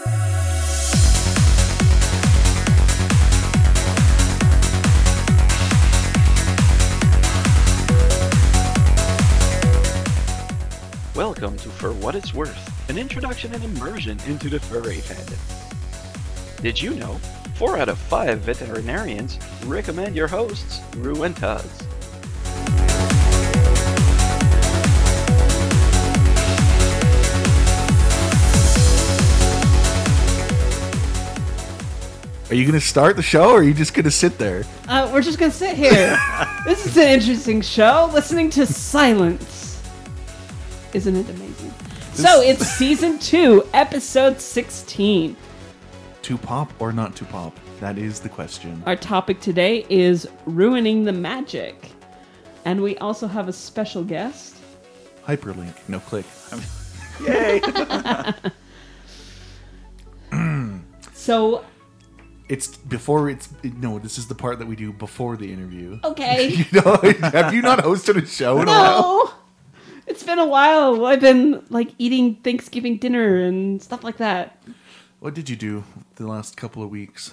Welcome 0.00 0.14
to 11.58 11.68
For 11.68 11.92
What 11.92 12.14
It's 12.14 12.32
Worth, 12.32 12.88
an 12.88 12.96
introduction 12.96 13.52
and 13.52 13.62
immersion 13.62 14.18
into 14.26 14.48
the 14.48 14.58
furry 14.58 14.96
fandom. 14.96 16.62
Did 16.62 16.80
you 16.80 16.94
know? 16.94 17.20
Four 17.56 17.76
out 17.76 17.90
of 17.90 17.98
five 17.98 18.38
veterinarians 18.38 19.38
recommend 19.66 20.16
your 20.16 20.28
hosts, 20.28 20.80
Rue 20.96 21.24
and 21.24 21.36
Tuz. 21.36 21.89
Are 32.50 32.54
you 32.54 32.64
going 32.64 32.78
to 32.78 32.84
start 32.84 33.14
the 33.14 33.22
show 33.22 33.50
or 33.50 33.60
are 33.60 33.62
you 33.62 33.72
just 33.72 33.94
going 33.94 34.04
to 34.06 34.10
sit 34.10 34.36
there? 34.36 34.64
Uh, 34.88 35.08
we're 35.12 35.22
just 35.22 35.38
gonna 35.38 35.52
sit 35.52 35.76
here. 35.76 36.18
this 36.66 36.84
is 36.84 36.96
an 36.96 37.06
interesting 37.06 37.60
show. 37.60 38.10
Listening 38.12 38.50
to 38.50 38.66
silence, 38.66 39.80
isn't 40.92 41.14
it 41.14 41.28
amazing? 41.28 41.72
So 42.12 42.40
it's 42.40 42.66
season 42.66 43.20
two, 43.20 43.64
episode 43.72 44.40
sixteen. 44.40 45.36
To 46.22 46.36
pop 46.36 46.72
or 46.80 46.92
not 46.92 47.14
to 47.16 47.24
pop? 47.24 47.56
That 47.78 47.98
is 47.98 48.18
the 48.18 48.28
question. 48.28 48.82
Our 48.84 48.96
topic 48.96 49.40
today 49.40 49.86
is 49.88 50.26
ruining 50.44 51.04
the 51.04 51.12
magic, 51.12 51.92
and 52.64 52.82
we 52.82 52.98
also 52.98 53.28
have 53.28 53.46
a 53.46 53.52
special 53.52 54.02
guest. 54.02 54.56
Hyperlink. 55.24 55.72
No 55.88 56.00
click. 56.00 56.26
I 56.50 56.56
mean, 58.42 58.50
So 61.20 61.64
it's 62.50 62.76
before 62.76 63.30
it's. 63.30 63.48
No, 63.62 63.98
this 63.98 64.18
is 64.18 64.26
the 64.28 64.34
part 64.34 64.58
that 64.58 64.66
we 64.68 64.76
do 64.76 64.92
before 64.92 65.36
the 65.38 65.50
interview. 65.52 65.98
okay, 66.04 66.48
You 66.48 66.64
know, 66.72 66.96
have 67.32 67.54
you 67.54 67.62
not 67.62 67.78
hosted 67.78 68.22
a 68.22 68.26
show 68.26 68.60
in 68.60 68.68
a 68.68 68.70
while? 68.70 69.00
no, 69.02 69.30
it's 70.06 70.22
been 70.22 70.38
a 70.38 70.46
while. 70.46 71.06
I've 71.06 71.20
been 71.20 71.64
like 71.70 71.94
eating 71.98 72.34
Thanksgiving 72.36 72.98
dinner 72.98 73.36
and 73.40 73.80
stuff 73.82 74.02
like 74.04 74.16
that. 74.18 74.60
What 75.20 75.34
did 75.34 75.48
you 75.48 75.56
do 75.56 75.84
the 76.16 76.26
last 76.26 76.56
couple 76.56 76.82
of 76.82 76.90
weeks? 76.90 77.32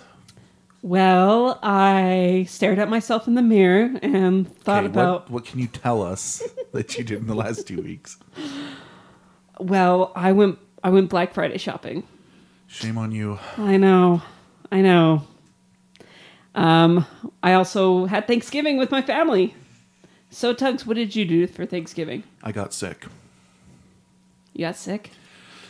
Well, 0.84 1.60
I 1.64 2.46
stared 2.48 2.78
at 2.80 2.88
myself 2.88 3.28
in 3.28 3.34
the 3.34 3.42
mirror 3.42 3.98
and 4.04 4.48
thought 4.60 4.84
Okay, 4.84 4.92
about. 4.94 5.22
what, 5.24 5.32
what 5.32 5.46
can 5.46 5.60
you 5.60 5.68
tell 5.68 6.02
us 6.04 6.44
that 6.72 6.98
you 6.98 7.04
did 7.04 7.20
in 7.22 7.28
the 7.28 7.36
last 7.36 7.68
two 7.68 7.82
weeks? 7.82 8.18
Well, 9.60 10.12
I 10.16 10.32
went. 10.34 10.60
I 10.84 10.90
went 10.92 11.10
Black 11.10 11.34
Friday 11.34 11.58
shopping. 11.58 12.04
Shame 12.68 12.98
on 12.98 13.12
you. 13.12 13.40
I 13.58 13.78
know. 13.78 14.22
I 14.72 14.82
know. 14.82 15.26
Um, 16.56 17.06
I 17.44 17.54
also 17.54 18.06
had 18.06 18.28
Thanksgiving 18.28 18.78
with 18.78 18.92
my 18.92 19.02
family. 19.02 19.56
So, 20.30 20.54
Tugs, 20.54 20.86
what 20.86 20.96
did 20.96 21.16
you 21.16 21.24
do 21.26 21.48
for 21.48 21.66
Thanksgiving? 21.66 22.24
I 22.44 22.52
got 22.52 22.74
sick. 22.74 23.06
You 24.54 24.66
got 24.66 24.76
sick? 24.76 25.12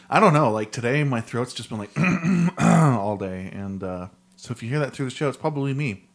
I 0.10 0.20
don't 0.20 0.34
know. 0.34 0.50
Like 0.52 0.72
today, 0.72 1.04
my 1.04 1.20
throat's 1.22 1.54
just 1.54 1.70
been 1.70 1.78
like 1.80 1.92
all 2.60 3.18
day, 3.18 3.50
and 3.54 3.84
uh, 3.84 4.08
so 4.38 4.52
if 4.52 4.64
you 4.64 4.70
hear 4.70 4.80
that 4.80 4.94
through 4.94 5.06
the 5.08 5.12
show, 5.16 5.28
it's 5.28 5.38
probably 5.38 5.74
me. 5.74 6.06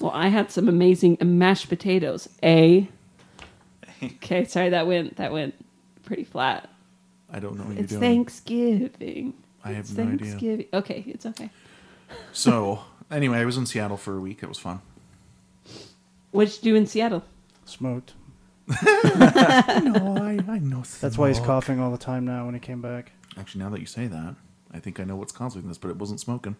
Well, 0.00 0.12
I 0.12 0.28
had 0.28 0.52
some 0.52 0.68
amazing 0.68 1.18
mashed 1.22 1.68
potatoes. 1.68 2.28
A. 2.42 2.88
Okay, 4.00 4.44
sorry 4.44 4.68
that 4.68 4.86
went 4.86 5.16
that 5.16 5.32
went 5.32 5.56
pretty 6.04 6.22
flat. 6.22 6.70
I 7.32 7.40
don't 7.40 7.58
know 7.58 7.64
what 7.64 7.74
you're 7.74 7.82
It's 7.82 7.90
doing. 7.90 8.00
Thanksgiving. 8.00 9.34
I 9.64 9.72
have 9.72 9.86
It's 9.86 9.92
no 9.96 10.04
idea. 10.04 10.18
Thanksgiving. 10.18 10.66
Okay, 10.72 11.04
it's 11.08 11.26
okay. 11.26 11.50
So 12.32 12.80
anyway, 13.10 13.38
I 13.38 13.44
was 13.44 13.56
in 13.56 13.66
Seattle 13.66 13.96
for 13.96 14.16
a 14.16 14.20
week. 14.20 14.42
It 14.42 14.48
was 14.48 14.58
fun. 14.58 14.80
What'd 16.30 16.56
you 16.56 16.72
do 16.72 16.76
in 16.76 16.86
Seattle? 16.86 17.24
Smoked. 17.64 18.14
no, 18.68 20.16
I, 20.20 20.38
I 20.48 20.58
know. 20.58 20.82
That's 21.00 21.16
why 21.16 21.28
he's 21.28 21.38
smoke. 21.38 21.46
coughing 21.46 21.80
all 21.80 21.90
the 21.90 21.98
time 21.98 22.24
now 22.24 22.44
when 22.44 22.54
he 22.54 22.60
came 22.60 22.82
back. 22.82 23.12
Actually, 23.38 23.64
now 23.64 23.70
that 23.70 23.80
you 23.80 23.86
say 23.86 24.06
that, 24.06 24.34
I 24.72 24.78
think 24.78 25.00
I 25.00 25.04
know 25.04 25.16
what's 25.16 25.32
causing 25.32 25.66
this, 25.68 25.78
but 25.78 25.88
it 25.88 25.96
wasn't 25.96 26.20
smoking. 26.20 26.56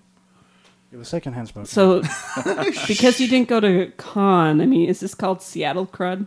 It 0.91 0.97
was 0.97 1.09
secondhand 1.09 1.49
smoke. 1.49 1.67
So, 1.67 2.03
because 2.87 3.21
you 3.21 3.29
didn't 3.29 3.49
go 3.49 3.61
to 3.61 3.93
con, 3.99 4.63
I 4.63 4.67
mean, 4.67 4.89
is 4.89 5.01
this 5.01 5.15
called 5.15 5.43
Seattle 5.43 5.87
crud 5.87 6.27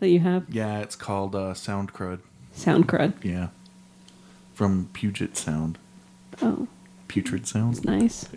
that 0.00 0.08
you 0.08 0.20
have? 0.20 0.44
Yeah, 0.50 0.80
it's 0.80 0.96
called 0.96 1.34
uh, 1.34 1.54
Sound 1.54 1.94
Crud. 1.94 2.20
Sound 2.52 2.88
crud. 2.88 3.14
Yeah, 3.24 3.48
from 4.52 4.90
Puget 4.92 5.36
Sound. 5.36 5.78
Oh, 6.42 6.68
Putrid 7.08 7.46
Sound. 7.46 7.84
nice. 7.84 8.28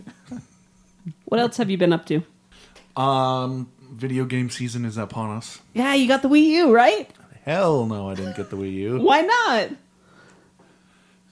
What 1.26 1.40
else 1.40 1.58
have 1.58 1.70
you 1.70 1.78
been 1.78 1.94
up 1.94 2.06
to? 2.08 2.24
Um, 2.96 3.72
video 3.92 4.26
game 4.26 4.50
season 4.50 4.86
is 4.86 4.98
upon 4.98 5.36
us. 5.38 5.60
Yeah, 5.74 5.94
you 5.94 6.08
got 6.08 6.22
the 6.22 6.30
Wii 6.30 6.44
U, 6.46 6.74
right? 6.74 7.10
Hell 7.44 7.86
no, 7.86 8.10
I 8.10 8.16
didn't 8.16 8.36
get 8.36 8.50
the 8.50 8.58
Wii 8.58 8.74
U. 8.74 9.00
Why 9.02 9.22
not? 9.22 9.70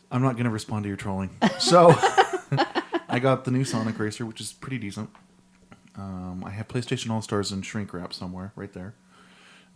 I'm 0.09 0.22
not 0.22 0.34
going 0.34 0.46
to 0.46 0.50
respond 0.50 0.84
to 0.84 0.88
your 0.88 0.98
trolling. 0.98 1.30
So, 1.59 1.94
I 3.09 3.20
got 3.20 3.44
the 3.44 3.52
new 3.52 3.66
Sonic 3.66 4.00
Racer, 4.00 4.25
which 4.25 4.40
is 4.40 4.54
pretty 4.54 4.78
decent. 4.78 5.09
Um, 5.98 6.44
I 6.46 6.52
have 6.52 6.68
PlayStation 6.68 7.09
All 7.09 7.22
Stars 7.22 7.52
and 7.52 7.66
Shrink 7.66 7.94
Wrap 7.94 8.14
somewhere, 8.14 8.54
right 8.56 8.72
there. 8.72 8.94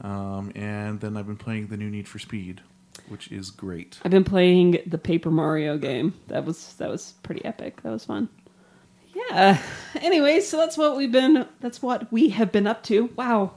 Um, 0.02 0.52
and 0.56 1.00
then 1.02 1.18
I've 1.18 1.28
been 1.28 1.36
playing 1.38 1.68
the 1.68 1.78
new 1.78 1.90
Need 1.90 2.08
for 2.08 2.18
Speed, 2.18 2.62
which 3.08 3.32
is 3.32 3.52
great. 3.52 4.00
I've 4.04 4.12
been 4.12 4.24
playing 4.24 4.80
the 4.86 4.98
Paper 4.98 5.32
Mario 5.32 5.78
game. 5.78 6.14
That 6.28 6.46
was 6.46 6.74
that 6.76 6.90
was 6.90 7.14
pretty 7.24 7.44
epic. 7.46 7.82
That 7.84 7.92
was 7.92 8.06
fun. 8.06 8.30
Yeah. 9.14 9.62
Anyway, 9.96 10.40
so 10.40 10.58
that's 10.58 10.78
what 10.78 10.96
we've 10.98 11.12
been. 11.12 11.46
That's 11.60 11.82
what 11.82 12.12
we 12.12 12.30
have 12.30 12.52
been 12.52 12.68
up 12.68 12.84
to. 12.84 13.06
Wow, 13.16 13.52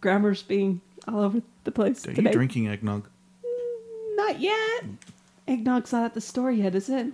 grammar's 0.00 0.42
being 0.42 0.80
all 1.06 1.20
over 1.20 1.42
the 1.64 1.72
place 1.72 2.06
Are 2.06 2.12
you 2.12 2.30
drinking 2.30 2.68
eggnog? 2.68 3.08
Not 4.16 4.40
yet. 4.40 4.84
Eggnog's 5.46 5.92
not 5.92 6.04
at 6.04 6.14
the 6.14 6.20
store 6.20 6.50
yet, 6.50 6.74
is 6.74 6.88
it? 6.88 7.08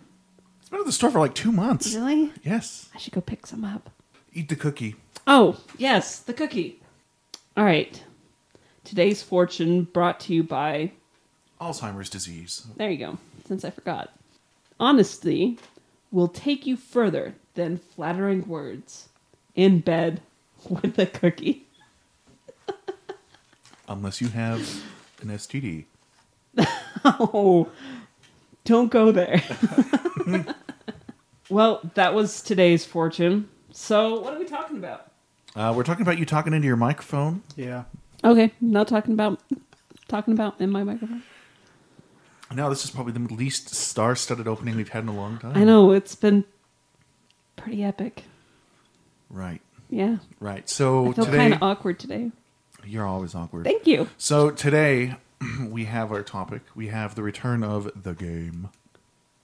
It's 0.61 0.69
been 0.69 0.81
at 0.81 0.87
the 0.87 0.93
store 0.93 1.11
for 1.11 1.19
like 1.19 1.35
two 1.35 1.51
months. 1.51 1.95
Really? 1.95 2.33
Yes. 2.43 2.89
I 2.95 2.99
should 2.99 3.12
go 3.12 3.21
pick 3.21 3.47
some 3.47 3.65
up. 3.65 3.91
Eat 4.33 4.49
the 4.49 4.57
cookie. 4.57 4.97
Oh, 5.27 5.57
yes, 5.77 6.21
the 6.21 6.33
cookie. 6.33 6.81
All 7.57 7.65
right. 7.65 8.03
Today's 8.85 9.23
fortune 9.23 9.85
brought 9.85 10.21
to 10.21 10.35
you 10.35 10.43
by. 10.45 10.93
Alzheimer's 11.60 12.09
disease. 12.10 12.66
There 12.76 12.91
you 12.91 12.98
go, 12.98 13.19
since 13.47 13.65
I 13.65 13.71
forgot. 13.71 14.10
Honesty 14.78 15.59
will 16.10 16.28
take 16.28 16.66
you 16.66 16.76
further 16.76 17.34
than 17.54 17.78
flattering 17.78 18.48
words. 18.48 19.09
In 19.54 19.81
bed 19.81 20.22
with 20.69 20.99
a 20.99 21.06
cookie. 21.06 21.66
Unless 23.88 24.20
you 24.20 24.28
have 24.28 24.60
an 25.22 25.28
STD. 25.28 25.84
Oh, 27.03 27.69
don't 28.65 28.91
go 28.91 29.10
there. 29.10 29.43
well, 31.49 31.81
that 31.94 32.12
was 32.15 32.43
today's 32.43 32.84
fortune. 32.84 33.49
So, 33.72 34.20
what 34.20 34.34
are 34.34 34.38
we 34.38 34.44
talking 34.44 34.76
about? 34.76 35.10
Uh, 35.56 35.72
we're 35.75 35.84
talking 35.84 36.03
about 36.03 36.19
you 36.19 36.26
talking 36.26 36.53
into 36.53 36.66
your 36.66 36.76
microphone. 36.76 37.43
yeah. 37.56 37.84
Okay, 38.22 38.53
not 38.60 38.87
talking 38.87 39.15
about 39.15 39.41
talking 40.09 40.34
about 40.34 40.60
in 40.60 40.70
my 40.70 40.84
microphone. 40.84 41.22
Now, 42.53 42.69
this 42.69 42.84
is 42.84 42.91
probably 42.91 43.12
the 43.12 43.33
least 43.33 43.75
star 43.75 44.16
studded 44.16 44.49
opening 44.49 44.77
we've 44.77 44.88
had 44.88 45.05
in 45.05 45.09
a 45.09 45.15
long 45.15 45.38
time. 45.38 45.56
I 45.56 45.65
know 45.65 45.93
it's 45.93 46.16
been 46.16 46.44
pretty 47.56 47.84
epic. 47.84 48.25
Right. 49.28 49.61
Yeah, 49.88 50.19
Right. 50.38 50.69
So 50.69 51.11
I 51.11 51.12
feel 51.12 51.27
kind 51.27 51.55
of 51.55 51.62
awkward 51.62 51.99
today. 51.99 52.31
you're 52.84 53.06
always 53.06 53.34
awkward. 53.34 53.65
Thank 53.65 53.87
you. 53.87 54.09
So 54.19 54.50
today, 54.50 55.16
we 55.69 55.87
have 55.87 56.12
our 56.12 56.22
topic. 56.22 56.62
We 56.75 56.88
have 56.88 57.16
the 57.16 57.22
return 57.22 57.65
of 57.65 57.91
the 58.00 58.15
game. 58.15 58.69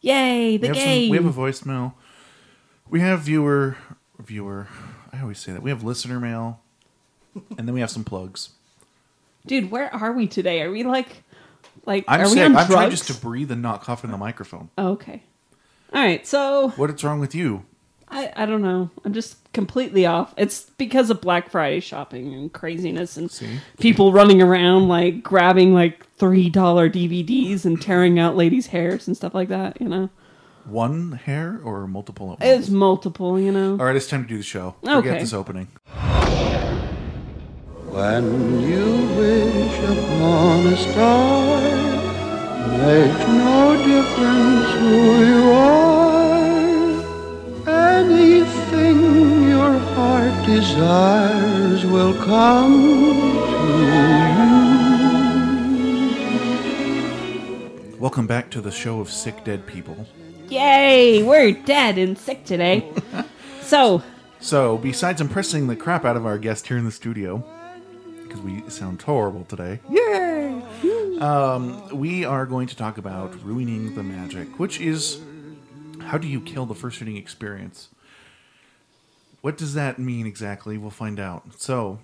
Yay, 0.00 0.56
the 0.56 0.69
we 0.69 0.75
game. 0.75 1.05
Some, 1.06 1.11
we 1.11 1.17
have 1.17 1.38
a 1.38 1.41
voicemail. 1.41 1.94
We 2.88 3.00
have 3.00 3.20
viewer, 3.20 3.76
viewer. 4.20 4.69
I 5.12 5.20
always 5.20 5.38
say 5.38 5.53
that 5.53 5.62
we 5.62 5.70
have 5.70 5.82
listener 5.82 6.20
mail, 6.20 6.61
and 7.58 7.67
then 7.67 7.73
we 7.75 7.81
have 7.81 7.91
some 7.91 8.05
plugs. 8.05 8.50
Dude, 9.47 9.70
where 9.70 9.93
are 9.93 10.12
we 10.12 10.26
today? 10.29 10.62
Are 10.62 10.70
we 10.70 10.85
like, 10.85 11.25
like, 11.87 12.05
I'm 12.09 12.21
are 12.21 12.27
sick. 12.27 12.37
we 12.37 12.43
on 12.43 12.47
I'm 12.56 12.67
drugs? 12.67 12.71
trying 12.73 12.91
just 12.91 13.06
to 13.09 13.15
breathe 13.15 13.50
and 13.50 13.62
not 13.62 13.83
cough 13.83 14.05
in 14.05 14.11
the 14.11 14.19
microphone. 14.19 14.69
Oh, 14.77 14.88
okay. 14.93 15.23
All 15.94 16.03
right. 16.03 16.27
So 16.27 16.71
What's 16.71 17.03
wrong 17.05 17.21
with 17.21 17.35
you? 17.35 17.65
I, 18.09 18.33
I 18.37 18.47
don't 18.47 18.62
know. 18.62 18.91
I'm 19.05 19.12
just 19.12 19.37
completely 19.53 20.06
off. 20.06 20.33
It's 20.37 20.71
because 20.79 21.11
of 21.11 21.21
Black 21.21 21.50
Friday 21.50 21.81
shopping 21.81 22.33
and 22.35 22.53
craziness 22.53 23.17
and 23.17 23.29
See? 23.31 23.59
people 23.81 24.12
running 24.12 24.41
around 24.41 24.87
like 24.87 25.23
grabbing 25.25 25.75
like 25.75 26.06
three 26.15 26.49
dollar 26.49 26.88
DVDs 26.88 27.65
and 27.65 27.81
tearing 27.83 28.19
out 28.21 28.37
ladies' 28.37 28.69
hairs 28.69 29.09
and 29.09 29.17
stuff 29.17 29.35
like 29.35 29.49
that. 29.49 29.81
You 29.81 29.89
know, 29.89 30.11
One 30.67 31.12
hair 31.12 31.61
or 31.65 31.89
multiple 31.89 32.27
at 32.32 32.41
once? 32.41 32.61
it's 32.61 32.69
multiple. 32.69 33.41
You 33.41 33.50
know. 33.50 33.71
All 33.73 33.85
right, 33.87 33.97
it's 33.97 34.06
time 34.06 34.23
to 34.23 34.29
do 34.29 34.37
the 34.37 34.43
show. 34.44 34.77
Forget 34.82 34.97
Okay. 34.99 35.19
this 35.19 35.32
opening. 35.32 35.67
When 37.96 38.60
you 38.60 38.88
wish 39.16 39.78
upon 39.78 40.66
a 40.66 40.76
star, 40.76 41.62
makes 42.76 43.25
no 43.26 43.75
difference 43.87 44.69
who 44.75 44.96
you 45.25 45.50
are. 45.50 46.37
Anything 47.96 49.48
your 49.48 49.78
heart 49.78 50.37
desires 50.44 51.87
will 51.87 52.12
come 52.22 52.75
to 53.48 53.69
you. 57.88 57.96
Welcome 57.98 58.26
back 58.26 58.50
to 58.50 58.60
the 58.60 58.70
show 58.70 59.00
of 59.00 59.10
Sick 59.10 59.43
Dead 59.43 59.66
People. 59.66 60.06
Yay, 60.50 61.22
we're 61.22 61.52
dead 61.52 61.96
and 61.96 62.19
sick 62.19 62.44
today. 62.44 62.93
so, 63.62 64.02
so, 64.38 64.76
besides 64.76 65.22
impressing 65.22 65.66
the 65.66 65.76
crap 65.76 66.04
out 66.04 66.19
of 66.19 66.26
our 66.26 66.37
guest 66.37 66.66
here 66.66 66.76
in 66.76 66.84
the 66.84 66.93
studio, 66.93 67.43
because 68.26 68.40
we 68.40 68.69
sound 68.69 69.00
horrible 69.02 69.44
today, 69.44 69.81
yay! 69.90 70.62
Um, 71.20 71.88
we 71.99 72.25
are 72.25 72.44
going 72.46 72.67
to 72.69 72.76
talk 72.76 72.99
about 72.99 73.34
ruining 73.43 73.94
the 73.94 74.02
magic, 74.02 74.58
which 74.58 74.81
is 74.81 75.20
how 76.00 76.19
do 76.19 76.28
you 76.28 76.40
kill 76.40 76.67
the 76.67 76.75
first 76.75 76.99
shooting 76.99 77.17
experience? 77.17 77.88
What 79.40 79.56
does 79.56 79.75
that 79.75 79.99
mean 79.99 80.26
exactly? 80.26 80.76
We'll 80.78 80.90
find 80.90 81.20
out. 81.20 81.44
So, 81.61 82.00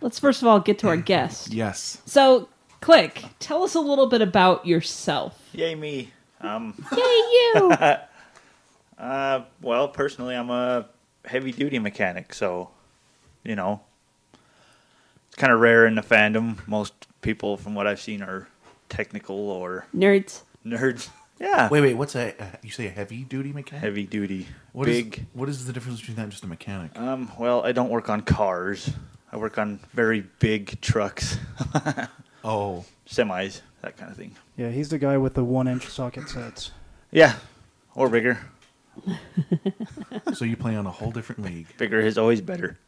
let's 0.00 0.18
first 0.18 0.42
of 0.42 0.48
all 0.48 0.60
get 0.60 0.78
to 0.80 0.88
our 0.88 0.96
guest. 1.12 1.52
yes. 1.52 2.02
So, 2.04 2.48
Click, 2.80 3.24
tell 3.38 3.62
us 3.62 3.74
a 3.74 3.80
little 3.80 4.06
bit 4.06 4.22
about 4.22 4.66
yourself. 4.66 5.38
Yay 5.52 5.74
me. 5.74 6.12
Um, 6.40 6.74
Yay, 6.92 6.98
you! 6.98 7.72
uh, 8.98 9.44
well, 9.60 9.88
personally, 9.88 10.34
I'm 10.34 10.48
a 10.50 10.86
heavy 11.26 11.52
duty 11.52 11.78
mechanic, 11.78 12.32
so 12.32 12.70
you 13.44 13.54
know, 13.56 13.80
it's 13.80 13.89
kind 15.40 15.52
of 15.52 15.60
rare 15.60 15.86
in 15.86 15.94
the 15.94 16.02
fandom. 16.02 16.58
Most 16.68 16.92
people, 17.22 17.56
from 17.56 17.74
what 17.74 17.86
I've 17.86 18.00
seen, 18.00 18.22
are 18.22 18.46
technical 18.88 19.36
or 19.50 19.86
Nerds. 19.96 20.42
nerds. 20.64 21.08
Yeah, 21.42 21.70
Wait, 21.70 21.80
wait, 21.80 21.94
what's 21.94 22.14
a, 22.16 22.38
uh, 22.38 22.44
you 22.62 22.70
say 22.70 22.86
a 22.86 22.90
heavy 22.90 23.24
duty 23.24 23.50
mechanic? 23.54 23.82
heavy 23.82 24.04
duty, 24.04 24.46
What 24.72 24.88
is- 24.90 25.02
big. 25.04 25.26
what 25.32 25.48
is 25.48 25.64
the 25.64 25.72
difference 25.72 25.98
between 26.00 26.16
that 26.16 26.24
and 26.24 26.30
just 26.30 26.44
a 26.44 26.46
mechanic? 26.46 26.90
Um, 26.98 27.32
well, 27.38 27.64
I 27.64 27.72
don't 27.72 27.88
work 27.88 28.10
on 28.10 28.20
cars. 28.20 28.90
I 29.32 29.38
work 29.38 29.56
on 29.56 29.80
very 29.94 30.20
big 30.38 30.78
trucks, 30.82 31.38
Oh, 32.44 32.84
semis, 33.08 33.62
that 33.80 33.96
kind 33.96 34.10
of 34.10 34.18
thing. 34.18 34.36
Yeah, 34.58 34.68
he's 34.68 34.90
the 34.90 34.98
guy 34.98 35.16
with 35.16 35.32
the 35.32 35.42
one 35.42 35.66
inch 35.66 35.86
socket 35.88 36.28
sets. 36.28 36.72
Yeah, 37.10 37.36
or 37.94 38.10
bigger. 38.10 38.38
so 40.34 40.44
you 40.44 40.58
play 40.58 40.76
on 40.76 40.86
a 40.86 40.90
whole 40.90 41.10
different 41.10 41.42
league. 41.42 41.68
Bigger 41.78 42.00
is 42.00 42.18
always 42.18 42.42
better. 42.42 42.78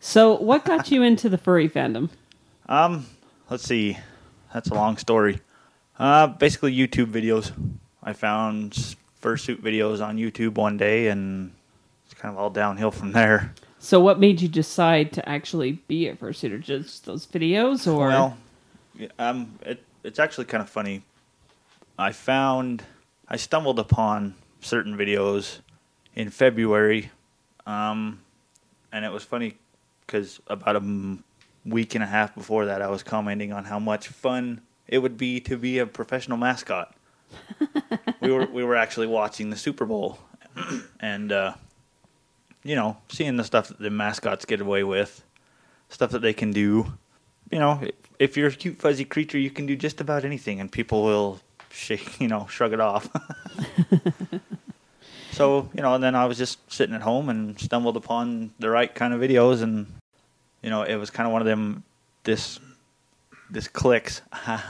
So, 0.00 0.34
what 0.34 0.64
got 0.64 0.90
you 0.90 1.02
into 1.02 1.28
the 1.28 1.38
furry 1.38 1.68
fandom? 1.68 2.10
Um, 2.68 3.06
let's 3.50 3.64
see. 3.64 3.98
That's 4.54 4.70
a 4.70 4.74
long 4.74 4.96
story. 4.96 5.40
Uh, 5.98 6.28
basically 6.28 6.74
YouTube 6.74 7.10
videos. 7.10 7.52
I 8.02 8.12
found 8.12 8.72
fursuit 9.20 9.60
videos 9.60 10.04
on 10.04 10.16
YouTube 10.16 10.54
one 10.54 10.76
day, 10.76 11.08
and 11.08 11.52
it's 12.06 12.14
kind 12.14 12.32
of 12.32 12.38
all 12.38 12.50
downhill 12.50 12.92
from 12.92 13.12
there. 13.12 13.54
So, 13.80 13.98
what 13.98 14.20
made 14.20 14.40
you 14.40 14.48
decide 14.48 15.12
to 15.14 15.28
actually 15.28 15.72
be 15.88 16.08
a 16.08 16.14
fursuiter? 16.14 16.60
Just 16.60 17.04
those 17.04 17.26
videos, 17.26 17.92
or 17.92 18.08
Well, 18.08 18.36
um, 19.18 19.58
it, 19.62 19.82
it's 20.04 20.20
actually 20.20 20.44
kind 20.44 20.62
of 20.62 20.70
funny. 20.70 21.02
I 21.98 22.12
found, 22.12 22.84
I 23.28 23.36
stumbled 23.36 23.80
upon 23.80 24.36
certain 24.60 24.96
videos 24.96 25.58
in 26.14 26.30
February, 26.30 27.10
um, 27.66 28.20
and 28.92 29.04
it 29.04 29.12
was 29.12 29.24
funny 29.24 29.56
because 30.08 30.40
about 30.48 30.74
a 30.74 31.18
week 31.64 31.94
and 31.94 32.02
a 32.02 32.06
half 32.08 32.34
before 32.34 32.66
that, 32.66 32.82
I 32.82 32.88
was 32.88 33.04
commenting 33.04 33.52
on 33.52 33.64
how 33.66 33.78
much 33.78 34.08
fun 34.08 34.62
it 34.88 34.98
would 34.98 35.16
be 35.16 35.38
to 35.42 35.56
be 35.56 35.78
a 35.78 35.86
professional 35.86 36.38
mascot. 36.38 36.96
we 38.20 38.32
were 38.32 38.46
we 38.46 38.64
were 38.64 38.74
actually 38.74 39.06
watching 39.06 39.50
the 39.50 39.56
Super 39.56 39.84
Bowl, 39.84 40.18
and 41.00 41.30
uh, 41.30 41.52
you 42.64 42.74
know, 42.74 42.96
seeing 43.08 43.36
the 43.36 43.44
stuff 43.44 43.68
that 43.68 43.78
the 43.78 43.90
mascots 43.90 44.44
get 44.44 44.60
away 44.60 44.82
with, 44.82 45.22
stuff 45.90 46.10
that 46.10 46.22
they 46.22 46.32
can 46.32 46.50
do 46.50 46.92
you 47.50 47.58
know, 47.58 47.80
if- 47.82 47.94
if 48.18 48.36
you're 48.36 48.48
a 48.48 48.52
cute 48.52 48.78
fuzzy 48.78 49.04
creature, 49.04 49.38
you 49.38 49.50
can 49.50 49.64
do 49.66 49.76
just 49.76 50.00
about 50.00 50.24
anything, 50.24 50.60
and 50.60 50.70
people 50.72 51.02
will 51.02 51.40
shake, 51.70 52.20
you 52.20 52.28
know, 52.28 52.46
shrug 52.50 52.72
it 52.72 52.80
off. 52.80 53.08
so 55.32 55.68
you 55.74 55.82
know, 55.82 55.94
and 55.94 56.02
then 56.02 56.14
I 56.14 56.26
was 56.26 56.36
just 56.38 56.58
sitting 56.70 56.94
at 56.94 57.02
home 57.02 57.28
and 57.28 57.58
stumbled 57.58 57.96
upon 57.96 58.50
the 58.58 58.70
right 58.70 58.92
kind 58.92 59.14
of 59.14 59.20
videos, 59.20 59.62
and 59.62 59.86
you 60.68 60.70
know, 60.70 60.82
it 60.82 60.96
was 60.96 61.08
kind 61.08 61.26
of 61.26 61.32
one 61.32 61.40
of 61.40 61.46
them. 61.46 61.82
This, 62.24 62.60
this 63.48 63.68
clicks. 63.68 64.20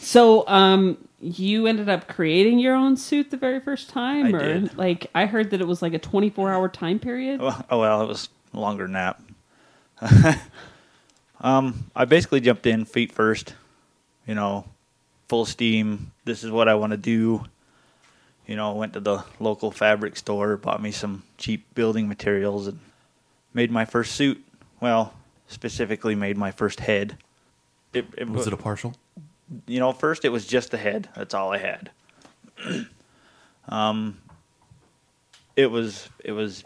so 0.00 0.46
um, 0.48 0.98
you 1.18 1.66
ended 1.66 1.88
up 1.88 2.08
creating 2.08 2.58
your 2.58 2.74
own 2.74 2.98
suit 2.98 3.30
the 3.30 3.38
very 3.38 3.58
first 3.58 3.88
time, 3.88 4.26
I 4.26 4.38
or 4.38 4.40
did. 4.40 4.76
like 4.76 5.06
I 5.14 5.24
heard 5.24 5.48
that 5.52 5.62
it 5.62 5.66
was 5.66 5.80
like 5.80 5.94
a 5.94 5.98
twenty-four 5.98 6.52
hour 6.52 6.68
time 6.68 6.98
period. 6.98 7.40
Well, 7.40 7.64
oh 7.70 7.80
well, 7.80 8.02
it 8.02 8.06
was 8.06 8.28
longer 8.52 8.86
than 8.86 8.92
that. 10.02 10.42
um, 11.40 11.84
I 11.96 12.04
basically 12.04 12.40
jumped 12.40 12.66
in 12.66 12.84
feet 12.84 13.12
first, 13.12 13.54
you 14.26 14.34
know, 14.34 14.66
full 15.30 15.46
steam. 15.46 16.12
This 16.26 16.44
is 16.44 16.50
what 16.50 16.68
I 16.68 16.74
want 16.74 16.90
to 16.90 16.98
do. 16.98 17.46
You 18.46 18.56
know, 18.56 18.74
went 18.74 18.92
to 18.92 19.00
the 19.00 19.24
local 19.40 19.70
fabric 19.70 20.18
store, 20.18 20.58
bought 20.58 20.82
me 20.82 20.90
some 20.90 21.22
cheap 21.38 21.64
building 21.74 22.08
materials, 22.08 22.66
and 22.66 22.78
made 23.54 23.70
my 23.70 23.84
first 23.84 24.12
suit. 24.12 24.42
Well, 24.80 25.14
specifically 25.48 26.14
made 26.14 26.36
my 26.36 26.50
first 26.50 26.80
head. 26.80 27.18
It, 27.92 28.06
it 28.16 28.28
Was 28.28 28.46
it 28.46 28.52
a 28.52 28.56
partial? 28.56 28.94
you 29.66 29.80
know, 29.80 29.92
first 29.92 30.24
it 30.24 30.30
was 30.30 30.46
just 30.46 30.70
the 30.70 30.78
head. 30.78 31.08
That's 31.14 31.34
all 31.34 31.52
I 31.52 31.58
had. 31.58 31.90
um, 33.68 34.18
it 35.56 35.70
was 35.70 36.08
it 36.24 36.32
was 36.32 36.64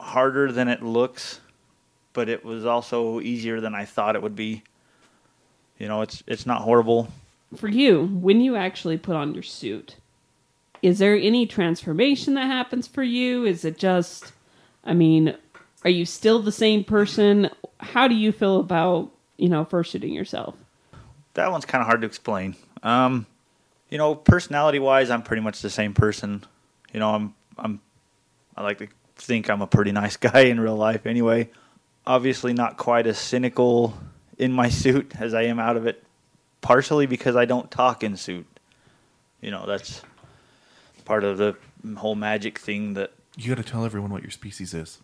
harder 0.00 0.50
than 0.52 0.68
it 0.68 0.82
looks, 0.82 1.40
but 2.12 2.28
it 2.28 2.44
was 2.44 2.64
also 2.64 3.20
easier 3.20 3.60
than 3.60 3.74
I 3.74 3.84
thought 3.84 4.16
it 4.16 4.22
would 4.22 4.36
be. 4.36 4.62
You 5.78 5.88
know, 5.88 6.02
it's 6.02 6.22
it's 6.26 6.46
not 6.46 6.62
horrible. 6.62 7.08
For 7.56 7.68
you, 7.68 8.06
when 8.06 8.40
you 8.40 8.56
actually 8.56 8.98
put 8.98 9.14
on 9.14 9.34
your 9.34 9.42
suit, 9.42 9.96
is 10.82 10.98
there 10.98 11.16
any 11.16 11.46
transformation 11.46 12.34
that 12.34 12.46
happens 12.46 12.86
for 12.86 13.02
you? 13.02 13.44
Is 13.44 13.64
it 13.64 13.78
just, 13.78 14.32
I 14.84 14.94
mean, 14.94 15.36
are 15.86 15.90
you 15.90 16.04
still 16.04 16.42
the 16.42 16.50
same 16.50 16.82
person? 16.82 17.48
How 17.78 18.08
do 18.08 18.16
you 18.16 18.32
feel 18.32 18.58
about 18.58 19.12
you 19.36 19.48
know 19.48 19.64
fursuiting 19.64 20.12
yourself? 20.12 20.56
That 21.34 21.52
one's 21.52 21.64
kind 21.64 21.80
of 21.80 21.86
hard 21.86 22.00
to 22.00 22.08
explain. 22.08 22.56
Um, 22.82 23.24
you 23.88 23.96
know, 23.96 24.16
personality 24.16 24.80
wise, 24.80 25.10
I'm 25.10 25.22
pretty 25.22 25.42
much 25.42 25.62
the 25.62 25.70
same 25.70 25.94
person. 25.94 26.42
You 26.92 26.98
know, 26.98 27.10
I'm 27.10 27.34
I'm 27.56 27.80
I 28.56 28.64
like 28.64 28.78
to 28.78 28.88
think 29.14 29.48
I'm 29.48 29.62
a 29.62 29.68
pretty 29.68 29.92
nice 29.92 30.16
guy 30.28 30.40
in 30.40 30.58
real 30.58 30.74
life 30.74 31.06
anyway. 31.06 31.50
Obviously 32.04 32.52
not 32.52 32.78
quite 32.78 33.06
as 33.06 33.16
cynical 33.16 33.96
in 34.38 34.52
my 34.52 34.68
suit 34.68 35.12
as 35.20 35.34
I 35.34 35.42
am 35.42 35.60
out 35.60 35.76
of 35.76 35.86
it, 35.86 36.02
partially 36.62 37.06
because 37.06 37.36
I 37.36 37.44
don't 37.44 37.70
talk 37.70 38.02
in 38.02 38.16
suit. 38.16 38.46
You 39.40 39.52
know, 39.52 39.66
that's 39.66 40.02
part 41.04 41.22
of 41.22 41.38
the 41.38 41.56
whole 41.96 42.16
magic 42.16 42.58
thing 42.58 42.94
that 42.94 43.12
You 43.36 43.54
got 43.54 43.64
to 43.64 43.70
tell 43.70 43.84
everyone 43.84 44.10
what 44.10 44.22
your 44.22 44.32
species 44.32 44.74
is. 44.74 44.98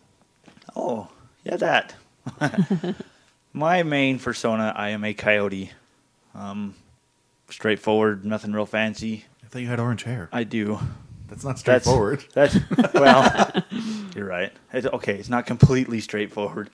Oh, 0.75 1.07
yeah 1.43 1.57
that. 1.57 1.95
my 3.53 3.83
main 3.83 4.19
persona, 4.19 4.73
I 4.75 4.89
am 4.89 5.03
a 5.03 5.13
coyote. 5.13 5.71
Um 6.35 6.75
straightforward, 7.49 8.25
nothing 8.25 8.51
real 8.53 8.65
fancy. 8.65 9.25
I 9.43 9.47
thought 9.47 9.59
you 9.61 9.67
had 9.67 9.79
orange 9.79 10.03
hair. 10.03 10.29
I 10.31 10.43
do. 10.43 10.79
That's 11.27 11.43
not 11.43 11.57
That's- 11.57 11.83
straightforward. 11.83 12.23
That's 12.33 12.57
well, 12.93 13.63
you're 14.15 14.25
right. 14.25 14.51
It's, 14.71 14.87
okay, 14.87 15.15
it's 15.15 15.29
not 15.29 15.45
completely 15.45 15.99
straightforward. 15.99 16.69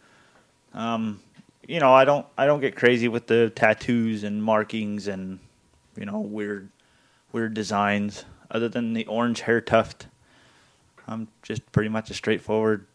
Um, 0.73 1.19
you 1.67 1.79
know, 1.79 1.93
I 1.93 2.05
don't 2.05 2.25
I 2.37 2.45
don't 2.45 2.59
get 2.61 2.75
crazy 2.75 3.07
with 3.07 3.27
the 3.27 3.51
tattoos 3.51 4.23
and 4.23 4.43
markings 4.43 5.07
and 5.07 5.39
you 5.97 6.05
know 6.05 6.19
weird 6.19 6.69
weird 7.31 7.53
designs. 7.53 8.25
Other 8.51 8.67
than 8.67 8.93
the 8.93 9.05
orange 9.05 9.41
hair 9.41 9.61
tuft, 9.61 10.07
I'm 11.07 11.27
just 11.43 11.71
pretty 11.71 11.89
much 11.89 12.09
a 12.09 12.15
straightforward 12.15 12.85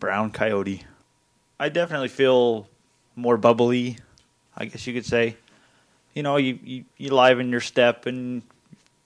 brown 0.00 0.30
coyote. 0.32 0.84
I 1.60 1.68
definitely 1.68 2.08
feel 2.08 2.66
more 3.16 3.36
bubbly, 3.36 3.98
I 4.56 4.64
guess 4.64 4.86
you 4.86 4.94
could 4.94 5.04
say. 5.06 5.36
You 6.14 6.22
know, 6.24 6.36
you 6.36 6.58
you, 6.64 6.84
you 6.96 7.10
liven 7.10 7.50
your 7.50 7.60
step 7.60 8.06
and 8.06 8.42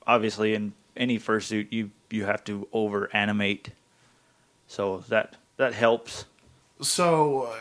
obviously 0.07 0.55
in 0.55 0.73
any 0.97 1.19
fursuit 1.19 1.67
you 1.73 1.91
you 2.11 2.25
have 2.25 2.45
to 2.45 2.69
over 2.73 3.11
animate 3.13 3.71
so 4.69 5.03
that 5.09 5.35
that 5.57 5.75
helps 5.75 6.25
So, 6.81 7.45
uh, 7.53 7.57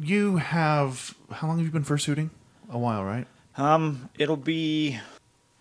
you 0.00 0.36
have 0.38 1.14
how 1.30 1.46
long 1.48 1.58
have 1.58 1.66
you 1.66 1.72
been 1.72 1.84
fursuiting? 1.84 2.30
A 2.70 2.78
while, 2.78 3.04
right? 3.04 3.26
um 3.58 4.10
it'll 4.18 4.36
be 4.36 4.98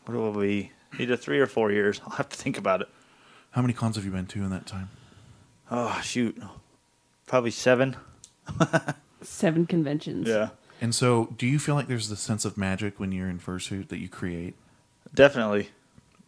what 0.05 0.17
will 0.17 0.37
it 0.41 0.47
be 0.47 0.71
either 0.99 1.15
three 1.15 1.39
or 1.39 1.47
four 1.47 1.71
years 1.71 2.01
i'll 2.05 2.17
have 2.17 2.27
to 2.27 2.35
think 2.35 2.57
about 2.57 2.81
it 2.81 2.89
How 3.51 3.61
many 3.61 3.73
cons 3.73 3.95
have 3.95 4.03
you 4.03 4.11
been 4.11 4.25
to 4.27 4.43
in 4.43 4.49
that 4.49 4.65
time? 4.65 4.89
Oh 5.71 5.99
shoot 6.03 6.41
probably 7.25 7.51
seven 7.51 7.95
Seven 9.21 9.65
conventions. 9.65 10.27
yeah 10.27 10.49
And 10.81 10.93
so, 10.93 11.33
do 11.37 11.47
you 11.47 11.57
feel 11.57 11.73
like 11.73 11.87
there's 11.87 12.09
this 12.09 12.19
sense 12.19 12.45
of 12.45 12.57
magic 12.57 12.99
when 12.99 13.11
you're 13.11 13.27
in 13.29 13.39
fursuit 13.39 13.87
that 13.87 13.97
you 13.97 14.07
create? 14.09 14.53
definitely 15.13 15.69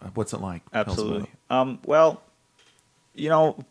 Uh, 0.02 0.08
What's 0.16 0.34
it 0.34 0.42
like? 0.42 0.64
Tell 0.72 0.82
us 0.82 0.86
about 0.86 0.92
absolutely 0.92 1.24
it. 1.24 1.52
um 1.52 1.80
well 1.86 2.22
you 3.16 3.30
know 3.30 3.64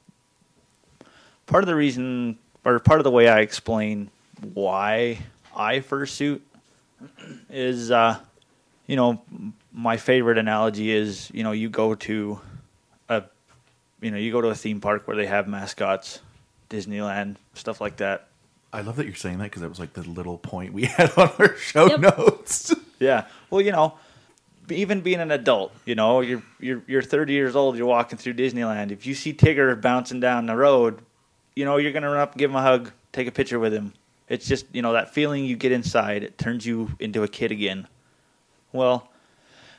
part 1.47 1.63
of 1.65 1.69
the 1.69 1.75
reason 1.75 2.39
or 2.65 2.79
part 2.81 3.01
of 3.01 3.05
the 3.05 3.11
way 3.11 3.29
i 3.29 3.41
explain 3.41 4.11
why 4.55 5.19
i 5.57 5.79
fursuit 5.81 6.41
is 7.51 7.91
uh 7.91 8.19
you 8.89 8.95
know, 8.95 9.21
my 9.73 9.97
favorite 9.97 10.39
analogy 10.39 10.93
is, 10.93 11.29
you 11.35 11.43
know, 11.43 11.51
you 11.51 11.69
go 11.69 11.97
to 11.97 12.39
a, 12.39 12.56
you 14.01 14.11
know, 14.11 14.17
you 14.19 14.33
go 14.33 14.41
to 14.41 14.49
a 14.49 14.55
theme 14.55 14.81
park 14.81 15.07
where 15.09 15.17
they 15.17 15.27
have 15.27 15.49
mascots, 15.49 16.21
Disneyland, 16.71 17.37
stuff 17.55 17.81
like 17.81 17.97
that. 17.99 18.29
I 18.73 18.81
love 18.83 18.97
that 18.97 19.07
you're 19.07 19.15
saying 19.15 19.39
that 19.39 19.45
because 19.45 19.63
that 19.63 19.69
was 19.69 19.79
like 19.81 19.95
the 19.95 20.03
little 20.03 20.39
point 20.39 20.73
we 20.73 20.85
had 20.87 21.11
on 21.17 21.31
our 21.39 21.57
show 21.57 21.87
Yep. 21.89 22.01
notes. 22.01 22.75
Yeah. 22.99 23.27
Well, 23.51 23.61
you 23.61 23.73
know, 23.73 23.99
even 24.71 25.03
being 25.03 25.21
an 25.21 25.31
adult, 25.31 25.71
you 25.85 25.95
know, 25.95 26.23
you're 26.23 26.43
you're 26.59 26.83
you're 26.87 27.03
30 27.03 27.35
years 27.35 27.55
old, 27.55 27.77
you're 27.77 27.87
walking 27.87 28.17
through 28.17 28.33
Disneyland. 28.35 28.91
If 28.91 29.05
you 29.07 29.15
see 29.15 29.35
Tigger 29.35 29.79
bouncing 29.79 30.19
down 30.19 30.47
the 30.47 30.57
road, 30.57 31.01
you 31.55 31.67
know, 31.67 31.77
you're 31.77 31.93
gonna 31.93 32.09
run 32.09 32.21
up, 32.21 32.39
give 32.39 32.49
him 32.51 32.57
a 32.57 32.63
hug, 32.63 32.91
take 33.13 33.27
a 33.29 33.31
picture 33.31 33.59
with 33.59 33.75
him. 33.75 33.93
It's 34.31 34.49
just 34.49 34.65
you 34.73 34.81
know 34.81 34.95
that 34.95 35.13
feeling 35.13 35.45
you 35.45 35.57
get 35.57 35.73
inside. 35.73 36.23
It 36.23 36.39
turns 36.39 36.65
you 36.65 36.91
into 36.99 37.23
a 37.23 37.29
kid 37.29 37.53
again. 37.53 37.87
Well, 38.73 39.11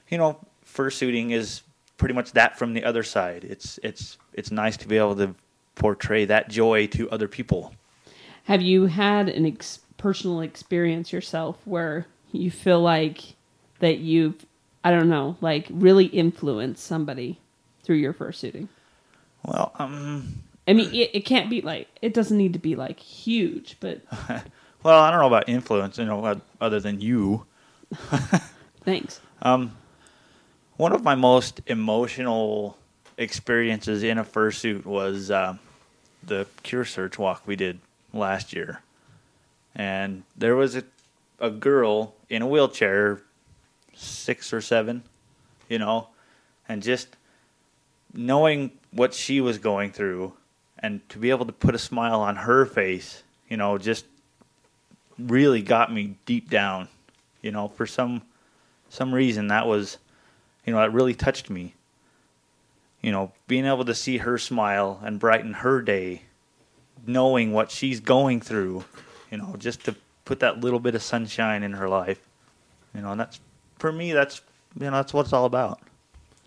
you 0.09 0.19
know, 0.19 0.37
fursuiting 0.65 1.31
is 1.31 1.63
pretty 1.97 2.13
much 2.13 2.31
that 2.33 2.57
from 2.57 2.73
the 2.73 2.83
other 2.83 3.03
side. 3.03 3.43
It's 3.43 3.79
it's 3.83 4.17
it's 4.33 4.51
nice 4.51 4.77
to 4.77 4.87
be 4.87 4.97
able 4.97 5.15
to 5.15 5.35
portray 5.75 6.25
that 6.25 6.49
joy 6.49 6.87
to 6.87 7.09
other 7.09 7.27
people. 7.27 7.73
Have 8.45 8.61
you 8.61 8.85
had 8.85 9.29
an 9.29 9.45
ex- 9.45 9.79
personal 9.97 10.41
experience 10.41 11.11
yourself 11.11 11.59
where 11.65 12.07
you 12.31 12.49
feel 12.49 12.81
like 12.81 13.35
that 13.79 13.99
you've, 13.99 14.45
I 14.83 14.91
don't 14.91 15.09
know, 15.09 15.37
like 15.41 15.67
really 15.69 16.05
influenced 16.05 16.85
somebody 16.85 17.39
through 17.83 17.97
your 17.97 18.13
fursuiting? 18.13 18.69
Well, 19.43 19.71
um, 19.79 20.43
I 20.67 20.73
mean, 20.73 20.93
it, 20.93 21.11
it 21.13 21.25
can't 21.25 21.49
be 21.49 21.61
like, 21.61 21.87
it 22.01 22.13
doesn't 22.13 22.37
need 22.37 22.53
to 22.53 22.59
be 22.59 22.75
like 22.75 22.99
huge, 22.99 23.77
but 23.79 24.01
well, 24.83 24.99
I 24.99 25.11
don't 25.11 25.19
know 25.19 25.27
about 25.27 25.47
influence, 25.47 25.97
you 25.97 26.05
know, 26.05 26.41
other 26.59 26.79
than 26.79 27.01
you. 27.01 27.45
thanks. 28.83 29.21
Um, 29.41 29.75
one 30.77 30.93
of 30.93 31.03
my 31.03 31.15
most 31.15 31.61
emotional 31.67 32.77
experiences 33.17 34.03
in 34.03 34.17
a 34.17 34.23
fursuit 34.23 34.85
was 34.85 35.31
uh, 35.31 35.57
the 36.23 36.47
Cure 36.63 36.85
Search 36.85 37.17
walk 37.17 37.43
we 37.45 37.55
did 37.55 37.79
last 38.13 38.53
year, 38.53 38.81
and 39.75 40.23
there 40.35 40.55
was 40.55 40.75
a 40.75 40.83
a 41.39 41.49
girl 41.51 42.15
in 42.29 42.41
a 42.41 42.47
wheelchair, 42.47 43.21
six 43.93 44.51
or 44.53 44.61
seven, 44.61 45.03
you 45.69 45.77
know, 45.77 46.07
and 46.67 46.81
just 46.81 47.09
knowing 48.13 48.71
what 48.91 49.13
she 49.13 49.39
was 49.41 49.57
going 49.57 49.91
through, 49.91 50.33
and 50.79 51.07
to 51.09 51.19
be 51.19 51.29
able 51.29 51.45
to 51.45 51.51
put 51.51 51.75
a 51.75 51.79
smile 51.79 52.21
on 52.21 52.35
her 52.35 52.65
face, 52.65 53.23
you 53.49 53.57
know, 53.57 53.77
just 53.77 54.05
really 55.19 55.61
got 55.61 55.93
me 55.93 56.15
deep 56.25 56.49
down, 56.49 56.87
you 57.41 57.51
know, 57.51 57.67
for 57.67 57.85
some 57.85 58.21
some 58.89 59.13
reason 59.13 59.47
that 59.47 59.67
was 59.67 59.97
you 60.67 60.73
know 60.73 60.79
that 60.79 60.93
really 60.93 61.15
touched 61.15 61.49
me 61.49 61.73
you 63.01 63.11
know 63.11 63.31
being 63.47 63.65
able 63.65 63.85
to 63.85 63.95
see 63.95 64.17
her 64.17 64.37
smile 64.37 65.01
and 65.03 65.19
brighten 65.19 65.53
her 65.53 65.81
day 65.81 66.21
knowing 67.07 67.51
what 67.51 67.71
she's 67.71 67.99
going 67.99 68.39
through 68.39 68.85
you 69.31 69.37
know 69.39 69.55
just 69.57 69.83
to 69.85 69.95
put 70.25 70.39
that 70.39 70.59
little 70.59 70.79
bit 70.79 70.93
of 70.93 71.01
sunshine 71.01 71.63
in 71.63 71.73
her 71.73 71.89
life 71.89 72.27
you 72.93 73.01
know 73.01 73.11
and 73.11 73.19
that's 73.19 73.39
for 73.79 73.91
me 73.91 74.13
that's 74.13 74.41
you 74.79 74.85
know 74.85 74.91
that's 74.91 75.13
what 75.13 75.25
it's 75.25 75.33
all 75.33 75.45
about 75.45 75.81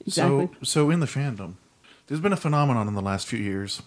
Exactly. 0.06 0.48
So, 0.60 0.64
so 0.64 0.90
in 0.90 1.00
the 1.00 1.06
fandom, 1.06 1.54
there's 2.06 2.20
been 2.20 2.32
a 2.32 2.36
phenomenon 2.36 2.88
in 2.88 2.94
the 2.94 3.02
last 3.02 3.26
few 3.26 3.38
years 3.38 3.82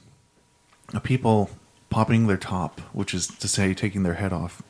of 0.93 1.03
people 1.03 1.49
popping 1.89 2.27
their 2.27 2.37
top, 2.37 2.79
which 2.91 3.13
is 3.13 3.27
to 3.27 3.47
say, 3.47 3.73
taking 3.73 4.03
their 4.03 4.15
head 4.15 4.33
off. 4.33 4.61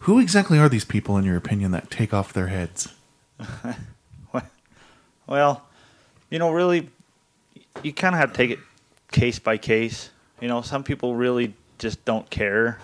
Who 0.00 0.18
exactly 0.18 0.58
are 0.58 0.68
these 0.68 0.84
people, 0.84 1.16
in 1.16 1.24
your 1.24 1.36
opinion, 1.36 1.70
that 1.72 1.90
take 1.90 2.14
off 2.14 2.32
their 2.32 2.48
heads? 2.48 2.88
Well, 5.28 5.62
you 6.30 6.38
know, 6.38 6.50
really, 6.50 6.88
you 7.82 7.92
kind 7.92 8.14
of 8.14 8.20
have 8.20 8.32
to 8.32 8.36
take 8.36 8.50
it 8.50 8.58
case 9.12 9.38
by 9.38 9.58
case. 9.58 10.08
You 10.40 10.48
know, 10.48 10.62
some 10.62 10.82
people 10.82 11.14
really 11.14 11.54
just 11.78 12.02
don't 12.06 12.28
care. 12.30 12.78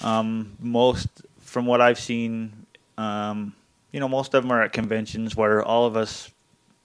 Um, 0.00 0.56
most, 0.60 1.08
from 1.40 1.66
what 1.66 1.80
I've 1.80 1.98
seen, 1.98 2.66
um, 2.96 3.52
you 3.90 3.98
know, 3.98 4.08
most 4.08 4.32
of 4.34 4.44
them 4.44 4.52
are 4.52 4.62
at 4.62 4.72
conventions 4.72 5.34
where 5.34 5.62
all 5.62 5.86
of 5.86 5.96
us 5.96 6.30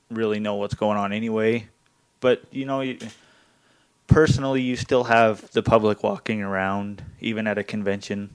really 0.09 0.39
know 0.39 0.55
what's 0.55 0.73
going 0.73 0.97
on 0.97 1.13
anyway. 1.13 1.67
But 2.19 2.41
you 2.51 2.65
know, 2.65 2.81
you, 2.81 2.97
personally, 4.07 4.61
you 4.63 4.75
still 4.75 5.03
have 5.03 5.51
the 5.51 5.61
public 5.61 6.01
walking 6.01 6.41
around, 6.41 7.03
even 7.19 7.45
at 7.45 7.59
a 7.59 7.63
convention. 7.63 8.31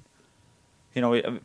You 0.94 1.02
know, 1.02 1.40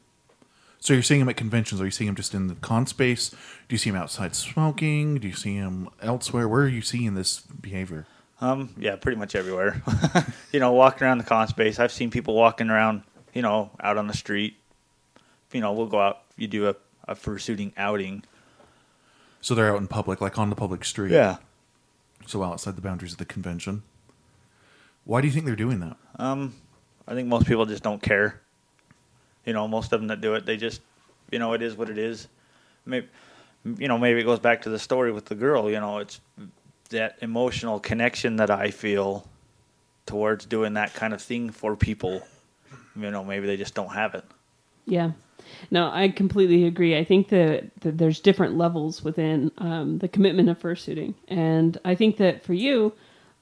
So 0.80 0.94
you're 0.94 1.04
seeing 1.04 1.22
him 1.22 1.30
at 1.30 1.38
conventions? 1.38 1.82
Are 1.82 1.86
you 1.86 1.92
seeing 1.92 2.08
him 2.08 2.16
just 2.16 2.34
in 2.34 2.48
the 2.48 2.56
con 2.56 2.86
space? 2.86 3.30
Do 3.30 3.38
you 3.70 3.78
see 3.78 3.90
him 3.90 3.96
outside 3.96 4.36
smoking? 4.36 5.16
Do 5.16 5.28
you 5.28 5.34
see 5.34 5.56
him 5.56 5.90
elsewhere? 6.02 6.48
Where 6.48 6.64
are 6.64 6.68
you 6.68 6.82
seeing 6.82 7.16
this 7.16 7.40
behavior? 7.40 8.06
Um, 8.40 8.70
yeah, 8.78 8.96
pretty 8.96 9.18
much 9.18 9.36
everywhere. 9.36 9.82
you 10.52 10.60
know, 10.60 10.72
walking 10.72 11.08
around 11.08 11.18
the 11.18 11.24
con 11.24 11.48
space. 11.48 11.80
I've 11.80 11.92
seen 11.92 12.12
people 12.12 12.36
walking 12.36 12.70
around, 12.70 13.02
you 13.34 13.42
know, 13.42 13.72
out 13.82 13.98
on 13.98 14.08
the 14.08 14.14
street. 14.14 14.58
You 15.52 15.62
know, 15.62 15.74
we'll 15.74 15.88
go 15.88 16.00
out, 16.00 16.20
you 16.36 16.48
do 16.48 16.70
a, 16.70 16.76
a 17.08 17.16
fursuiting 17.16 17.72
outing. 17.78 18.24
So 19.42 19.56
they're 19.56 19.74
out 19.74 19.80
in 19.80 19.88
public, 19.88 20.22
like 20.22 20.38
on 20.38 20.50
the 20.50 20.56
public 20.56 20.86
street. 20.86 21.12
Yeah. 21.12 21.38
So 22.28 22.44
outside 22.44 22.76
the 22.76 22.82
boundaries 22.82 23.14
of 23.14 23.18
the 23.18 23.26
convention. 23.26 23.84
Why 25.06 25.22
do 25.22 25.28
you 25.28 25.34
think 25.34 25.46
they're 25.46 25.56
doing 25.56 25.80
that? 25.80 25.98
Um, 26.18 26.54
I 27.08 27.14
think 27.14 27.30
most 27.30 27.48
people 27.48 27.66
just 27.66 27.82
don't 27.82 28.02
care. 28.02 28.42
You 29.48 29.54
know, 29.54 29.66
most 29.68 29.94
of 29.94 30.02
them 30.02 30.10
that 30.10 30.20
do 30.20 30.34
it, 30.34 30.46
they 30.46 30.58
just, 30.58 30.82
you 31.32 31.40
know, 31.40 31.54
it 31.54 31.62
is 31.62 31.76
what 31.76 31.90
it 31.90 31.98
is. 31.98 32.28
Maybe, 32.86 33.08
you 33.78 33.88
know, 33.88 33.98
maybe 33.98 34.20
it 34.20 34.26
goes 34.26 34.40
back 34.40 34.64
to 34.64 34.70
the 34.70 34.78
story 34.78 35.14
with 35.14 35.26
the 35.26 35.36
girl. 35.36 35.72
You 35.72 35.80
know, 35.80 36.00
it's 36.00 36.20
that 36.90 37.18
emotional 37.22 37.80
connection 37.80 38.36
that 38.36 38.52
I 38.52 38.72
feel 38.72 39.26
towards 40.06 40.46
doing 40.46 40.74
that 40.74 40.94
kind 40.94 41.14
of 41.14 41.22
thing 41.22 41.50
for 41.52 41.78
people. 41.78 42.22
You 42.94 43.10
know, 43.10 43.24
maybe 43.24 43.48
they 43.48 43.56
just 43.56 43.74
don't 43.74 43.94
have 43.94 44.16
it. 44.16 44.26
Yeah. 44.86 45.12
No, 45.72 45.90
I 45.94 46.10
completely 46.10 46.66
agree. 46.66 46.98
I 46.98 47.06
think 47.06 47.30
that, 47.30 47.72
that 47.82 47.98
there's 47.98 48.20
different 48.20 48.58
levels 48.58 49.02
within 49.02 49.50
um, 49.60 50.00
the 50.00 50.10
commitment 50.10 50.50
of 50.50 50.60
fursuiting. 50.60 51.14
And 51.30 51.78
I 51.86 51.96
think 51.96 52.18
that 52.18 52.44
for 52.44 52.54
you, 52.54 52.92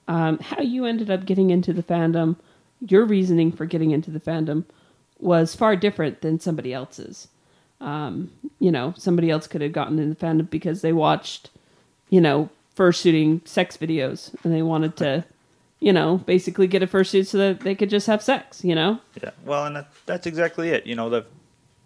um, 0.07 0.37
how 0.37 0.61
you 0.61 0.85
ended 0.85 1.09
up 1.09 1.25
getting 1.25 1.49
into 1.49 1.73
the 1.73 1.81
fandom, 1.81 2.35
your 2.79 3.05
reasoning 3.05 3.51
for 3.51 3.65
getting 3.65 3.89
into 3.89 4.11
the 4.11 4.19
fandom 4.19 4.65
was 5.19 5.55
far 5.55 5.75
different 5.75 6.21
than 6.21 6.39
somebody 6.39 6.73
else's. 6.73 7.27
Um, 7.81 8.31
you 8.59 8.71
know, 8.71 8.93
somebody 8.97 9.29
else 9.29 9.47
could 9.47 9.61
have 9.61 9.73
gotten 9.73 9.99
into 9.99 10.15
the 10.15 10.25
fandom 10.25 10.49
because 10.49 10.81
they 10.81 10.93
watched, 10.93 11.49
you 12.09 12.21
know, 12.21 12.49
fursuiting 12.75 13.45
sex 13.47 13.77
videos 13.77 14.35
and 14.43 14.53
they 14.53 14.61
wanted 14.61 14.97
to, 14.97 15.25
you 15.79 15.93
know, 15.93 16.17
basically 16.17 16.67
get 16.67 16.83
a 16.83 16.87
fursuit 16.87 17.27
so 17.27 17.37
that 17.37 17.61
they 17.61 17.75
could 17.75 17.89
just 17.89 18.07
have 18.07 18.21
sex, 18.21 18.63
you 18.63 18.75
know? 18.75 18.99
Yeah, 19.21 19.31
well, 19.45 19.65
and 19.65 19.75
that, 19.75 19.87
that's 20.05 20.27
exactly 20.27 20.69
it. 20.69 20.85
You 20.85 20.95
know, 20.95 21.09
the 21.09 21.25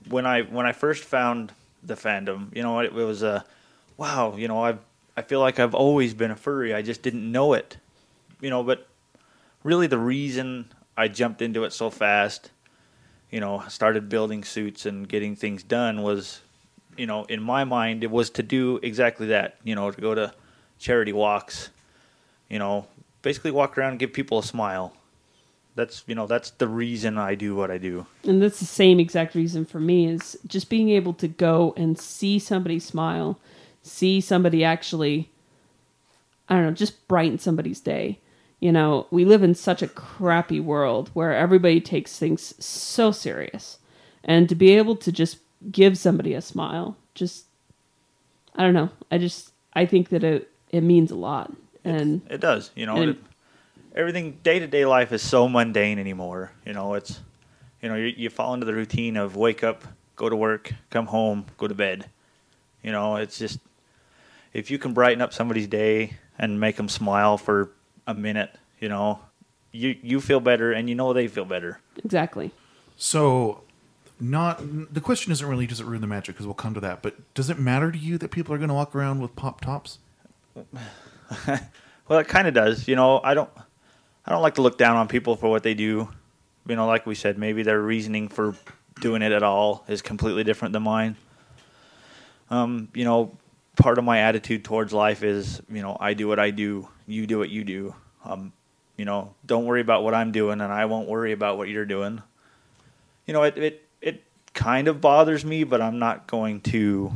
when 0.07 0.25
I 0.25 0.41
when 0.43 0.65
I 0.65 0.71
first 0.71 1.03
found 1.03 1.51
the 1.83 1.95
fandom, 1.95 2.55
you 2.55 2.63
know, 2.63 2.79
it, 2.79 2.85
it 2.87 2.93
was 2.93 3.23
a 3.23 3.45
wow. 3.97 4.35
You 4.35 4.47
know, 4.47 4.63
I 4.63 4.77
I 5.17 5.21
feel 5.21 5.39
like 5.39 5.59
I've 5.59 5.75
always 5.75 6.13
been 6.13 6.31
a 6.31 6.35
furry. 6.35 6.73
I 6.73 6.81
just 6.81 7.01
didn't 7.01 7.29
know 7.31 7.53
it. 7.53 7.77
You 8.41 8.49
know, 8.49 8.63
but 8.63 8.87
really 9.63 9.87
the 9.87 9.97
reason 9.97 10.71
I 10.95 11.07
jumped 11.07 11.41
into 11.41 11.63
it 11.65 11.73
so 11.73 11.89
fast, 11.89 12.51
you 13.31 13.39
know, 13.39 13.63
started 13.67 14.09
building 14.09 14.43
suits 14.43 14.85
and 14.85 15.07
getting 15.07 15.35
things 15.35 15.63
done 15.63 16.01
was, 16.01 16.41
you 16.97 17.05
know, 17.05 17.25
in 17.25 17.41
my 17.41 17.63
mind 17.63 18.03
it 18.03 18.11
was 18.11 18.29
to 18.31 18.43
do 18.43 18.79
exactly 18.83 19.27
that. 19.27 19.57
You 19.63 19.75
know, 19.75 19.91
to 19.91 20.01
go 20.01 20.15
to 20.15 20.33
charity 20.79 21.13
walks, 21.13 21.69
you 22.49 22.59
know, 22.59 22.87
basically 23.21 23.51
walk 23.51 23.77
around 23.77 23.91
and 23.91 23.99
give 23.99 24.13
people 24.13 24.39
a 24.39 24.43
smile. 24.43 24.93
That's 25.75 26.03
you 26.07 26.15
know 26.15 26.27
that's 26.27 26.49
the 26.51 26.67
reason 26.67 27.17
I 27.17 27.35
do 27.35 27.55
what 27.55 27.71
I 27.71 27.77
do. 27.77 28.05
and 28.25 28.41
that's 28.41 28.59
the 28.59 28.65
same 28.65 28.99
exact 28.99 29.33
reason 29.33 29.63
for 29.65 29.79
me 29.79 30.07
is 30.07 30.37
just 30.45 30.69
being 30.69 30.89
able 30.89 31.13
to 31.13 31.27
go 31.27 31.73
and 31.77 31.97
see 31.97 32.37
somebody 32.37 32.79
smile 32.79 33.39
see 33.81 34.19
somebody 34.19 34.61
actually 34.61 35.29
i 36.49 36.55
don't 36.55 36.65
know 36.65 36.71
just 36.71 37.07
brighten 37.07 37.39
somebody's 37.39 37.79
day 37.79 38.19
you 38.59 38.71
know 38.71 39.07
we 39.11 39.25
live 39.25 39.43
in 39.43 39.55
such 39.55 39.81
a 39.81 39.87
crappy 39.87 40.59
world 40.59 41.09
where 41.13 41.33
everybody 41.33 41.81
takes 41.81 42.17
things 42.17 42.53
so 42.63 43.11
serious 43.11 43.79
and 44.23 44.49
to 44.49 44.55
be 44.55 44.71
able 44.77 44.95
to 44.95 45.11
just 45.11 45.39
give 45.71 45.97
somebody 45.97 46.33
a 46.33 46.41
smile 46.41 46.97
just 47.15 47.45
i 48.55 48.63
don't 48.63 48.73
know 48.73 48.89
i 49.11 49.17
just 49.17 49.51
i 49.73 49.85
think 49.85 50.09
that 50.09 50.23
it 50.23 50.49
it 50.71 50.81
means 50.81 51.11
a 51.11 51.15
lot 51.15 51.51
and 51.83 52.21
It 52.29 52.41
does, 52.41 52.71
you 52.75 52.85
know. 52.85 53.01
It, 53.01 53.17
everything 53.95 54.37
day 54.43 54.59
to 54.59 54.67
day 54.67 54.85
life 54.85 55.11
is 55.11 55.21
so 55.21 55.47
mundane 55.47 55.99
anymore. 55.99 56.51
You 56.65 56.73
know, 56.73 56.93
it's 56.93 57.19
you 57.81 57.89
know 57.89 57.95
you, 57.95 58.13
you 58.15 58.29
fall 58.29 58.53
into 58.53 58.65
the 58.65 58.73
routine 58.73 59.17
of 59.17 59.35
wake 59.35 59.63
up, 59.63 59.83
go 60.15 60.29
to 60.29 60.35
work, 60.35 60.73
come 60.89 61.07
home, 61.07 61.45
go 61.57 61.67
to 61.67 61.75
bed. 61.75 62.09
You 62.83 62.91
know, 62.91 63.15
it's 63.15 63.37
just 63.37 63.59
if 64.53 64.71
you 64.71 64.77
can 64.77 64.93
brighten 64.93 65.21
up 65.21 65.33
somebody's 65.33 65.67
day 65.67 66.13
and 66.37 66.59
make 66.59 66.77
them 66.77 66.89
smile 66.89 67.37
for 67.37 67.71
a 68.09 68.19
minute, 68.19 68.55
you 68.79 68.89
know, 68.89 69.19
you 69.71 69.95
you 70.01 70.19
feel 70.19 70.39
better 70.39 70.71
and 70.71 70.89
you 70.89 70.95
know 70.95 71.13
they 71.13 71.27
feel 71.27 71.45
better. 71.45 71.79
exactly 72.03 72.51
So 72.97 73.63
not 74.19 74.59
the 74.93 75.01
question 75.01 75.31
isn't 75.31 75.47
really 75.47 75.67
does 75.67 75.79
it 75.79 75.85
ruin 75.85 76.01
the 76.01 76.07
magic 76.07 76.35
because 76.35 76.45
we'll 76.45 76.55
come 76.55 76.73
to 76.73 76.79
that, 76.81 77.01
but 77.01 77.33
does 77.33 77.49
it 77.49 77.59
matter 77.59 77.91
to 77.91 77.97
you 77.97 78.17
that 78.17 78.31
people 78.31 78.53
are 78.53 78.57
going 78.57 78.69
to 78.69 78.73
walk 78.73 78.95
around 78.95 79.21
with 79.21 79.35
pop 79.35 79.61
tops? 79.61 79.99
Well, 82.09 82.17
it 82.17 82.27
kind 82.27 82.47
of 82.47 82.55
does. 82.55 82.87
You 82.87 82.95
know, 82.95 83.21
I 83.23 83.35
don't, 83.35 83.49
I 84.25 84.31
don't 84.31 84.41
like 84.41 84.55
to 84.55 84.63
look 84.63 84.79
down 84.79 84.97
on 84.97 85.07
people 85.07 85.35
for 85.35 85.47
what 85.47 85.61
they 85.61 85.75
do. 85.75 86.09
You 86.67 86.75
know, 86.75 86.87
like 86.87 87.05
we 87.05 87.13
said, 87.13 87.37
maybe 87.37 87.61
their 87.61 87.79
reasoning 87.79 88.27
for 88.29 88.55
doing 88.99 89.21
it 89.21 89.31
at 89.31 89.43
all 89.43 89.85
is 89.87 90.01
completely 90.01 90.43
different 90.43 90.73
than 90.73 90.81
mine. 90.83 91.15
Um, 92.49 92.89
you 92.95 93.05
know, 93.05 93.37
part 93.77 93.99
of 93.99 94.03
my 94.03 94.21
attitude 94.21 94.65
towards 94.65 94.91
life 94.91 95.21
is, 95.21 95.61
you 95.71 95.83
know, 95.83 95.95
I 95.99 96.15
do 96.15 96.27
what 96.27 96.39
I 96.39 96.49
do, 96.49 96.89
you 97.09 97.27
do 97.27 97.39
what 97.39 97.49
you 97.49 97.63
do. 97.63 97.95
Um, 98.23 98.53
you 98.97 99.05
know, 99.05 99.33
don't 99.45 99.65
worry 99.65 99.81
about 99.81 100.03
what 100.03 100.13
I'm 100.13 100.31
doing, 100.31 100.61
and 100.61 100.71
I 100.71 100.85
won't 100.85 101.07
worry 101.07 101.31
about 101.31 101.57
what 101.57 101.69
you're 101.69 101.85
doing. 101.85 102.21
You 103.25 103.33
know, 103.33 103.43
it 103.43 103.57
it 103.57 103.83
it 104.01 104.23
kind 104.53 104.87
of 104.87 105.01
bothers 105.01 105.43
me, 105.43 105.63
but 105.63 105.81
I'm 105.81 105.99
not 105.99 106.27
going 106.27 106.61
to, 106.61 107.11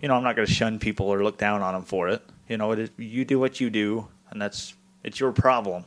you 0.00 0.08
know, 0.08 0.14
I'm 0.14 0.22
not 0.22 0.36
going 0.36 0.46
to 0.46 0.52
shun 0.52 0.78
people 0.78 1.06
or 1.06 1.22
look 1.22 1.38
down 1.38 1.62
on 1.62 1.74
them 1.74 1.84
for 1.84 2.08
it. 2.08 2.22
You 2.48 2.56
know, 2.56 2.72
it 2.72 2.78
is, 2.78 2.90
you 2.96 3.24
do 3.24 3.38
what 3.38 3.60
you 3.60 3.70
do, 3.70 4.08
and 4.30 4.40
that's 4.40 4.74
it's 5.04 5.20
your 5.20 5.32
problem. 5.32 5.84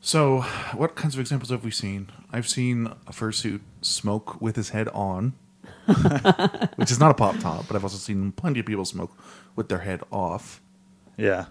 So, 0.00 0.42
what 0.74 0.94
kinds 0.94 1.14
of 1.14 1.20
examples 1.20 1.50
have 1.50 1.64
we 1.64 1.70
seen? 1.70 2.10
I've 2.32 2.48
seen 2.48 2.86
a 3.06 3.12
fursuit 3.12 3.60
smoke 3.82 4.40
with 4.40 4.54
his 4.54 4.70
head 4.70 4.88
on, 4.88 5.32
which 6.76 6.90
is 6.90 7.00
not 7.00 7.10
a 7.10 7.14
pop 7.14 7.38
top, 7.40 7.66
but 7.66 7.74
I've 7.74 7.82
also 7.82 7.96
seen 7.96 8.32
plenty 8.32 8.60
of 8.60 8.66
people 8.66 8.84
smoke 8.84 9.12
with 9.56 9.68
their 9.68 9.80
head 9.80 10.02
off. 10.12 10.60
Yeah. 11.16 11.46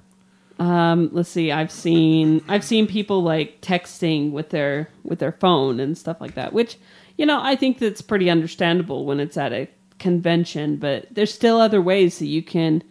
Um, 0.59 1.09
let's 1.11 1.29
see. 1.29 1.51
I've 1.51 1.71
seen 1.71 2.43
I've 2.47 2.63
seen 2.63 2.87
people 2.87 3.21
like 3.21 3.61
texting 3.61 4.31
with 4.31 4.49
their 4.49 4.89
with 5.03 5.19
their 5.19 5.31
phone 5.31 5.79
and 5.79 5.97
stuff 5.97 6.19
like 6.19 6.35
that, 6.35 6.53
which 6.53 6.77
you 7.17 7.25
know 7.25 7.39
I 7.41 7.55
think 7.55 7.79
that's 7.79 8.01
pretty 8.01 8.29
understandable 8.29 9.05
when 9.05 9.19
it's 9.19 9.37
at 9.37 9.53
a 9.53 9.67
convention. 9.99 10.77
But 10.77 11.07
there's 11.11 11.33
still 11.33 11.59
other 11.59 11.81
ways 11.81 12.19
that 12.19 12.25
you 12.27 12.41
can, 12.41 12.83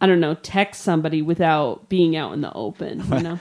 I 0.00 0.06
don't 0.06 0.20
know, 0.20 0.34
text 0.34 0.82
somebody 0.82 1.20
without 1.20 1.88
being 1.88 2.16
out 2.16 2.32
in 2.32 2.40
the 2.40 2.52
open. 2.54 3.02
You 3.10 3.20
know. 3.20 3.40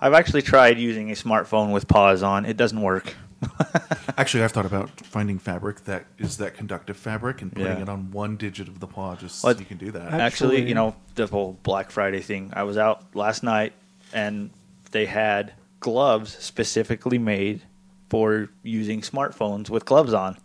I've 0.00 0.14
actually 0.14 0.42
tried 0.42 0.78
using 0.78 1.10
a 1.10 1.14
smartphone 1.14 1.72
with 1.72 1.88
paws 1.88 2.22
on. 2.22 2.44
It 2.44 2.56
doesn't 2.56 2.80
work. 2.80 3.14
Actually, 4.18 4.44
I've 4.44 4.52
thought 4.52 4.66
about 4.66 4.90
finding 5.00 5.38
fabric 5.38 5.84
that 5.84 6.04
is 6.18 6.36
that 6.38 6.54
conductive 6.54 6.96
fabric 6.96 7.42
and 7.42 7.52
putting 7.52 7.66
Yeah. 7.76 7.82
it 7.82 7.88
on 7.88 8.10
one 8.10 8.36
digit 8.36 8.68
of 8.68 8.80
the 8.80 8.86
paw 8.86 9.16
just 9.16 9.42
Well, 9.42 9.54
so 9.54 9.60
you 9.60 9.66
can 9.66 9.78
do 9.78 9.90
that. 9.92 10.02
Actually, 10.12 10.22
Actually- 10.22 10.68
you 10.68 10.74
know, 10.74 10.94
the 11.14 11.26
whole 11.26 11.58
Black 11.62 11.90
Friday 11.90 12.20
thing. 12.20 12.52
I 12.54 12.62
was 12.64 12.76
out 12.78 13.14
last 13.14 13.42
night 13.42 13.72
and 14.12 14.50
they 14.90 15.06
had 15.06 15.52
gloves 15.80 16.36
specifically 16.38 17.18
made 17.18 17.62
for 18.10 18.48
using 18.62 19.00
smartphones 19.00 19.70
with 19.70 19.84
gloves 19.84 20.12
on. 20.12 20.36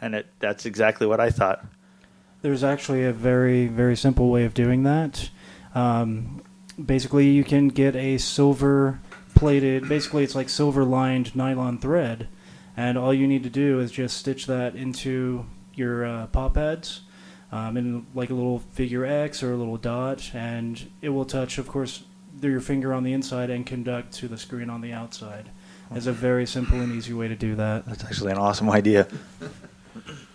And 0.00 0.14
it 0.14 0.26
that's 0.40 0.66
exactly 0.66 1.06
what 1.06 1.20
I 1.20 1.30
thought. 1.30 1.64
There's 2.42 2.62
actually 2.64 3.04
a 3.04 3.12
very, 3.12 3.68
very 3.68 3.96
simple 3.96 4.28
way 4.30 4.44
of 4.44 4.52
doing 4.52 4.82
that. 4.82 5.30
Um, 5.74 6.42
basically, 6.84 7.28
you 7.30 7.42
can 7.44 7.68
get 7.68 7.96
a 7.96 8.18
silver 8.18 9.00
plated, 9.34 9.88
basically, 9.88 10.24
it's 10.24 10.34
like 10.34 10.48
silver 10.48 10.84
lined 10.84 11.34
nylon 11.34 11.78
thread, 11.78 12.28
and 12.76 12.98
all 12.98 13.12
you 13.12 13.26
need 13.26 13.42
to 13.44 13.50
do 13.50 13.80
is 13.80 13.90
just 13.90 14.16
stitch 14.16 14.46
that 14.46 14.74
into 14.74 15.46
your 15.74 16.04
uh, 16.04 16.26
paw 16.28 16.48
pads 16.48 17.02
um, 17.52 17.76
in 17.76 18.06
like 18.14 18.30
a 18.30 18.34
little 18.34 18.58
figure 18.58 19.04
X 19.04 19.42
or 19.42 19.52
a 19.52 19.56
little 19.56 19.76
dot, 19.76 20.30
and 20.34 20.90
it 21.00 21.10
will 21.10 21.24
touch, 21.24 21.58
of 21.58 21.68
course, 21.68 22.04
through 22.40 22.50
your 22.50 22.60
finger 22.60 22.92
on 22.92 23.04
the 23.04 23.12
inside 23.12 23.50
and 23.50 23.64
conduct 23.64 24.12
to 24.14 24.28
the 24.28 24.36
screen 24.36 24.68
on 24.70 24.80
the 24.80 24.92
outside. 24.92 25.50
It's 25.92 26.06
a 26.06 26.12
very 26.12 26.46
simple 26.46 26.80
and 26.80 26.92
easy 26.92 27.12
way 27.12 27.28
to 27.28 27.36
do 27.36 27.54
that. 27.56 27.86
That's 27.86 28.04
actually 28.04 28.32
an 28.32 28.38
awesome 28.38 28.70
idea. 28.70 29.06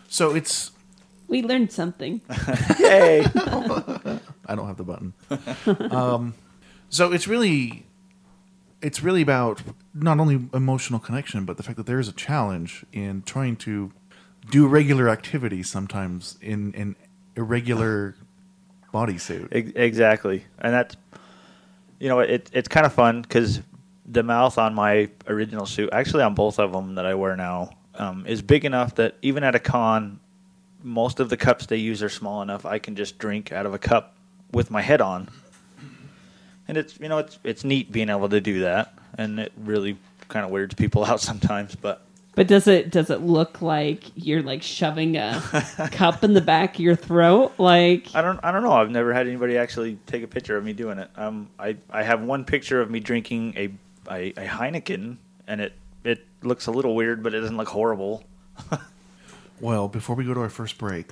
So 0.08 0.34
it's 0.34 0.72
We 1.28 1.44
learned 1.44 1.72
something. 1.72 2.22
Yay! 2.80 3.26
I 3.36 4.56
don't 4.56 4.68
have 4.68 4.78
the 4.78 4.84
button. 4.84 5.14
um, 5.92 6.34
so 6.90 7.12
it's 7.12 7.28
really, 7.28 7.86
it's 8.82 9.04
really 9.04 9.22
about 9.22 9.62
not 9.94 10.20
only 10.20 10.48
emotional 10.54 11.00
connection, 11.00 11.46
but 11.46 11.58
the 11.58 11.64
fact 11.64 11.78
that 11.78 11.86
there 11.86 12.00
is 12.00 12.08
a 12.08 12.14
challenge 12.14 12.86
in 12.94 13.22
trying 13.24 13.56
to 13.58 13.92
do 14.50 14.68
regular 14.68 15.10
activities 15.10 15.70
sometimes 15.70 16.38
in 16.42 16.74
an 16.76 16.96
irregular 17.36 18.16
bodysuit. 18.94 19.50
Exactly, 19.76 20.46
and 20.60 20.74
that's 20.74 20.96
you 22.00 22.08
know 22.08 22.20
it 22.20 22.50
it's 22.54 22.68
kind 22.68 22.86
of 22.86 22.94
fun 22.94 23.22
because 23.22 23.62
the 24.06 24.24
mouth 24.24 24.58
on 24.58 24.74
my 24.74 25.10
original 25.28 25.66
suit, 25.66 25.90
actually 25.92 26.24
on 26.24 26.34
both 26.34 26.60
of 26.60 26.72
them 26.72 26.96
that 26.96 27.06
I 27.06 27.14
wear 27.14 27.36
now, 27.36 27.70
um, 27.96 28.26
is 28.26 28.42
big 28.42 28.66
enough 28.66 28.96
that 28.96 29.16
even 29.22 29.44
at 29.44 29.54
a 29.56 29.60
con, 29.60 30.20
most 30.82 31.20
of 31.20 31.30
the 31.30 31.38
cups 31.38 31.68
they 31.68 31.78
use 31.78 32.02
are 32.02 32.10
small 32.10 32.42
enough 32.42 32.66
I 32.66 32.80
can 32.80 32.96
just 32.96 33.18
drink 33.20 33.52
out 33.52 33.66
of 33.66 33.74
a 33.74 33.78
cup 33.78 34.16
with 34.52 34.72
my 34.72 34.82
head 34.82 35.02
on, 35.02 35.30
and 36.70 36.78
it's 36.78 36.98
you 37.00 37.10
know 37.10 37.18
it's 37.18 37.38
it's 37.44 37.64
neat 37.66 37.92
being 37.92 38.10
able 38.10 38.30
to 38.30 38.40
do 38.40 38.62
that, 38.62 38.94
and 39.18 39.40
it 39.40 39.52
really 39.58 39.98
kind 40.30 40.46
of 40.46 40.52
weirds 40.52 40.76
people 40.76 41.04
out 41.12 41.20
sometimes, 41.20 41.76
but. 41.76 42.04
But 42.36 42.48
does 42.48 42.68
it 42.68 42.90
does 42.90 43.10
it 43.10 43.22
look 43.22 43.62
like 43.62 44.04
you're 44.16 44.44
like 44.44 44.62
shoving 44.62 45.18
a 45.18 45.42
cup 45.92 46.24
in 46.24 46.34
the 46.34 46.42
back 46.42 46.76
of 46.76 46.80
your 46.80 46.96
throat? 46.96 47.52
Like 47.58 48.08
I 48.16 48.22
don't. 48.22 48.40
I 48.42 48.54
don't 48.54 48.64
know. 48.64 48.72
I've 48.72 48.92
never 48.92 49.12
had 49.12 49.28
anybody 49.28 49.58
actually 49.58 49.98
take 50.06 50.24
a 50.24 50.28
picture 50.28 50.56
of 50.56 50.64
me 50.64 50.72
doing 50.72 51.00
it. 51.00 51.10
Um, 51.18 51.50
I 51.60 51.76
I 51.90 52.04
have 52.04 52.22
one 52.22 52.46
picture 52.46 52.80
of 52.80 52.90
me 52.90 53.02
drinking 53.02 53.56
a 53.58 53.64
a, 54.10 54.30
a 54.30 54.48
Heineken, 54.48 55.18
and 55.48 55.60
it 55.60 55.74
it 56.06 56.26
looks 56.42 56.68
a 56.68 56.72
little 56.72 56.96
weird, 56.96 57.24
but 57.24 57.34
it 57.34 57.42
doesn't 57.42 57.58
look 57.58 57.68
horrible. 57.68 58.24
Well, 59.62 59.90
before 59.90 60.16
we 60.16 60.24
go 60.24 60.34
to 60.34 60.40
our 60.40 60.50
first 60.50 60.78
break, 60.78 61.12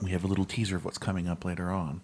we 0.00 0.10
have 0.12 0.24
a 0.24 0.26
little 0.26 0.46
teaser 0.46 0.76
of 0.76 0.86
what's 0.86 0.96
coming 0.96 1.28
up 1.28 1.44
later 1.44 1.70
on. 1.70 2.00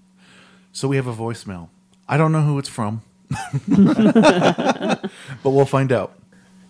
So 0.73 0.89
we 0.89 0.97
have 0.97 1.07
a 1.07 1.15
voicemail. 1.15 1.71
I 2.09 2.17
don't 2.17 2.33
know 2.33 2.43
who 2.43 2.59
it's 2.59 2.69
from, 2.69 3.03
but 3.69 5.11
we'll 5.45 5.67
find 5.67 5.93
out. 5.93 6.15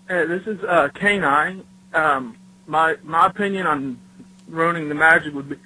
Hey, 0.08 0.26
this 0.26 0.46
is 0.46 0.62
uh, 0.64 0.88
K9. 0.94 1.62
Um, 1.94 2.36
my 2.66 2.96
my 3.04 3.26
opinion 3.26 3.66
on 3.66 3.98
ruining 4.48 4.88
the 4.88 4.94
magic 4.94 5.34
would 5.34 5.48
be, 5.50 5.56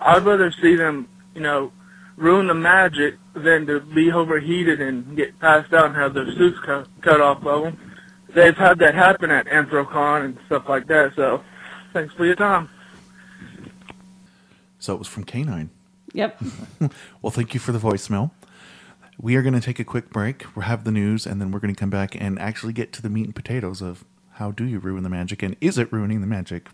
I'd 0.00 0.24
rather 0.24 0.50
see 0.52 0.76
them, 0.76 1.08
you 1.34 1.40
know, 1.40 1.72
ruin 2.16 2.46
the 2.46 2.54
magic 2.54 3.16
than 3.34 3.66
to 3.66 3.80
be 3.80 4.12
overheated 4.12 4.80
and 4.80 5.16
get 5.16 5.38
passed 5.40 5.72
out 5.72 5.86
and 5.86 5.96
have 5.96 6.14
their 6.14 6.30
suits 6.32 6.58
cut, 6.60 6.86
cut 7.02 7.20
off 7.20 7.44
of 7.44 7.64
them. 7.64 7.94
They've 8.28 8.56
had 8.56 8.78
that 8.78 8.94
happen 8.94 9.30
at 9.30 9.46
Anthrocon 9.46 10.24
and 10.24 10.38
stuff 10.46 10.68
like 10.68 10.86
that. 10.88 11.14
So, 11.14 11.42
thanks 11.92 12.14
for 12.14 12.24
your 12.26 12.36
time. 12.36 12.68
So 14.78 14.94
it 14.94 14.98
was 14.98 15.08
from 15.08 15.24
K9. 15.24 15.68
Yep. 16.12 16.42
Well, 17.22 17.30
thank 17.32 17.54
you 17.54 17.60
for 17.60 17.72
the 17.72 17.78
voicemail. 17.78 18.30
We 19.18 19.34
are 19.36 19.42
going 19.42 19.54
to 19.54 19.60
take 19.60 19.78
a 19.78 19.84
quick 19.84 20.10
break. 20.10 20.44
We'll 20.54 20.66
have 20.66 20.84
the 20.84 20.92
news, 20.92 21.26
and 21.26 21.40
then 21.40 21.50
we're 21.50 21.60
going 21.60 21.74
to 21.74 21.78
come 21.78 21.90
back 21.90 22.14
and 22.20 22.38
actually 22.38 22.72
get 22.72 22.92
to 22.94 23.02
the 23.02 23.08
meat 23.08 23.24
and 23.24 23.34
potatoes 23.34 23.80
of 23.80 24.04
how 24.32 24.50
do 24.50 24.64
you 24.64 24.78
ruin 24.78 25.02
the 25.02 25.08
magic, 25.08 25.42
and 25.42 25.56
is 25.60 25.78
it 25.78 25.90
ruining 25.92 26.20
the 26.20 26.26
magic? 26.26 26.68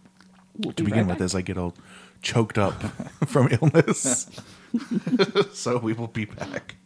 We'll 0.59 0.73
to 0.73 0.83
be 0.83 0.91
begin 0.91 1.07
right 1.07 1.11
with, 1.11 1.19
back. 1.19 1.25
as 1.25 1.35
I 1.35 1.43
get 1.43 1.57
all 1.57 1.75
choked 2.21 2.59
up 2.59 2.75
from 3.27 3.49
illness. 3.51 4.29
so 5.53 5.79
we 5.79 5.93
will 5.93 6.09
be 6.09 6.25
back. 6.25 6.77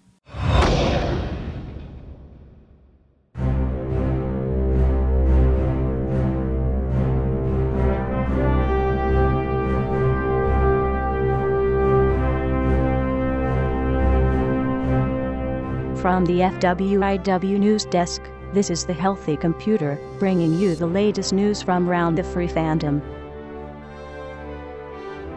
From 16.07 16.25
the 16.25 16.39
FWIW 16.39 17.59
News 17.59 17.85
Desk, 17.85 18.23
this 18.53 18.71
is 18.71 18.87
the 18.87 18.93
Healthy 18.93 19.37
Computer, 19.37 19.99
bringing 20.21 20.57
you 20.57 20.77
the 20.77 20.87
latest 20.87 21.33
news 21.33 21.63
from 21.63 21.91
around 21.91 22.15
the 22.15 22.23
furry 22.23 22.47
fandom. 22.47 23.03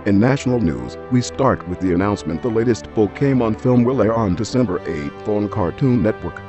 In 0.05 0.19
national 0.19 0.59
news, 0.59 0.95
we 1.11 1.23
start 1.23 1.67
with 1.67 1.79
the 1.79 1.95
announcement 1.95 2.43
the 2.43 2.51
latest 2.51 2.83
Pokemon 2.93 3.59
film 3.59 3.83
will 3.83 3.99
air 3.99 4.13
on 4.13 4.35
December 4.35 4.77
8th 4.81 5.27
on 5.27 5.49
Cartoon 5.49 6.03
Network. 6.03 6.39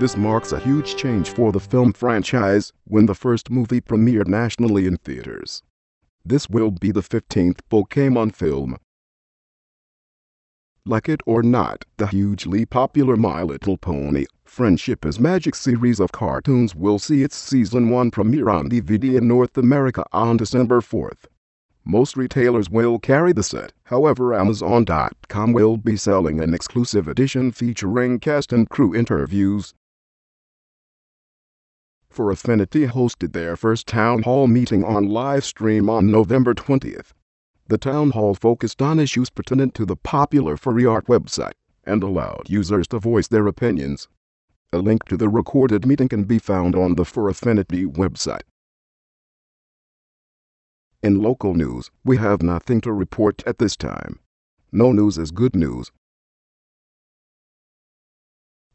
This 0.00 0.16
marks 0.16 0.50
a 0.50 0.58
huge 0.58 0.96
change 0.96 1.28
for 1.28 1.52
the 1.52 1.60
film 1.60 1.92
franchise 1.92 2.72
when 2.88 3.06
the 3.06 3.14
first 3.14 3.50
movie 3.50 3.80
premiered 3.80 4.26
nationally 4.26 4.88
in 4.88 4.96
theaters. 4.96 5.62
This 6.24 6.50
will 6.50 6.72
be 6.72 6.90
the 6.90 7.02
15th 7.02 7.60
Pokemon 7.70 8.34
film. 8.34 8.78
Like 10.86 11.08
it 11.08 11.22
or 11.24 11.42
not, 11.42 11.86
the 11.96 12.06
hugely 12.06 12.66
popular 12.66 13.16
My 13.16 13.42
Little 13.42 13.78
Pony 13.78 14.26
Friendship 14.44 15.06
is 15.06 15.18
Magic 15.18 15.54
series 15.54 15.98
of 15.98 16.12
cartoons 16.12 16.74
will 16.74 16.98
see 16.98 17.22
its 17.22 17.36
season 17.36 17.88
1 17.88 18.10
premiere 18.10 18.50
on 18.50 18.68
DVD 18.68 19.16
in 19.16 19.26
North 19.26 19.56
America 19.56 20.04
on 20.12 20.36
December 20.36 20.82
4th. 20.82 21.24
Most 21.86 22.18
retailers 22.18 22.68
will 22.68 22.98
carry 22.98 23.32
the 23.32 23.42
set, 23.42 23.72
however, 23.84 24.34
Amazon.com 24.34 25.54
will 25.54 25.78
be 25.78 25.96
selling 25.96 26.38
an 26.38 26.52
exclusive 26.52 27.08
edition 27.08 27.50
featuring 27.50 28.20
cast 28.20 28.52
and 28.52 28.68
crew 28.68 28.94
interviews. 28.94 29.72
Fur 32.10 32.30
Affinity 32.30 32.88
hosted 32.88 33.32
their 33.32 33.56
first 33.56 33.86
town 33.86 34.22
hall 34.22 34.46
meeting 34.46 34.84
on 34.84 35.08
live 35.08 35.46
stream 35.46 35.88
on 35.88 36.10
November 36.10 36.52
20th. 36.52 37.14
The 37.66 37.78
town 37.78 38.10
hall 38.10 38.34
focused 38.34 38.82
on 38.82 39.00
issues 39.00 39.30
pertinent 39.30 39.74
to 39.74 39.86
the 39.86 39.96
popular 39.96 40.56
furry 40.56 40.84
art 40.84 41.06
website 41.06 41.54
and 41.84 42.02
allowed 42.02 42.50
users 42.50 42.86
to 42.88 42.98
voice 42.98 43.28
their 43.28 43.46
opinions. 43.46 44.08
A 44.72 44.78
link 44.78 45.04
to 45.04 45.16
the 45.16 45.28
recorded 45.28 45.86
meeting 45.86 46.08
can 46.08 46.24
be 46.24 46.38
found 46.38 46.74
on 46.74 46.96
the 46.96 47.04
Fur 47.04 47.28
Affinity 47.28 47.86
website. 47.86 48.42
In 51.02 51.22
local 51.22 51.54
news, 51.54 51.90
we 52.04 52.16
have 52.16 52.42
nothing 52.42 52.80
to 52.82 52.92
report 52.92 53.42
at 53.46 53.58
this 53.58 53.76
time. 53.76 54.18
No 54.72 54.92
news 54.92 55.16
is 55.16 55.30
good 55.30 55.54
news. 55.54 55.92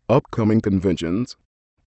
Upcoming 0.08 0.62
conventions. 0.62 1.38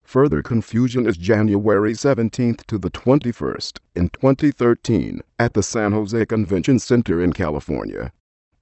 Further 0.03 0.43
confusion 0.43 1.07
is 1.07 1.17
January 1.17 1.93
17th 1.93 2.65
to 2.65 2.77
the 2.77 2.91
21st 2.91 3.79
in 3.95 4.09
2013 4.09 5.21
at 5.39 5.53
the 5.53 5.63
San 5.63 5.91
Jose 5.91 6.25
Convention 6.25 6.77
Center 6.77 7.21
in 7.21 7.33
California. 7.33 8.11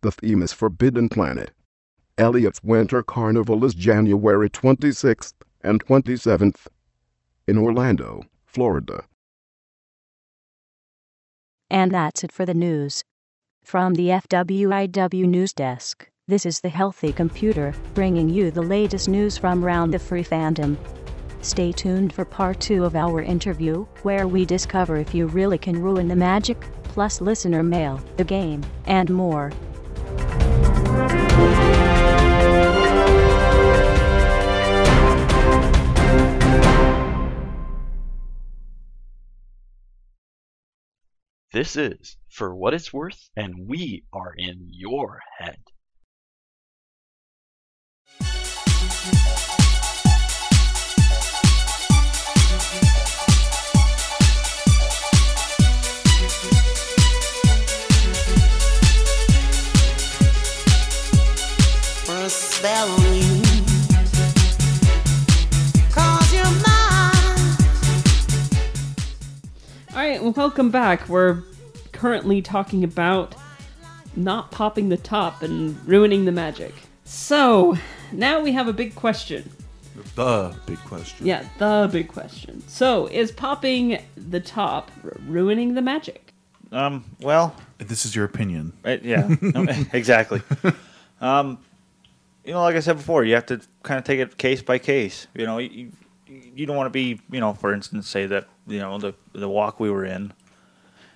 The 0.02 0.12
theme 0.12 0.42
is 0.42 0.54
Forbidden 0.54 1.10
Planet. 1.10 1.52
Elliott's 2.18 2.64
Winter 2.64 3.04
Carnival 3.04 3.66
is 3.66 3.74
January 3.74 4.50
26th 4.50 5.34
and 5.64 5.84
27th 5.86 6.68
in 7.48 7.58
Orlando, 7.58 8.24
Florida. 8.46 9.04
And 11.70 11.92
that's 11.92 12.24
it 12.24 12.32
for 12.32 12.46
the 12.46 12.54
news. 12.54 13.04
From 13.64 13.96
the 13.96 14.08
FWIW 14.08 15.26
News 15.26 15.54
Desk, 15.54 16.10
this 16.28 16.46
is 16.46 16.62
the 16.62 16.70
Healthy 16.70 17.14
Computer, 17.14 17.74
bringing 17.94 18.30
you 18.30 18.52
the 18.52 18.62
latest 18.62 19.08
news 19.08 19.38
from 19.38 19.64
around 19.64 19.92
the 19.92 20.00
furry 20.00 20.24
fandom. 20.24 20.78
Stay 21.42 21.72
tuned 21.72 22.14
for 22.14 22.24
part 22.24 22.60
two 22.60 22.86
of 22.86 22.96
our 22.96 23.22
interview, 23.22 23.86
where 24.04 24.28
we 24.28 24.46
discover 24.46 24.98
if 24.98 25.16
you 25.16 25.26
really 25.26 25.58
can 25.58 25.82
ruin 25.82 26.08
the 26.08 26.16
magic, 26.16 26.62
plus 26.84 27.20
listener 27.20 27.64
mail, 27.64 28.00
the 28.18 28.24
game, 28.24 28.64
and 28.86 29.10
more. 29.10 29.52
This 41.54 41.76
is 41.76 42.18
For 42.30 42.56
What 42.56 42.74
It's 42.74 42.94
Worth, 42.94 43.30
and 43.36 43.68
we 43.68 44.06
are 44.14 44.34
in 44.38 44.68
your 44.70 45.20
head. 45.38 45.58
All 69.94 69.98
right, 69.98 70.22
well, 70.22 70.32
welcome 70.32 70.70
back. 70.72 71.10
We're 71.10 71.42
currently 71.92 72.42
talking 72.42 72.84
about 72.84 73.36
not 74.16 74.52
popping 74.52 74.90
the 74.90 74.98
top 74.98 75.42
and 75.42 75.76
ruining 75.88 76.26
the 76.26 76.32
magic. 76.32 76.74
So, 77.04 77.78
now 78.12 78.42
we 78.42 78.52
have 78.54 78.68
a 78.68 78.74
big 78.74 78.96
question. 78.96 79.50
The 80.16 80.56
big 80.66 80.78
question. 80.80 81.26
Yeah, 81.26 81.46
the 81.58 81.90
big 81.92 82.08
question. 82.08 82.62
So, 82.68 83.08
is 83.08 83.32
popping 83.32 84.02
the 84.16 84.40
top 84.40 84.92
r- 85.04 85.14
ruining 85.28 85.74
the 85.74 85.82
magic? 85.82 86.34
Um, 86.72 87.04
well, 87.22 87.56
This 87.80 88.06
is 88.06 88.16
your 88.16 88.26
opinion. 88.26 88.74
Uh, 88.86 88.98
yeah, 89.02 89.28
no, 89.42 89.66
exactly. 89.94 90.42
Um, 91.22 91.60
you 92.44 92.54
know, 92.54 92.62
like 92.62 92.76
I 92.76 92.80
said 92.80 92.98
before, 92.98 93.24
you 93.24 93.36
have 93.36 93.46
to 93.48 93.62
kind 93.84 93.98
of 93.98 94.04
take 94.04 94.20
it 94.20 94.38
case 94.38 94.62
by 94.62 94.80
case. 94.80 95.28
You 95.36 95.46
know, 95.46 95.58
you, 95.60 95.92
you 96.28 96.66
don't 96.66 96.76
want 96.76 96.88
to 96.88 96.92
be, 96.92 97.20
you 97.30 97.40
know, 97.40 97.54
for 97.54 97.74
instance, 97.74 98.08
say 98.08 98.26
that 98.28 98.48
you 98.68 98.80
know 98.80 98.98
the 98.98 99.14
the 99.34 99.50
walk 99.50 99.80
we 99.80 99.92
were 99.92 100.06
in, 100.06 100.34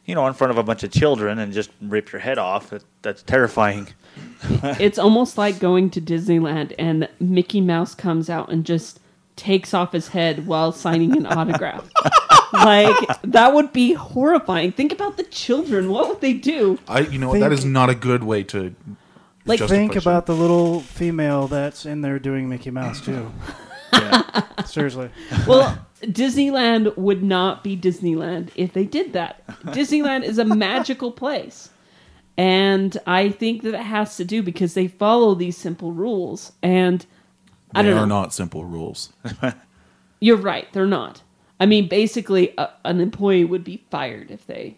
you 0.05 0.15
know, 0.15 0.27
in 0.27 0.33
front 0.33 0.51
of 0.51 0.57
a 0.57 0.63
bunch 0.63 0.83
of 0.83 0.91
children 0.91 1.39
and 1.39 1.51
just 1.53 1.71
rip 1.81 2.11
your 2.11 2.21
head 2.21 2.38
off. 2.38 2.69
That, 2.69 2.83
that's 3.01 3.23
terrifying. 3.23 3.88
it's 4.79 4.99
almost 4.99 5.38
like 5.38 5.59
going 5.59 5.89
to 5.91 6.01
Disneyland 6.01 6.73
and 6.77 7.09
Mickey 7.19 7.61
Mouse 7.61 7.95
comes 7.95 8.29
out 8.29 8.51
and 8.51 8.65
just 8.65 8.99
takes 9.35 9.73
off 9.73 9.91
his 9.91 10.09
head 10.09 10.47
while 10.47 10.71
signing 10.71 11.17
an 11.17 11.25
autograph. 11.25 11.89
like 12.53 12.95
that 13.23 13.53
would 13.53 13.73
be 13.73 13.93
horrifying. 13.93 14.71
Think 14.71 14.91
about 14.91 15.17
the 15.17 15.23
children. 15.23 15.89
What 15.89 16.07
would 16.07 16.21
they 16.21 16.33
do? 16.33 16.79
I, 16.88 16.99
you 16.99 17.17
know, 17.17 17.29
what, 17.29 17.39
that 17.39 17.49
Think- 17.49 17.59
is 17.59 17.65
not 17.65 17.89
a 17.89 17.95
good 17.95 18.23
way 18.23 18.43
to. 18.43 18.75
Like, 19.45 19.60
Think 19.60 19.93
shit. 19.93 20.01
about 20.03 20.25
the 20.25 20.36
little 20.36 20.79
female 20.81 21.47
that's 21.47 21.86
in 21.86 22.01
there 22.01 22.17
doing 22.19 22.49
Mickey 22.49 22.71
Mouse 22.71 23.01
too. 23.01 23.31
Yeah. 23.93 24.41
Seriously. 24.65 25.10
Well, 25.47 25.77
Disneyland 26.01 26.97
would 26.97 27.23
not 27.23 27.63
be 27.63 27.77
Disneyland 27.77 28.49
if 28.55 28.73
they 28.73 28.84
did 28.84 29.13
that. 29.13 29.47
Disneyland 29.67 30.23
is 30.23 30.38
a 30.38 30.43
magical 30.63 31.13
place. 31.13 31.69
And 32.36 32.97
I 33.08 33.29
think 33.29 33.62
that 33.62 33.73
it 33.73 33.79
has 33.84 34.17
to 34.17 34.25
do 34.25 34.43
because 34.43 34.73
they 34.73 34.89
follow 34.89 35.34
these 35.34 35.55
simple 35.55 35.93
rules. 35.93 36.51
And 36.62 37.05
I 37.73 37.84
They 37.84 37.89
don't 37.91 37.99
are 37.99 38.01
know. 38.08 38.21
not 38.23 38.34
simple 38.34 38.65
rules. 38.65 39.13
You're 40.19 40.36
right, 40.38 40.67
they're 40.73 40.86
not. 40.88 41.21
I 41.62 41.65
mean, 41.65 41.88
basically, 41.88 42.53
a, 42.58 42.69
an 42.84 42.99
employee 42.99 43.45
would 43.45 43.63
be 43.63 43.86
fired 43.91 44.29
if 44.29 44.45
they 44.45 44.75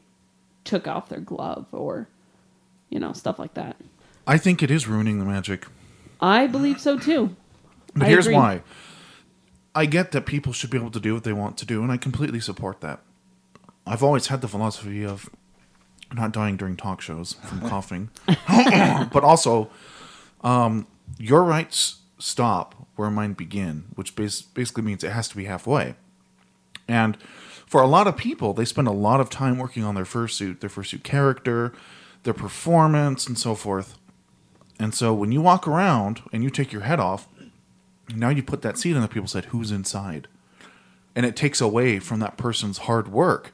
took 0.63 0.87
off 0.87 1.09
their 1.09 1.21
glove 1.21 1.65
or, 1.71 2.07
you 2.91 2.99
know, 2.99 3.13
stuff 3.13 3.39
like 3.39 3.55
that. 3.55 3.77
I 4.27 4.37
think 4.37 4.61
it 4.61 4.69
is 4.69 4.87
ruining 4.87 5.19
the 5.19 5.25
magic. 5.25 5.65
I 6.21 6.47
believe 6.47 6.79
so 6.79 6.99
too. 6.99 7.35
But 7.95 8.07
I 8.07 8.09
here's 8.09 8.27
agree. 8.27 8.35
why. 8.35 8.61
I 9.73 9.85
get 9.85 10.11
that 10.11 10.25
people 10.25 10.53
should 10.53 10.69
be 10.69 10.77
able 10.77 10.91
to 10.91 10.99
do 10.99 11.13
what 11.13 11.23
they 11.23 11.33
want 11.33 11.57
to 11.59 11.65
do, 11.65 11.81
and 11.81 11.91
I 11.91 11.97
completely 11.97 12.39
support 12.39 12.81
that. 12.81 12.99
I've 13.85 14.03
always 14.03 14.27
had 14.27 14.41
the 14.41 14.47
philosophy 14.47 15.05
of 15.05 15.29
not 16.13 16.31
dying 16.31 16.57
during 16.57 16.75
talk 16.75 16.99
shows 17.01 17.33
from 17.43 17.61
coughing, 17.69 18.09
but 18.47 19.23
also 19.23 19.69
um, 20.41 20.87
your 21.17 21.43
rights 21.43 21.99
stop 22.19 22.87
where 22.95 23.09
mine 23.09 23.33
begin, 23.33 23.85
which 23.95 24.15
bas- 24.15 24.41
basically 24.41 24.83
means 24.83 25.03
it 25.03 25.11
has 25.11 25.29
to 25.29 25.37
be 25.37 25.45
halfway. 25.45 25.95
And 26.87 27.17
for 27.67 27.81
a 27.81 27.87
lot 27.87 28.07
of 28.07 28.17
people, 28.17 28.53
they 28.53 28.65
spend 28.65 28.87
a 28.87 28.91
lot 28.91 29.19
of 29.19 29.29
time 29.29 29.57
working 29.57 29.83
on 29.83 29.95
their 29.95 30.05
fursuit, 30.05 30.59
their 30.59 30.69
fursuit 30.69 31.03
character, 31.03 31.73
their 32.23 32.33
performance, 32.33 33.27
and 33.27 33.37
so 33.37 33.55
forth. 33.55 33.97
And 34.79 34.93
so 34.93 35.13
when 35.13 35.31
you 35.31 35.41
walk 35.41 35.67
around 35.67 36.21
and 36.31 36.43
you 36.43 36.49
take 36.49 36.71
your 36.71 36.83
head 36.83 36.99
off, 36.99 37.27
now 38.15 38.29
you 38.29 38.43
put 38.43 38.61
that 38.61 38.77
seat 38.77 38.95
on 38.95 39.01
the 39.01 39.07
people 39.07 39.27
said, 39.27 39.45
who's 39.45 39.71
inside? 39.71 40.27
And 41.15 41.25
it 41.25 41.35
takes 41.35 41.59
away 41.59 41.99
from 41.99 42.19
that 42.19 42.37
person's 42.37 42.79
hard 42.79 43.07
work. 43.07 43.53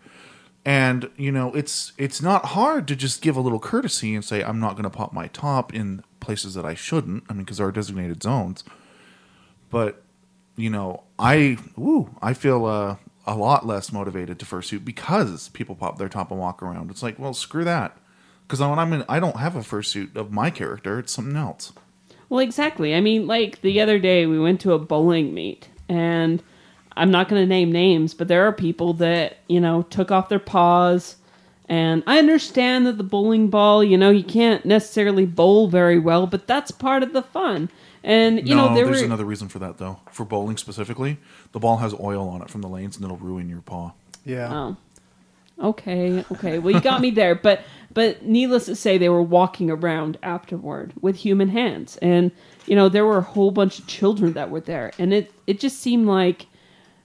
And 0.65 1.09
you 1.17 1.31
know, 1.31 1.53
it's 1.53 1.91
it's 1.97 2.21
not 2.21 2.45
hard 2.47 2.88
to 2.88 2.95
just 2.95 3.21
give 3.21 3.36
a 3.36 3.41
little 3.41 3.59
courtesy 3.59 4.15
and 4.15 4.23
say, 4.23 4.43
I'm 4.43 4.59
not 4.59 4.73
going 4.73 4.83
to 4.83 4.89
pop 4.89 5.12
my 5.12 5.27
top 5.27 5.73
in 5.73 6.03
places 6.19 6.53
that 6.53 6.65
I 6.65 6.73
shouldn't. 6.73 7.23
I 7.29 7.33
mean, 7.33 7.43
because 7.43 7.57
there 7.57 7.67
are 7.67 7.71
designated 7.71 8.23
zones. 8.23 8.63
But 9.69 10.03
you 10.55 10.69
know, 10.69 11.03
I 11.19 11.57
woo, 11.75 12.15
I 12.21 12.33
feel 12.33 12.65
uh, 12.65 12.95
a 13.25 13.36
lot 13.36 13.65
less 13.65 13.91
motivated 13.91 14.39
to 14.39 14.45
fursuit 14.45 14.86
because 14.86 15.49
people 15.49 15.75
pop 15.75 15.97
their 15.97 16.09
top 16.09 16.31
and 16.31 16.39
walk 16.39 16.63
around. 16.63 16.91
It's 16.91 17.03
like, 17.03 17.19
well, 17.19 17.33
screw 17.33 17.65
that. 17.65 17.97
Because 18.47 18.60
when 18.60 18.79
I'm 18.79 18.93
in, 18.93 19.06
I 19.10 19.19
don't 19.19 19.38
have 19.38 19.56
a 19.56 19.60
fursuit 19.60 20.15
of 20.15 20.32
my 20.32 20.49
character. 20.49 20.99
It's 20.99 21.12
something 21.12 21.36
else. 21.36 21.73
Well, 22.29 22.39
exactly. 22.39 22.95
I 22.95 23.01
mean, 23.01 23.27
like 23.27 23.62
the 23.62 23.82
other 23.82 23.99
day, 23.99 24.25
we 24.25 24.39
went 24.39 24.62
to 24.62 24.73
a 24.73 24.79
bowling 24.79 25.34
meet, 25.34 25.69
and 25.88 26.41
I'm 26.95 27.12
not 27.12 27.29
going 27.29 27.41
to 27.41 27.47
name 27.47 27.71
names, 27.71 28.13
but 28.13 28.27
there 28.27 28.47
are 28.47 28.51
people 28.51 28.93
that, 28.93 29.38
you 29.47 29.60
know, 29.60 29.84
took 29.84 30.12
off 30.12 30.29
their 30.29 30.39
paws. 30.39 31.17
And 31.69 32.03
I 32.06 32.19
understand 32.19 32.86
that 32.88 32.97
the 32.97 33.03
bowling 33.03 33.49
ball, 33.49 33.84
you 33.84 33.97
know, 33.97 34.10
you 34.10 34.23
can't 34.23 34.65
necessarily 34.65 35.25
bowl 35.25 35.69
very 35.69 35.97
well, 35.97 36.27
but 36.27 36.45
that's 36.45 36.71
part 36.71 37.03
of 37.03 37.13
the 37.13 37.23
fun. 37.23 37.69
And, 38.03 38.47
you 38.47 38.56
no, 38.56 38.67
know, 38.67 38.75
there 38.75 38.86
there's 38.86 38.99
were. 38.99 39.06
another 39.06 39.25
reason 39.25 39.47
for 39.47 39.60
that 39.60 39.77
though. 39.77 40.01
For 40.12 40.25
bowling 40.25 40.58
specifically, 40.58 41.19
the 41.53 41.60
ball 41.60 41.77
has 41.77 41.93
oil 41.93 42.27
on 42.27 42.41
it 42.41 42.49
from 42.49 42.62
the 42.62 42.67
lanes, 42.67 42.97
and 42.97 43.06
it'll 43.06 43.17
ruin 43.17 43.49
your 43.49 43.62
paw. 43.62 43.93
Yeah. 44.25 44.53
Oh. 44.53 44.77
Okay, 45.62 46.26
okay. 46.32 46.60
Well, 46.60 46.74
you 46.74 46.82
got 46.82 47.02
me 47.02 47.12
there, 47.12 47.36
but 47.36 47.62
but 47.94 48.24
needless 48.26 48.66
to 48.66 48.76
say, 48.76 48.98
they 48.98 49.10
were 49.10 49.22
walking 49.22 49.70
around 49.70 50.18
afterward 50.24 50.94
with 51.02 51.18
human 51.18 51.50
hands, 51.50 51.98
and 51.98 52.32
you 52.66 52.76
know 52.76 52.89
there 52.89 53.06
were 53.06 53.20
a 53.20 53.22
whole 53.22 53.52
bunch 53.52 53.80
of 53.80 53.88
children 53.88 54.34
that 54.34 54.50
were 54.50 54.62
there, 54.62 54.92
and 54.98 55.13
it 55.13 55.32
it 55.46 55.60
just 55.60 55.80
seemed 55.80 56.08
like 56.08 56.48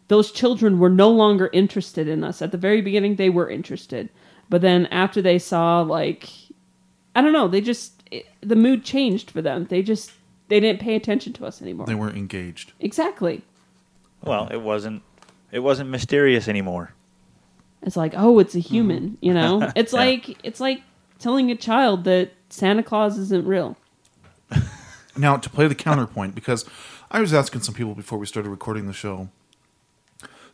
those 0.09 0.33
children 0.33 0.79
were 0.79 0.89
no 0.89 1.11
longer 1.11 1.51
interested 1.53 2.09
in 2.09 2.25
us. 2.25 2.41
At 2.41 2.51
the 2.51 2.59
very 2.59 2.81
beginning, 2.81 3.17
they 3.17 3.29
were 3.29 3.51
interested, 3.51 4.09
but 4.49 4.63
then 4.63 4.87
after 4.87 5.21
they 5.21 5.39
saw 5.39 5.83
like, 5.83 6.31
I 7.15 7.21
don't 7.21 7.35
know, 7.35 7.49
they 7.49 7.61
just 7.61 8.03
it, 8.11 8.27
the 8.41 8.57
mood 8.57 8.83
changed 8.83 9.31
for 9.31 9.43
them. 9.43 9.67
They 9.67 9.83
just 9.83 10.13
they 10.49 10.59
didn't 10.59 10.81
pay 10.81 10.97
attention 10.97 11.35
to 11.35 11.45
us 11.45 11.61
anymore. 11.61 11.85
They 11.87 11.95
weren't 11.95 12.17
engaged. 12.17 12.73
exactly. 12.81 13.43
Well, 14.23 14.49
it 14.49 14.63
wasn't 14.63 15.03
It 15.53 15.61
wasn't 15.61 15.91
mysterious 15.91 16.49
anymore. 16.49 16.95
It's 17.83 17.97
like, 17.97 18.15
oh, 18.17 18.39
it's 18.39 18.55
a 18.55 18.59
human, 18.61 19.19
you 19.21 19.33
know? 19.35 19.71
It's 19.77 19.93
Yeah. 19.93 20.01
like 20.01 20.39
it's 20.45 20.61
like 20.61 20.83
telling 21.19 21.51
a 21.51 21.57
child 21.57 22.05
that 22.05 22.33
Santa 22.51 22.83
Claus 22.83 23.19
isn't 23.19 23.47
real. 23.47 23.77
Now, 25.17 25.37
to 25.37 25.51
play 25.51 25.67
the 25.67 25.75
counterpoint, 25.75 26.37
because 26.37 26.65
I 27.11 27.21
was 27.21 27.35
asking 27.35 27.63
some 27.63 27.75
people 27.75 27.95
before 27.97 28.19
we 28.21 28.27
started 28.27 28.51
recording 28.51 28.87
the 28.87 28.93
show, 28.93 29.31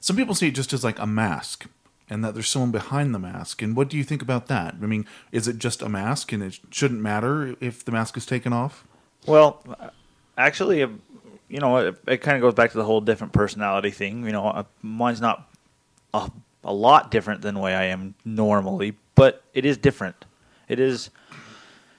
some 0.00 0.16
people 0.16 0.34
see 0.34 0.48
it 0.48 0.54
just 0.54 0.72
as 0.72 0.82
like 0.82 0.98
a 0.98 1.06
mask 1.06 1.66
and 2.08 2.24
that 2.24 2.32
there's 2.32 2.48
someone 2.48 2.70
behind 2.70 3.14
the 3.14 3.18
mask. 3.18 3.60
And 3.60 3.76
what 3.76 3.88
do 3.90 3.98
you 3.98 4.04
think 4.04 4.22
about 4.22 4.46
that? 4.46 4.76
I 4.82 4.86
mean, 4.86 5.04
is 5.32 5.46
it 5.48 5.58
just 5.58 5.82
a 5.82 5.88
mask 5.90 6.32
and 6.32 6.42
it 6.42 6.60
shouldn't 6.70 7.00
matter 7.02 7.54
if 7.60 7.84
the 7.84 7.92
mask 7.92 8.16
is 8.16 8.24
taken 8.24 8.54
off? 8.54 8.86
Well, 9.26 9.62
actually, 10.38 10.78
you 10.78 11.60
know, 11.60 11.76
it, 11.76 11.96
it 12.06 12.16
kind 12.18 12.36
of 12.36 12.40
goes 12.40 12.54
back 12.54 12.70
to 12.70 12.78
the 12.78 12.84
whole 12.84 13.02
different 13.02 13.34
personality 13.34 13.90
thing. 13.90 14.24
You 14.24 14.32
know, 14.32 14.46
uh, 14.48 14.64
mine's 14.80 15.20
not 15.20 15.46
a, 16.14 16.30
a 16.64 16.72
lot 16.72 17.10
different 17.10 17.42
than 17.42 17.54
the 17.54 17.60
way 17.60 17.74
I 17.74 17.84
am 17.84 18.14
normally, 18.24 18.96
but 19.14 19.42
it 19.52 19.64
is 19.64 19.76
different. 19.76 20.24
It 20.68 20.80
is, 20.80 21.10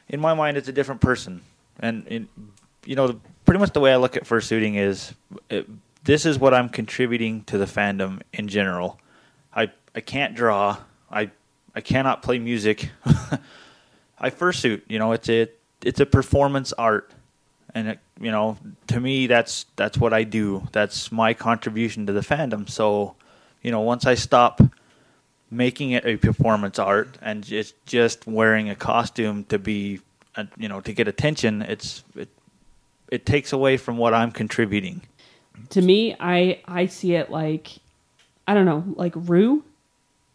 in 0.09 0.19
my 0.19 0.33
mind, 0.33 0.57
it's 0.57 0.67
a 0.67 0.73
different 0.73 1.01
person. 1.01 1.41
And, 1.79 2.27
you 2.85 2.95
know, 2.95 3.19
pretty 3.45 3.59
much 3.59 3.73
the 3.73 3.79
way 3.79 3.93
I 3.93 3.97
look 3.97 4.17
at 4.17 4.23
fursuiting 4.23 4.75
is 4.77 5.13
it, 5.49 5.67
this 6.03 6.25
is 6.25 6.39
what 6.39 6.53
I'm 6.53 6.69
contributing 6.69 7.43
to 7.45 7.57
the 7.57 7.65
fandom 7.65 8.21
in 8.33 8.47
general. 8.47 8.99
I, 9.53 9.71
I 9.93 10.01
can't 10.01 10.35
draw. 10.35 10.77
I, 11.11 11.31
I 11.75 11.81
cannot 11.81 12.21
play 12.21 12.39
music. 12.39 12.89
I 14.19 14.29
fursuit. 14.29 14.81
You 14.87 14.99
know, 14.99 15.11
it's 15.11 15.29
a 15.29 15.49
it's 15.83 15.99
a 15.99 16.05
performance 16.05 16.73
art, 16.73 17.11
and 17.73 17.89
it, 17.89 17.99
you 18.19 18.31
know, 18.31 18.57
to 18.87 18.99
me, 18.99 19.27
that's 19.27 19.65
that's 19.75 19.97
what 19.97 20.13
I 20.13 20.23
do. 20.23 20.67
That's 20.71 21.11
my 21.11 21.33
contribution 21.33 22.05
to 22.07 22.13
the 22.13 22.21
fandom. 22.21 22.69
So, 22.69 23.15
you 23.65 23.71
know, 23.71 23.81
once 23.81 24.05
I 24.05 24.13
stop 24.13 24.61
making 25.49 25.89
it 25.89 26.05
a 26.05 26.17
performance 26.17 26.77
art 26.77 27.17
and 27.19 27.43
just 27.43 27.73
just 27.87 28.27
wearing 28.27 28.69
a 28.69 28.75
costume 28.75 29.43
to 29.45 29.57
be, 29.57 30.01
uh, 30.35 30.43
you 30.55 30.69
know, 30.69 30.81
to 30.81 30.93
get 30.93 31.07
attention, 31.07 31.63
it's 31.63 32.03
it 32.15 32.29
it 33.11 33.25
takes 33.25 33.53
away 33.53 33.77
from 33.77 33.97
what 33.97 34.13
I'm 34.13 34.31
contributing. 34.31 35.01
To 35.71 35.81
me, 35.81 36.15
I 36.19 36.61
I 36.67 36.85
see 36.85 37.15
it 37.15 37.31
like 37.31 37.79
I 38.47 38.53
don't 38.53 38.67
know, 38.67 38.83
like 38.95 39.13
Rue 39.15 39.63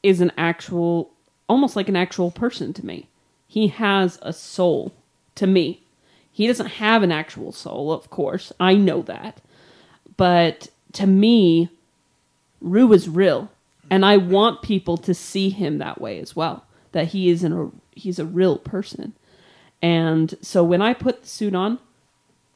is 0.03 0.21
an 0.21 0.33
actual 0.37 1.13
almost 1.49 1.77
like 1.77 1.89
an 1.89 1.95
actual 1.95 2.33
person 2.33 2.73
to 2.73 2.85
me. 2.85 3.07
He 3.47 3.69
has 3.69 4.19
a 4.23 4.33
soul 4.33 4.93
to 5.37 5.47
me. 5.47 5.85
He 6.33 6.49
doesn't 6.49 6.67
have 6.67 7.05
an 7.05 7.13
actual 7.13 7.53
soul, 7.53 7.93
of 7.93 8.11
course. 8.11 8.53
I 8.59 8.75
know 8.75 9.03
that. 9.03 9.41
But 10.17 10.69
to 10.95 11.07
me, 11.07 11.71
Rue 12.61 12.93
is 12.93 13.09
real, 13.09 13.51
and 13.89 14.05
I 14.05 14.17
want 14.17 14.63
people 14.63 14.97
to 14.99 15.15
see 15.15 15.51
him 15.51 15.79
that 15.79 16.01
way 16.01 16.19
as 16.21 16.37
well. 16.37 16.65
That 16.93 17.09
he 17.09 17.29
is 17.29 17.45
a 17.45 17.71
he's 17.93 18.19
a 18.19 18.25
real 18.25 18.59
person, 18.59 19.15
and 19.81 20.35
so 20.43 20.65
when 20.65 20.83
I 20.83 20.95
put 20.95 21.23
the 21.23 21.29
suit 21.29 21.55
on, 21.55 21.79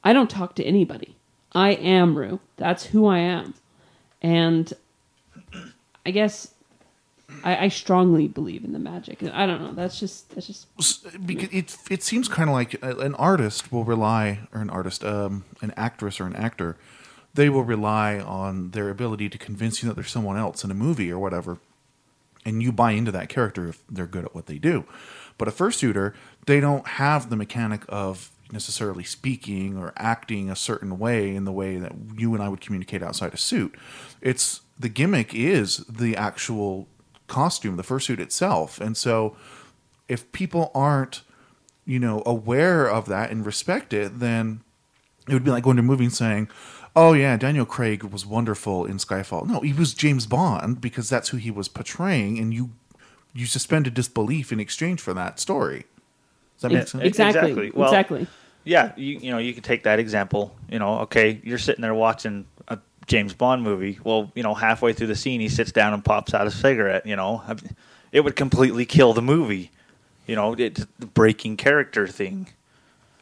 I 0.03 0.13
don't 0.13 0.31
talk 0.31 0.55
to 0.57 0.65
anybody. 0.65 1.17
I 1.53 1.71
am 1.71 2.19
Rue. 2.19 2.41
That's 2.57 2.87
who 2.87 3.07
I 3.07 3.19
am, 3.19 3.55
and 4.21 4.73
I 6.05 6.11
guess 6.11 6.55
I, 7.43 7.65
I 7.65 7.69
strongly 7.69 8.29
believe 8.29 8.65
in 8.65 8.73
the 8.73 8.79
magic. 8.79 9.23
I 9.23 9.47
don't 9.47 9.63
know. 9.63 9.73
That's 9.73 9.99
just 9.99 10.31
that's 10.35 10.47
just 10.47 10.67
because 11.27 11.49
it 11.53 11.77
it 11.91 12.03
seems 12.03 12.29
kind 12.29 12.49
of 12.49 12.55
like 12.55 12.83
an 12.83 13.15
artist 13.15 13.73
will 13.73 13.85
rely 13.85 14.41
or 14.53 14.61
an 14.61 14.71
artist 14.71 15.05
um 15.05 15.45
an 15.63 15.73
actress 15.77 16.21
or 16.21 16.27
an 16.27 16.37
actor 16.37 16.77
they 17.35 17.49
will 17.49 17.65
rely 17.65 18.19
on 18.19 18.71
their 18.71 18.91
ability 18.91 19.29
to 19.29 19.39
convince 19.39 19.83
you 19.83 19.89
that 19.89 19.95
there's 19.95 20.11
someone 20.11 20.37
else 20.37 20.65
in 20.65 20.71
a 20.71 20.75
movie 20.75 21.11
or 21.11 21.19
whatever 21.19 21.59
and 22.45 22.63
you 22.63 22.73
buy 22.73 22.93
into 22.93 23.11
that 23.11 23.29
character 23.29 23.69
if 23.69 23.83
they're 23.91 24.07
good 24.07 24.25
at 24.25 24.35
what 24.35 24.47
they 24.47 24.59
do. 24.59 24.85
But 25.39 25.49
a 25.49 25.51
fursuiter 25.51 26.15
they 26.47 26.61
don't 26.61 26.87
have 26.87 27.31
the 27.31 27.37
mechanic 27.37 27.85
of 27.89 28.31
necessarily 28.53 29.03
speaking 29.03 29.77
or 29.77 29.93
acting 29.97 30.51
a 30.51 30.57
certain 30.57 30.99
way 30.99 31.35
in 31.35 31.45
the 31.45 31.53
way 31.53 31.77
that 31.77 31.93
you 32.17 32.35
and 32.35 32.43
I 32.43 32.49
would 32.49 32.61
communicate 32.61 33.03
outside 33.03 33.35
a 33.35 33.39
suit. 33.39 33.75
It's 34.21 34.61
the 34.79 34.89
gimmick 34.89 35.35
is 35.35 35.79
the 35.89 36.17
actual 36.17 36.87
costume 37.27 37.77
the 37.77 37.83
fursuit 37.83 38.21
itself. 38.21 38.81
And 38.81 38.97
so 38.97 39.37
if 40.09 40.31
people 40.33 40.71
aren't 40.75 41.23
you 41.87 41.99
know 41.99 42.23
aware 42.25 42.89
of 42.89 43.07
that 43.07 43.31
and 43.31 43.45
respect 43.45 43.93
it 43.93 44.19
then 44.21 44.61
it 45.29 45.33
would 45.33 45.45
be 45.45 45.51
like 45.51 45.65
going 45.65 45.77
to 45.77 45.81
a 45.81 45.85
movie 45.85 46.05
and 46.05 46.13
saying 46.13 46.49
oh 46.97 47.13
yeah 47.13 47.37
daniel 47.37 47.67
craig 47.67 48.03
was 48.05 48.25
wonderful 48.27 48.85
in 48.85 48.97
skyfall 48.99 49.47
no 49.47 49.61
he 49.61 49.73
was 49.73 49.95
james 49.95 50.27
bond 50.27 50.81
because 50.81 51.09
that's 51.09 51.31
who 51.31 51.37
he 51.37 51.51
was 51.51 51.69
portraying 51.69 52.39
and 52.39 52.53
you 52.55 52.71
you 53.33 53.47
suspended 53.47 53.95
disbelief 53.95 54.53
in 54.53 54.61
exchange 54.61 55.01
for 55.01 55.13
that 55.15 55.41
story 55.41 55.85
does 56.57 56.63
that 56.63 56.69
make 56.73 56.83
Ex- 56.83 56.91
sense 56.93 57.05
exactly 57.05 57.41
Exactly. 57.51 57.71
Well- 57.75 57.89
exactly. 57.89 58.27
Yeah, 58.67 58.93
you 58.97 59.19
you 59.19 59.31
know 59.31 59.37
you 59.37 59.53
can 59.53 59.63
take 59.63 59.83
that 59.83 59.99
example. 59.99 60.57
You 60.71 60.79
know, 60.79 61.01
okay, 61.01 61.39
you're 61.45 61.59
sitting 61.59 61.83
there 61.83 61.93
watching 61.93 62.47
a 62.67 62.79
James 63.07 63.35
Bond 63.35 63.63
movie. 63.63 63.99
Well, 64.03 64.33
you 64.35 64.43
know, 64.43 64.55
halfway 64.55 64.95
through 64.95 65.09
the 65.09 65.15
scene, 65.17 65.39
he 65.43 65.51
sits 65.51 65.71
down 65.71 65.93
and 65.93 66.03
pops 66.03 66.33
out 66.33 66.47
a 66.47 66.51
cigarette. 66.51 67.05
You 67.05 67.15
know, 67.15 67.43
it 68.11 68.21
would 68.21 68.37
completely 68.37 68.87
kill 68.87 69.13
the 69.13 69.21
movie. 69.21 69.71
You 70.27 70.37
know, 70.37 70.55
it's 70.55 70.87
the 70.99 71.05
breaking 71.05 71.59
character 71.59 72.07
thing. 72.07 72.49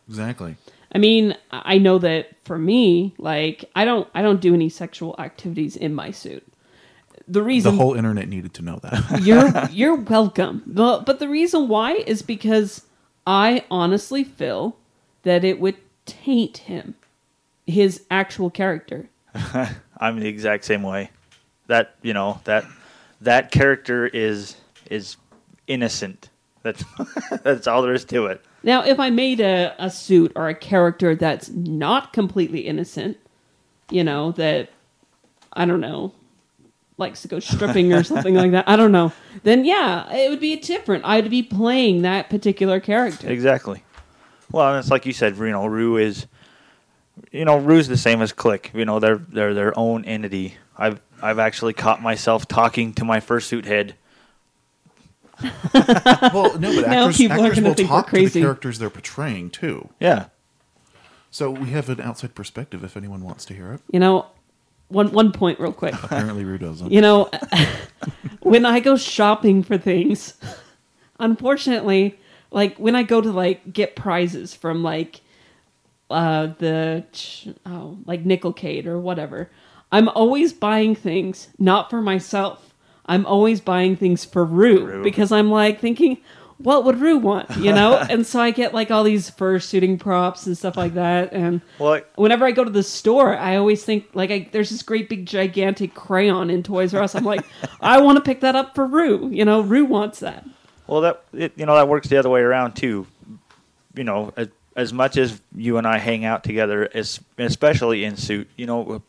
exactly 0.09 0.55
I 0.95 0.99
mean, 0.99 1.37
I 1.51 1.79
know 1.79 1.99
that 1.99 2.37
for 2.45 2.59
me, 2.59 3.15
like 3.19 3.65
I 3.75 3.85
don't 3.85 4.09
I 4.15 4.23
don't 4.23 4.41
do 4.41 4.55
any 4.55 4.69
sexual 4.69 5.15
activities 5.19 5.77
in 5.77 5.95
my 5.95 6.11
suit. 6.11 6.47
The 7.29 7.43
reason 7.43 7.77
the 7.77 7.83
whole 7.83 7.95
internet 7.95 8.29
needed 8.29 8.53
to 8.55 8.63
know 8.63 8.79
that 8.83 9.21
you're 9.23 9.69
you're 9.71 9.97
welcome. 9.97 10.63
But 10.67 11.07
but 11.07 11.19
the 11.19 11.29
reason 11.29 11.69
why 11.69 11.95
is 11.95 12.23
because 12.23 12.85
I 13.27 13.65
honestly 13.71 14.25
feel 14.25 14.77
that 15.23 15.45
it 15.45 15.61
would 15.61 15.77
taint 16.05 16.59
him, 16.59 16.95
his 17.67 18.05
actual 18.11 18.51
character. 18.51 19.09
I'm 19.99 20.21
the 20.21 20.29
exact 20.29 20.65
same 20.65 20.83
way. 20.83 21.11
That 21.69 21.95
you 22.03 22.13
know 22.13 22.41
that 22.45 22.65
that 23.23 23.51
character 23.51 24.07
is 24.07 24.57
is 24.91 25.17
innocent. 25.67 26.29
That's 26.63 26.85
that's 27.43 27.67
all 27.67 27.81
there 27.83 27.95
is 27.95 28.05
to 28.07 28.27
it. 28.27 28.45
Now, 28.63 28.85
if 28.85 29.01
I 29.01 29.11
made 29.11 29.41
a, 29.41 29.75
a 29.79 29.91
suit 29.91 30.33
or 30.37 30.49
a 30.49 30.55
character 30.55 31.15
that's 31.15 31.49
not 31.51 32.13
completely 32.13 32.61
innocent, 32.61 33.19
you 33.91 34.05
know, 34.05 34.33
that 34.33 34.71
I 35.53 35.65
don't 35.65 35.81
know, 35.81 36.13
likes 36.97 37.23
to 37.23 37.29
go 37.29 37.41
stripping 37.41 37.93
or 37.93 38.05
something 38.05 38.35
like 38.35 38.53
that, 38.53 38.69
I 38.69 38.77
don't 38.77 38.93
know, 38.93 39.13
then 39.43 39.65
yeah, 39.65 40.13
it 40.13 40.31
would 40.31 40.41
be 40.41 40.57
different. 40.57 41.05
I'd 41.05 41.29
be 41.31 41.43
playing 41.43 42.03
that 42.03 42.31
particular 42.31 42.81
character. 42.81 43.29
Exactly. 43.29 43.83
Well, 44.51 44.69
and 44.69 44.79
it's 44.79 44.91
like 44.91 45.07
you 45.07 45.13
said, 45.13 45.39
know, 45.39 45.67
Rue 45.67 45.97
is, 45.97 46.27
you 47.31 47.45
know, 47.45 47.59
Rue's 47.59 47.89
the 47.89 47.97
same 47.97 48.23
as 48.23 48.33
Click. 48.33 48.71
You 48.75 48.85
know, 48.85 49.01
they're 49.01 49.17
they're 49.17 49.55
their 49.55 49.77
own 49.79 50.05
entity. 50.05 50.57
I've 50.77 51.01
I've 51.23 51.39
actually 51.39 51.73
caught 51.73 52.03
myself 52.03 52.47
talking 52.47 52.93
to 52.95 53.05
my 53.05 53.21
fursuit 53.21 53.65
head. 53.65 53.95
well 56.33 56.59
no 56.59 56.75
but 56.75 56.89
Now 56.89 57.05
actors, 57.07 57.17
people 57.17 57.41
are 57.41 57.45
actors 57.47 57.57
gonna 57.59 57.69
will 57.69 57.75
think 57.75 57.91
we're 57.91 57.97
talk 57.97 58.07
to 58.07 58.13
the 58.13 58.19
crazy. 58.23 58.41
characters 58.41 58.79
they're 58.79 58.91
portraying 58.91 59.51
too 59.51 59.89
Yeah. 60.01 60.27
so 61.31 61.51
we 61.51 61.71
have 61.71 61.89
an 61.89 62.01
outside 62.01 62.35
perspective 62.35 62.83
if 62.85 62.97
anyone 62.97 63.23
wants 63.23 63.45
to 63.47 63.55
hear 63.55 63.73
it 63.73 63.81
You 63.91 64.01
know, 64.01 64.27
one 64.89 65.11
one 65.13 65.33
point 65.33 65.59
real 65.61 65.73
quick. 65.73 65.95
apparently 65.95 66.45
rue 66.45 66.59
doesn't 66.59 66.91
You 66.93 67.01
know, 67.01 67.31
when 68.41 68.67
I 68.67 68.81
go 68.81 68.97
shopping 68.97 69.63
for 69.63 69.79
things, 69.79 70.35
unfortunately, 71.19 72.19
like 72.51 72.77
when 72.79 72.95
I 72.95 73.03
go 73.03 73.21
to 73.21 73.31
like 73.31 73.73
get 73.73 73.97
prizes 73.97 74.55
from 74.55 74.83
like 74.83 75.21
uh 76.11 76.49
the 76.59 77.05
ch- 77.13 77.49
oh 77.65 77.97
like 78.05 78.25
Nickelcade 78.25 78.87
or 78.87 78.99
whatever, 78.99 79.51
I'm 79.91 80.09
always 80.11 80.53
buying 80.53 80.95
things 80.95 81.49
not 81.59 81.89
for 81.91 82.03
myself. 82.03 82.72
I'm 83.07 83.27
always 83.27 83.61
buying 83.61 83.97
things 83.97 84.25
for 84.25 84.45
Rue, 84.45 84.87
Rue. 84.87 85.03
because 85.03 85.33
I'm 85.33 85.51
like 85.51 85.81
thinking, 85.81 86.19
what 86.59 86.85
would 86.85 87.01
Rue 87.01 87.19
want? 87.19 87.57
You 87.57 87.73
know, 87.73 87.97
and 88.11 88.25
so 88.27 88.41
I 88.41 88.53
get 88.53 88.73
like 88.73 88.91
all 88.91 89.03
these 89.05 89.31
fursuiting 89.31 89.99
props 89.99 90.47
and 90.47 90.57
stuff 90.57 90.77
like 90.77 90.95
that, 90.95 91.33
and 91.33 91.61
Well, 91.79 92.01
whenever 92.15 92.47
I 92.47 92.53
go 92.53 92.63
to 92.63 92.71
the 92.71 92.83
store, 92.85 93.37
I 93.37 93.57
always 93.57 93.85
think 93.85 94.07
like 94.15 94.31
I, 94.31 94.49
there's 94.53 94.71
this 94.71 94.83
great 94.83 95.09
big 95.09 95.27
gigantic 95.27 95.95
crayon 95.95 96.51
in 96.51 96.63
Toys 96.63 96.95
R 96.95 97.03
Us. 97.03 97.15
I'm 97.15 97.25
like, 97.25 97.45
I 97.81 98.01
want 98.01 98.17
to 98.17 98.23
pick 98.23 98.41
that 98.41 98.55
up 98.55 98.75
for 98.75 98.87
Rue. 98.87 99.29
You 99.31 99.45
know, 99.45 99.61
Rue 99.63 99.85
wants 99.85 100.21
that. 100.21 100.47
well, 100.87 101.01
that 101.01 101.25
it, 101.33 101.53
you 101.57 101.67
know 101.67 101.75
that 101.75 101.89
works 101.89 102.09
the 102.09 102.19
other 102.19 102.31
way 102.31 102.41
around 102.41 102.75
too. 102.75 103.07
You 103.95 104.05
know, 104.05 104.33
as, 104.37 104.49
as 104.77 104.93
much 104.93 105.17
as 105.17 105.39
you 105.55 105.77
and 105.77 105.87
I 105.87 105.99
hang 105.99 106.25
out 106.25 106.45
together, 106.45 106.89
as, 106.95 107.21
especially 107.37 108.05
in 108.05 108.17
suit, 108.17 108.49
you 108.57 108.65
know, 108.65 109.03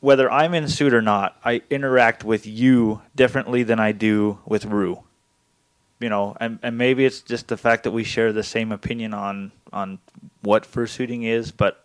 whether 0.00 0.30
I'm 0.30 0.54
in 0.54 0.68
suit 0.68 0.94
or 0.94 1.02
not, 1.02 1.36
I 1.44 1.62
interact 1.70 2.24
with 2.24 2.46
you 2.46 3.02
differently 3.16 3.62
than 3.62 3.80
I 3.80 3.92
do 3.92 4.38
with 4.46 4.64
Rue. 4.64 5.02
You 6.00 6.08
know, 6.08 6.36
and, 6.40 6.60
and 6.62 6.78
maybe 6.78 7.04
it's 7.04 7.20
just 7.20 7.48
the 7.48 7.56
fact 7.56 7.82
that 7.82 7.90
we 7.90 8.04
share 8.04 8.32
the 8.32 8.44
same 8.44 8.70
opinion 8.70 9.12
on 9.14 9.50
on 9.72 9.98
what 10.42 10.64
fursuiting 10.64 11.24
is, 11.24 11.50
but 11.50 11.84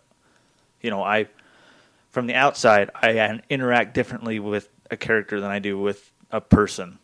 you 0.80 0.90
know, 0.90 1.02
I 1.02 1.26
from 2.10 2.28
the 2.28 2.34
outside 2.34 2.90
I 2.94 3.40
interact 3.50 3.94
differently 3.94 4.38
with 4.38 4.68
a 4.90 4.96
character 4.96 5.40
than 5.40 5.50
I 5.50 5.58
do 5.58 5.78
with 5.78 6.12
a 6.30 6.40
person. 6.40 6.98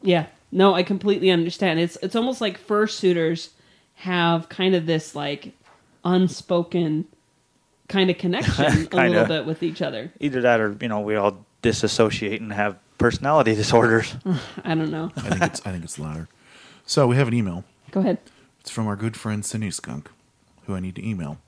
Yeah. 0.00 0.26
No, 0.50 0.74
I 0.74 0.82
completely 0.82 1.30
understand. 1.30 1.80
It's 1.80 1.96
it's 2.02 2.16
almost 2.16 2.40
like 2.40 2.66
fursuiters 2.66 3.50
have 3.96 4.48
kind 4.48 4.74
of 4.74 4.86
this 4.86 5.14
like 5.14 5.52
unspoken 6.04 7.06
kind 7.92 8.10
of 8.10 8.18
connection 8.18 8.64
a 8.64 8.86
Kinda. 8.86 9.08
little 9.08 9.26
bit 9.26 9.46
with 9.46 9.62
each 9.62 9.82
other. 9.82 10.10
Either 10.20 10.40
that, 10.40 10.60
or 10.60 10.76
you 10.80 10.88
know, 10.88 11.00
we 11.00 11.14
all 11.16 11.44
disassociate 11.62 12.40
and 12.40 12.52
have 12.52 12.76
personality 12.98 13.54
disorders. 13.62 14.14
I 14.64 14.74
don't 14.74 14.90
know. 14.90 15.10
I 15.16 15.20
think 15.30 15.42
it's 15.42 15.60
I 15.66 15.70
think 15.72 15.84
it's 15.84 15.96
the 15.96 16.02
latter. 16.02 16.28
So 16.86 17.06
we 17.06 17.16
have 17.16 17.28
an 17.28 17.34
email. 17.34 17.64
Go 17.90 18.00
ahead. 18.00 18.18
It's 18.60 18.70
from 18.70 18.86
our 18.86 18.96
good 18.96 19.16
friend 19.16 19.44
Cindy 19.44 19.70
Skunk, 19.70 20.10
who 20.66 20.74
I 20.74 20.80
need 20.80 20.96
to 20.96 21.06
email. 21.06 21.38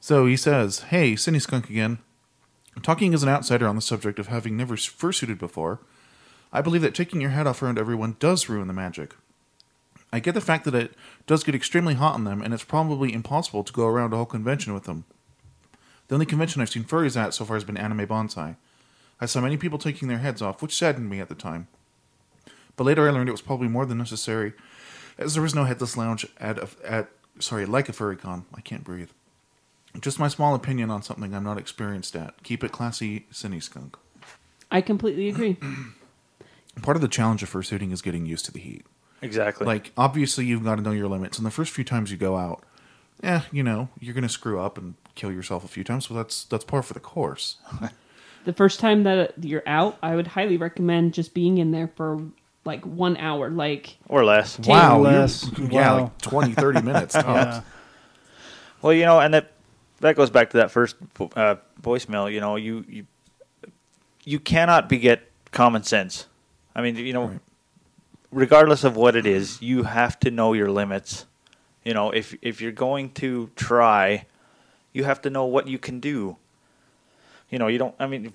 So 0.00 0.26
he 0.26 0.36
says, 0.36 0.80
Hey, 0.90 1.14
Cindy 1.16 1.40
Skunk 1.40 1.68
again. 1.70 1.98
Talking 2.82 3.12
as 3.12 3.22
an 3.22 3.28
outsider 3.28 3.66
on 3.68 3.76
the 3.76 3.82
subject 3.82 4.18
of 4.18 4.28
having 4.28 4.56
never 4.56 4.76
fursuited 4.76 5.38
before, 5.38 5.80
I 6.52 6.62
believe 6.62 6.82
that 6.82 6.94
taking 6.94 7.20
your 7.20 7.30
head 7.30 7.46
off 7.46 7.62
around 7.62 7.78
everyone 7.78 8.16
does 8.18 8.48
ruin 8.48 8.68
the 8.68 8.72
magic. 8.72 9.14
I 10.12 10.18
get 10.20 10.34
the 10.34 10.40
fact 10.40 10.64
that 10.64 10.74
it 10.74 10.94
does 11.26 11.44
get 11.44 11.54
extremely 11.54 11.94
hot 11.94 12.14
on 12.14 12.24
them, 12.24 12.40
and 12.42 12.54
it's 12.54 12.64
probably 12.64 13.12
impossible 13.12 13.62
to 13.64 13.72
go 13.72 13.86
around 13.86 14.12
a 14.12 14.16
whole 14.16 14.24
convention 14.26 14.72
with 14.72 14.84
them. 14.84 15.04
The 16.10 16.16
only 16.16 16.26
convention 16.26 16.60
I've 16.60 16.70
seen 16.70 16.82
furries 16.82 17.16
at 17.16 17.34
so 17.34 17.44
far 17.44 17.54
has 17.54 17.62
been 17.62 17.76
Anime 17.76 18.04
Banzai. 18.04 18.56
I 19.20 19.26
saw 19.26 19.40
many 19.40 19.56
people 19.56 19.78
taking 19.78 20.08
their 20.08 20.18
heads 20.18 20.42
off, 20.42 20.60
which 20.60 20.76
saddened 20.76 21.08
me 21.08 21.20
at 21.20 21.28
the 21.28 21.36
time. 21.36 21.68
But 22.74 22.82
later 22.82 23.06
I 23.08 23.12
learned 23.12 23.28
it 23.28 23.32
was 23.32 23.40
probably 23.40 23.68
more 23.68 23.86
than 23.86 23.98
necessary, 23.98 24.54
as 25.18 25.34
there 25.34 25.42
was 25.42 25.54
no 25.54 25.66
headless 25.66 25.96
lounge 25.96 26.26
at 26.40 26.58
a, 26.58 26.68
at 26.84 27.10
sorry 27.38 27.64
like 27.64 27.88
a 27.88 27.92
furry 27.92 28.16
con. 28.16 28.44
I 28.52 28.60
can't 28.60 28.82
breathe. 28.82 29.10
Just 30.00 30.18
my 30.18 30.26
small 30.26 30.56
opinion 30.56 30.90
on 30.90 31.04
something 31.04 31.32
I'm 31.32 31.44
not 31.44 31.58
experienced 31.58 32.16
at. 32.16 32.42
Keep 32.42 32.64
it 32.64 32.72
classy, 32.72 33.26
Cindy 33.30 33.60
Skunk. 33.60 33.96
I 34.68 34.80
completely 34.80 35.28
agree. 35.28 35.58
Part 36.82 36.96
of 36.96 37.02
the 37.02 37.08
challenge 37.08 37.44
of 37.44 37.52
fursuiting 37.52 37.92
is 37.92 38.02
getting 38.02 38.26
used 38.26 38.46
to 38.46 38.52
the 38.52 38.58
heat. 38.58 38.84
Exactly. 39.22 39.64
Like 39.64 39.92
obviously 39.96 40.44
you've 40.44 40.64
got 40.64 40.74
to 40.74 40.82
know 40.82 40.90
your 40.90 41.08
limits, 41.08 41.38
and 41.38 41.46
the 41.46 41.52
first 41.52 41.70
few 41.70 41.84
times 41.84 42.10
you 42.10 42.16
go 42.16 42.36
out, 42.36 42.64
eh, 43.22 43.42
you 43.52 43.62
know 43.62 43.90
you're 44.00 44.14
gonna 44.14 44.28
screw 44.28 44.58
up 44.58 44.76
and 44.76 44.94
kill 45.20 45.32
yourself 45.32 45.64
a 45.64 45.68
few 45.68 45.84
times, 45.84 46.06
but 46.06 46.14
that's 46.14 46.44
that's 46.44 46.64
par 46.64 46.82
for 46.82 46.94
the 46.94 47.00
course. 47.00 47.56
The 48.46 48.54
first 48.54 48.80
time 48.80 49.02
that 49.02 49.34
you're 49.44 49.62
out, 49.66 49.98
I 50.02 50.16
would 50.16 50.26
highly 50.26 50.56
recommend 50.56 51.12
just 51.12 51.34
being 51.34 51.58
in 51.58 51.72
there 51.72 51.88
for 51.88 52.22
like 52.64 52.82
one 52.86 53.18
hour. 53.18 53.50
Like 53.50 53.98
or 54.08 54.24
less. 54.24 54.58
wow, 54.60 55.02
you're- 55.02 55.12
less. 55.18 55.50
yeah, 55.58 55.68
Wow. 55.68 56.00
like 56.04 56.18
20, 56.22 56.52
30 56.54 56.80
minutes 56.80 57.12
tops. 57.20 57.26
Yeah. 57.26 57.60
Well, 58.80 58.94
you 58.94 59.04
know, 59.04 59.20
and 59.20 59.34
that 59.34 59.52
that 60.00 60.16
goes 60.16 60.30
back 60.30 60.48
to 60.50 60.56
that 60.56 60.70
first 60.70 60.96
uh, 61.36 61.56
voicemail. 61.82 62.32
You 62.32 62.40
know, 62.40 62.56
you 62.56 62.82
you 62.88 63.06
you 64.24 64.40
cannot 64.40 64.88
beget 64.88 65.20
common 65.52 65.82
sense. 65.82 66.26
I 66.74 66.80
mean, 66.80 66.96
you 66.96 67.12
know, 67.12 67.26
Right. 67.26 67.40
regardless 68.32 68.84
of 68.84 68.96
what 68.96 69.16
it 69.16 69.26
is, 69.26 69.60
you 69.60 69.82
have 69.82 70.18
to 70.20 70.30
know 70.30 70.54
your 70.54 70.70
limits. 70.70 71.26
You 71.84 71.92
know, 71.92 72.10
if 72.10 72.34
if 72.40 72.62
you're 72.62 72.72
going 72.72 73.10
to 73.20 73.50
try, 73.54 74.24
you 74.92 75.04
have 75.04 75.22
to 75.22 75.30
know 75.30 75.44
what 75.44 75.68
you 75.68 75.78
can 75.78 76.00
do. 76.00 76.36
You 77.50 77.58
know, 77.58 77.68
you 77.68 77.78
don't. 77.78 77.94
I 77.98 78.06
mean, 78.06 78.32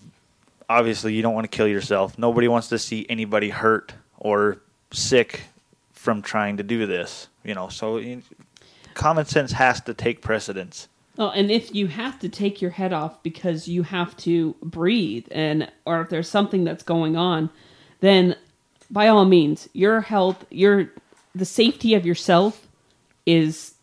obviously, 0.70 1.14
you 1.14 1.22
don't 1.22 1.34
want 1.34 1.50
to 1.50 1.56
kill 1.56 1.68
yourself. 1.68 2.18
Nobody 2.18 2.48
wants 2.48 2.70
to 2.70 2.80
see 2.80 3.06
anybody 3.10 3.50
hurt 3.50 3.94
or 4.18 4.62
sick 4.92 5.44
from 5.94 6.22
trying 6.22 6.58
to 6.58 6.64
do 6.64 6.86
this. 6.86 7.28
You 7.44 7.54
know, 7.56 7.70
so 7.70 7.98
you- 7.98 8.24
common 8.94 9.26
sense 9.26 9.52
has 9.54 9.82
to 9.82 9.94
take 9.94 10.22
precedence. 10.22 10.88
Oh, 11.18 11.30
and 11.30 11.50
if 11.50 11.74
you 11.74 11.88
have 11.88 12.20
to 12.20 12.30
take 12.30 12.62
your 12.62 12.72
head 12.72 12.92
off 12.92 13.24
because 13.24 13.68
you 13.68 13.84
have 13.84 14.18
to 14.18 14.56
breathe 14.62 15.28
and 15.32 15.72
or 15.86 16.02
if 16.02 16.10
there's 16.10 16.30
something 16.30 16.66
that's 16.66 16.84
going 16.84 17.16
on, 17.16 17.50
then 18.02 18.36
by 18.92 19.08
all 19.08 19.26
means, 19.26 19.70
your 19.74 20.02
health, 20.02 20.46
your 20.50 20.92
the 21.34 21.46
safety 21.46 21.94
of 21.94 22.06
yourself 22.06 22.68
is 23.26 23.76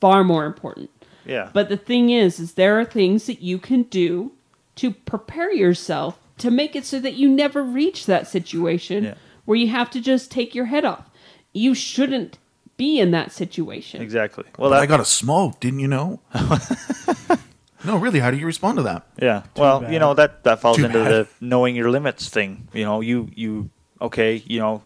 far 0.00 0.24
more 0.24 0.46
important. 0.46 0.90
Yeah. 1.28 1.50
But 1.52 1.68
the 1.68 1.76
thing 1.76 2.10
is 2.10 2.40
is 2.40 2.54
there 2.54 2.80
are 2.80 2.84
things 2.84 3.26
that 3.26 3.40
you 3.42 3.58
can 3.58 3.82
do 3.84 4.32
to 4.76 4.90
prepare 4.92 5.52
yourself 5.52 6.18
to 6.38 6.50
make 6.50 6.74
it 6.74 6.84
so 6.84 6.98
that 7.00 7.14
you 7.14 7.28
never 7.28 7.62
reach 7.62 8.06
that 8.06 8.26
situation 8.26 9.04
Yeah. 9.04 9.14
where 9.44 9.56
you 9.58 9.68
have 9.68 9.90
to 9.90 10.00
just 10.00 10.30
take 10.30 10.54
your 10.54 10.66
head 10.66 10.84
off. 10.84 11.08
You 11.52 11.74
shouldn't 11.74 12.38
be 12.76 12.98
in 13.00 13.10
that 13.10 13.32
situation. 13.32 14.00
exactly. 14.02 14.44
Well, 14.56 14.70
that, 14.70 14.80
I 14.80 14.86
got 14.86 15.00
a 15.00 15.04
smoke, 15.04 15.58
didn't 15.60 15.80
you 15.80 15.88
know? 15.88 16.20
no, 17.84 17.96
really. 17.98 18.20
How 18.20 18.30
do 18.30 18.36
you 18.36 18.46
respond 18.46 18.76
to 18.78 18.82
that? 18.84 19.06
yeah. 19.20 19.42
Well, 19.56 19.80
bad. 19.80 19.92
you 19.92 19.98
know 19.98 20.14
that 20.14 20.44
that 20.44 20.60
falls 20.60 20.76
Too 20.76 20.84
into 20.86 20.98
bad. 21.02 21.10
the 21.10 21.28
knowing 21.40 21.74
your 21.76 21.90
limits 21.90 22.28
thing. 22.28 22.68
You 22.72 22.84
know, 22.84 23.00
you 23.00 23.30
you 23.34 23.70
okay. 24.00 24.42
You 24.46 24.60
know, 24.60 24.82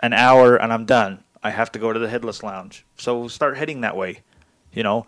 an 0.00 0.12
hour 0.12 0.56
and 0.56 0.72
I'm 0.72 0.84
done. 0.86 1.22
I 1.42 1.50
have 1.50 1.70
to 1.72 1.78
go 1.78 1.92
to 1.92 1.98
the 1.98 2.08
headless 2.08 2.42
lounge. 2.42 2.84
So 2.96 3.28
start 3.28 3.56
heading 3.58 3.82
that 3.82 3.96
way. 3.96 4.20
You 4.72 4.82
know, 4.82 5.06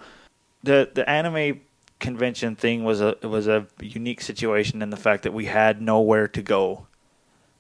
the 0.67 0.91
the 0.93 1.09
anime 1.09 1.61
convention 1.99 2.57
thing 2.57 2.85
was 2.85 3.01
a 3.01 3.17
it 3.23 3.27
was 3.27 3.49
a 3.49 3.67
unique 3.81 4.21
situation 4.21 4.83
in 4.83 4.91
the 4.91 4.97
fact 4.97 5.23
that 5.23 5.33
we 5.33 5.47
had 5.47 5.81
nowhere 5.81 6.29
to 6.29 6.43
go. 6.43 6.87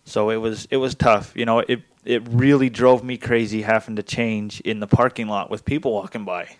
So 0.04 0.30
it 0.30 0.36
was 0.36 0.68
it 0.70 0.76
was 0.76 0.94
tough. 0.94 1.32
You 1.34 1.46
know, 1.46 1.60
it 1.60 1.82
it 2.04 2.26
really 2.28 2.68
drove 2.68 3.02
me 3.02 3.16
crazy 3.16 3.62
having 3.62 3.96
to 3.96 4.02
change 4.02 4.60
in 4.60 4.80
the 4.80 4.86
parking 4.86 5.26
lot 5.26 5.50
with 5.50 5.64
people 5.64 5.92
walking 5.92 6.24
by. 6.24 6.56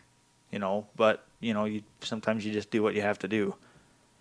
You 0.51 0.59
know, 0.59 0.87
but 0.97 1.25
you 1.41 1.53
know, 1.53 1.65
you 1.67 1.83
sometimes 2.01 2.45
you 2.47 2.53
just 2.53 2.71
do 2.71 2.83
what 2.83 2.95
you 2.95 3.03
have 3.03 3.19
to 3.21 3.29
do. 3.29 3.55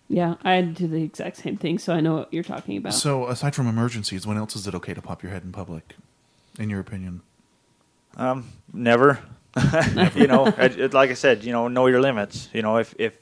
Yeah, 0.08 0.36
I 0.44 0.60
do 0.60 0.86
the 0.86 1.02
exact 1.02 1.38
same 1.38 1.56
thing, 1.56 1.80
so 1.80 1.92
I 1.92 2.00
know 2.00 2.14
what 2.16 2.32
you're 2.32 2.44
talking 2.44 2.76
about. 2.76 2.94
So, 2.94 3.26
aside 3.26 3.56
from 3.56 3.66
emergencies, 3.66 4.24
when 4.24 4.36
else 4.36 4.54
is 4.54 4.68
it 4.68 4.74
okay 4.76 4.94
to 4.94 5.02
pop 5.02 5.20
your 5.20 5.32
head 5.32 5.42
in 5.42 5.50
public? 5.50 5.96
In 6.60 6.70
your 6.70 6.78
opinion? 6.78 7.22
Um, 8.16 8.52
never. 8.72 9.18
you 10.14 10.26
know, 10.26 10.46
it, 10.46 10.78
it- 10.78 10.94
like 10.94 11.10
I 11.10 11.14
said, 11.14 11.44
you 11.44 11.52
know, 11.52 11.68
know 11.68 11.86
your 11.86 12.00
limits. 12.00 12.48
You 12.52 12.62
know, 12.62 12.76
if 12.78 12.94
if 12.98 13.16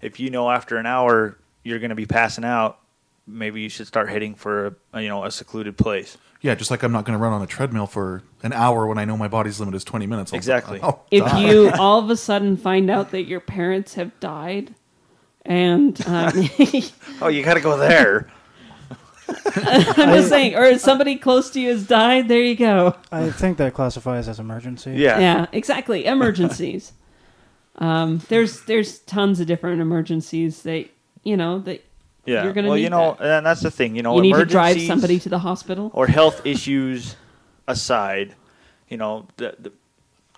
if 0.00 0.20
you 0.20 0.30
know 0.30 0.50
after 0.50 0.76
an 0.76 0.86
hour 0.86 1.36
you're 1.64 1.78
going 1.78 1.90
to 1.90 1.96
be 1.96 2.06
passing 2.06 2.44
out, 2.44 2.78
maybe 3.26 3.60
you 3.60 3.68
should 3.68 3.86
start 3.86 4.08
heading 4.08 4.34
for 4.34 4.76
a 4.92 5.00
you 5.02 5.08
know 5.08 5.24
a 5.24 5.30
secluded 5.30 5.76
place. 5.76 6.16
Yeah, 6.40 6.54
just 6.54 6.70
like 6.70 6.82
I'm 6.84 6.92
not 6.92 7.04
going 7.04 7.18
to 7.18 7.22
run 7.22 7.32
on 7.32 7.42
a 7.42 7.46
treadmill 7.48 7.86
for 7.88 8.22
an 8.44 8.52
hour 8.52 8.86
when 8.86 8.96
I 8.96 9.04
know 9.04 9.16
my 9.16 9.26
body's 9.26 9.58
limit 9.58 9.74
is 9.74 9.82
20 9.82 10.06
minutes. 10.06 10.32
I'll- 10.32 10.36
Exactly. 10.36 10.80
I'll 10.80 11.04
if 11.10 11.24
die. 11.24 11.50
you 11.50 11.70
all 11.78 11.98
of 11.98 12.10
a 12.10 12.16
sudden 12.16 12.56
find 12.56 12.88
out 12.90 13.10
that 13.10 13.24
your 13.24 13.40
parents 13.40 13.94
have 13.94 14.18
died, 14.20 14.72
and 15.44 16.00
um, 16.06 16.32
Oh, 17.20 17.26
you 17.28 17.42
got 17.42 17.54
to 17.54 17.60
go 17.60 17.76
there. 17.76 18.30
I'm 19.56 20.14
just 20.14 20.28
saying, 20.30 20.54
or 20.54 20.78
somebody 20.78 21.16
close 21.16 21.50
to 21.50 21.60
you 21.60 21.68
has 21.70 21.86
died, 21.86 22.28
there 22.28 22.42
you 22.42 22.56
go. 22.56 22.96
I 23.12 23.30
think 23.30 23.58
that 23.58 23.74
classifies 23.74 24.28
as 24.28 24.38
emergency. 24.40 24.92
Yeah. 24.92 25.18
Yeah, 25.18 25.46
exactly. 25.52 26.06
Emergencies. 26.06 26.92
um, 27.76 28.20
there's 28.28 28.62
there's 28.62 28.98
tons 29.00 29.40
of 29.40 29.46
different 29.46 29.80
emergencies 29.80 30.62
that 30.62 30.86
you 31.24 31.36
know 31.36 31.58
that 31.60 31.84
Yeah. 32.24 32.44
You're 32.44 32.52
gonna 32.52 32.68
well, 32.68 32.76
need 32.76 32.84
you 32.84 32.90
know, 32.90 33.16
that. 33.20 33.38
and 33.38 33.46
that's 33.46 33.60
the 33.60 33.70
thing. 33.70 33.94
You 33.96 34.02
know, 34.02 34.16
you 34.16 34.22
need 34.22 34.34
to 34.34 34.44
drive 34.44 34.76
emergencies 34.76 34.88
somebody 34.88 35.18
to 35.20 35.28
the 35.28 35.38
hospital. 35.40 35.90
or 35.94 36.06
health 36.06 36.44
issues 36.46 37.16
aside, 37.66 38.34
you 38.88 38.96
know, 38.96 39.26
the, 39.36 39.54
the 39.58 39.72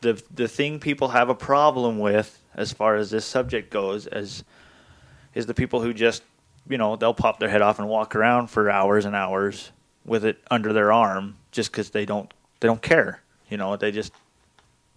the 0.02 0.22
the 0.34 0.48
thing 0.48 0.80
people 0.80 1.08
have 1.08 1.28
a 1.28 1.34
problem 1.34 1.98
with 1.98 2.42
as 2.54 2.72
far 2.72 2.96
as 2.96 3.10
this 3.10 3.24
subject 3.24 3.70
goes 3.70 4.06
as 4.06 4.42
is 5.34 5.46
the 5.46 5.54
people 5.54 5.80
who 5.80 5.94
just 5.94 6.22
you 6.68 6.78
know 6.78 6.96
they'll 6.96 7.14
pop 7.14 7.38
their 7.40 7.48
head 7.48 7.62
off 7.62 7.78
and 7.78 7.88
walk 7.88 8.14
around 8.14 8.48
for 8.48 8.70
hours 8.70 9.04
and 9.04 9.14
hours 9.16 9.70
with 10.04 10.24
it 10.24 10.38
under 10.50 10.72
their 10.72 10.92
arm 10.92 11.36
just 11.52 11.70
because 11.72 11.90
they 11.90 12.04
don't 12.06 12.32
they 12.60 12.68
don't 12.68 12.82
care 12.82 13.22
you 13.48 13.56
know 13.56 13.76
they 13.76 13.90
just 13.90 14.12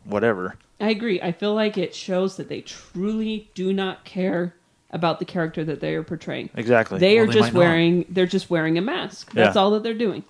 whatever 0.06 0.56
I 0.82 0.90
agree. 0.90 1.22
I 1.22 1.32
feel 1.32 1.54
like 1.54 1.78
it 1.78 1.96
shows 1.96 2.36
that 2.36 2.50
they 2.50 2.60
truly 2.60 3.50
do 3.54 3.72
not 3.72 4.04
care 4.04 4.54
about 4.90 5.20
the 5.20 5.24
character 5.26 5.64
that 5.64 5.80
they 5.80 5.96
are 5.96 6.04
portraying. 6.04 6.50
exactly 6.56 7.00
They 7.00 7.16
Well, 7.16 7.24
are 7.24 7.28
they 7.28 7.34
just 7.34 7.42
might 7.42 7.54
not. 7.54 7.60
wearing 7.60 8.06
they're 8.10 8.26
just 8.26 8.50
wearing 8.50 8.78
a 8.78 8.82
mask. 8.82 9.32
That's 9.32 9.56
Yeah. 9.56 9.62
all 9.62 9.72
that 9.72 9.84
they're 9.84 9.94
doing. 9.94 10.24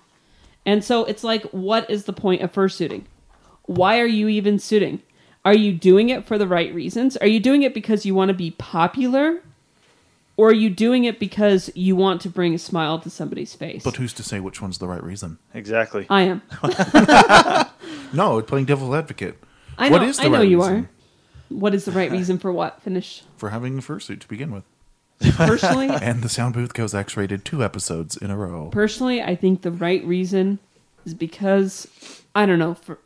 And 0.64 0.84
so 0.84 1.04
it's 1.06 1.24
like 1.24 1.42
what 1.46 1.90
is 1.90 2.04
the 2.04 2.12
point 2.12 2.42
of 2.42 2.52
fursuiting? 2.52 3.02
Why 3.64 3.98
are 3.98 4.06
you 4.06 4.28
even 4.28 4.58
suiting? 4.60 5.02
Are 5.44 5.54
you 5.56 5.72
doing 5.72 6.08
it 6.10 6.24
for 6.24 6.38
the 6.38 6.46
right 6.46 6.72
reasons? 6.72 7.16
Are 7.16 7.26
you 7.26 7.40
doing 7.40 7.62
it 7.62 7.74
because 7.74 8.06
you 8.06 8.14
want 8.14 8.28
to 8.28 8.34
be 8.34 8.52
popular? 8.52 9.42
Or 10.36 10.48
are 10.48 10.52
you 10.54 10.68
doing 10.68 11.04
it 11.04 11.20
because 11.20 11.70
you 11.76 11.94
want 11.94 12.20
to 12.22 12.28
bring 12.28 12.54
a 12.54 12.58
smile 12.58 12.98
to 13.00 13.08
somebody's 13.10 13.54
face? 13.54 13.84
But 13.84 13.96
who's 13.96 14.12
to 14.14 14.22
say 14.24 14.40
which 14.40 14.60
one's 14.60 14.78
the 14.78 14.88
right 14.88 15.02
reason? 15.02 15.38
exactly 15.52 16.06
I 16.10 16.22
am. 16.22 16.42
No, 18.12 18.40
playing 18.42 18.66
devil's 18.66 18.94
advocate. 18.94 19.36
I 19.76 19.88
know, 19.88 19.98
What 19.98 20.02
is 20.08 20.16
the 20.18 20.24
I 20.24 20.28
know 20.28 20.38
right 20.38 20.48
you 20.48 20.58
reason? 20.60 20.76
are. 20.84 20.90
What 21.48 21.74
is 21.74 21.84
the 21.84 21.92
right 21.92 22.10
reason 22.10 22.38
for 22.38 22.52
what? 22.52 22.80
Finish. 22.82 23.22
For 23.36 23.50
having 23.50 23.76
the 23.76 23.82
fursuit 23.82 24.20
to 24.20 24.28
begin 24.28 24.52
with. 24.52 24.64
Personally, 25.36 25.88
And 26.02 26.22
the 26.22 26.28
sound 26.28 26.54
booth 26.54 26.74
goes 26.74 26.94
X 26.94 27.16
rated 27.16 27.44
two 27.44 27.62
episodes 27.64 28.16
in 28.16 28.30
a 28.30 28.36
row. 28.36 28.68
personally 28.72 29.22
i 29.22 29.34
think 29.36 29.62
the 29.62 29.70
right 29.70 30.04
reason 30.04 30.58
is 31.04 31.14
because 31.14 31.86
i 32.34 32.44
don't 32.44 32.58
know 32.58 32.74
for 32.74 32.98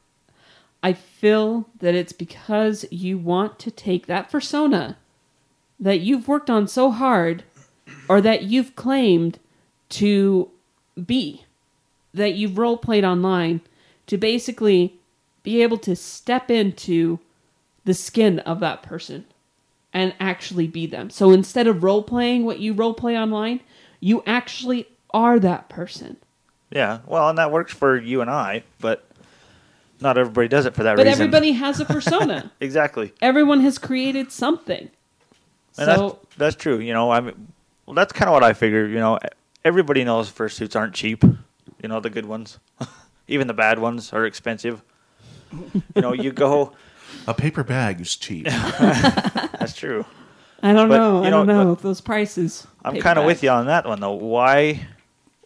i 0.82 0.92
feel 0.92 1.68
that 1.78 1.94
it's 1.94 2.12
because 2.12 2.84
you 2.90 3.18
want 3.18 3.58
to 3.58 3.70
take 3.70 4.06
that 4.06 4.30
persona 4.30 4.96
that 5.80 6.00
you've 6.00 6.28
worked 6.28 6.50
on 6.50 6.66
so 6.66 6.90
hard 6.90 7.44
or 8.08 8.20
that 8.20 8.42
you've 8.44 8.74
claimed 8.76 9.38
to 9.90 10.50
be 11.06 11.44
that 12.14 12.34
you've 12.34 12.58
role 12.58 12.76
played 12.76 13.04
online 13.04 13.60
to 14.06 14.16
basically 14.16 14.98
be 15.42 15.62
able 15.62 15.78
to 15.78 15.94
step 15.94 16.50
into 16.50 17.18
the 17.84 17.94
skin 17.94 18.38
of 18.40 18.60
that 18.60 18.82
person 18.82 19.24
and 19.92 20.14
actually 20.20 20.66
be 20.66 20.86
them. 20.86 21.10
So 21.10 21.30
instead 21.30 21.66
of 21.66 21.82
role 21.82 22.02
playing 22.02 22.44
what 22.44 22.58
you 22.58 22.72
role 22.72 22.94
play 22.94 23.16
online, 23.16 23.60
you 24.00 24.22
actually 24.26 24.88
are 25.14 25.38
that 25.38 25.68
person. 25.68 26.16
Yeah, 26.70 26.98
well, 27.06 27.28
and 27.30 27.38
that 27.38 27.50
works 27.52 27.72
for 27.72 27.96
you 27.98 28.20
and 28.20 28.28
I, 28.30 28.62
but 28.80 29.06
not 30.00 30.18
everybody 30.18 30.48
does 30.48 30.66
it 30.66 30.74
for 30.74 30.82
that 30.82 30.96
But 30.96 31.06
reason. 31.06 31.30
But 31.30 31.36
everybody 31.42 31.52
has 31.52 31.80
a 31.80 31.84
persona. 31.86 32.52
exactly, 32.60 33.12
Everyone 33.22 33.60
has 33.60 33.78
created 33.78 34.30
something. 34.30 34.90
And 35.78 35.86
so 35.86 36.08
that's 36.08 36.36
that's 36.36 36.56
true. 36.56 36.78
You 36.78 36.92
know, 36.92 37.10
I 37.10 37.20
mean, 37.20 37.52
well, 37.86 37.94
that's 37.94 38.12
kind 38.12 38.28
of 38.28 38.32
what 38.34 38.44
I 38.44 38.52
figured. 38.52 38.90
You 38.90 38.98
know, 38.98 39.18
everybody 39.64 40.04
knows 40.04 40.30
fursuits 40.30 40.76
aren't 40.76 40.94
cheap. 40.94 41.22
You 41.24 41.88
know, 41.88 42.00
the 42.00 42.10
good 42.10 42.26
ones, 42.26 42.58
even 43.28 43.46
the 43.46 43.54
bad 43.54 43.78
ones 43.78 44.12
are 44.12 44.26
expensive. 44.26 44.82
You 45.94 46.02
know, 46.02 46.12
you 46.12 46.32
go. 46.32 46.72
A 47.26 47.32
paper 47.32 47.64
bag 47.64 48.00
is 48.02 48.16
cheap. 48.16 48.44
That's 48.46 49.74
true. 49.74 50.04
I 50.62 50.72
don't 50.72 50.88
But, 50.88 50.96
know. 50.98 51.20
you 51.20 51.26
I 51.26 51.30
don't 51.30 51.46
know, 51.46 51.64
know 51.64 51.74
those 51.74 52.00
prices. 52.02 52.66
I'm 52.84 52.98
kind 53.00 53.18
of 53.18 53.24
with 53.24 53.42
you 53.42 53.48
on 53.50 53.66
that 53.66 53.86
one 53.86 54.00
though. 54.00 54.12
Why, 54.14 54.86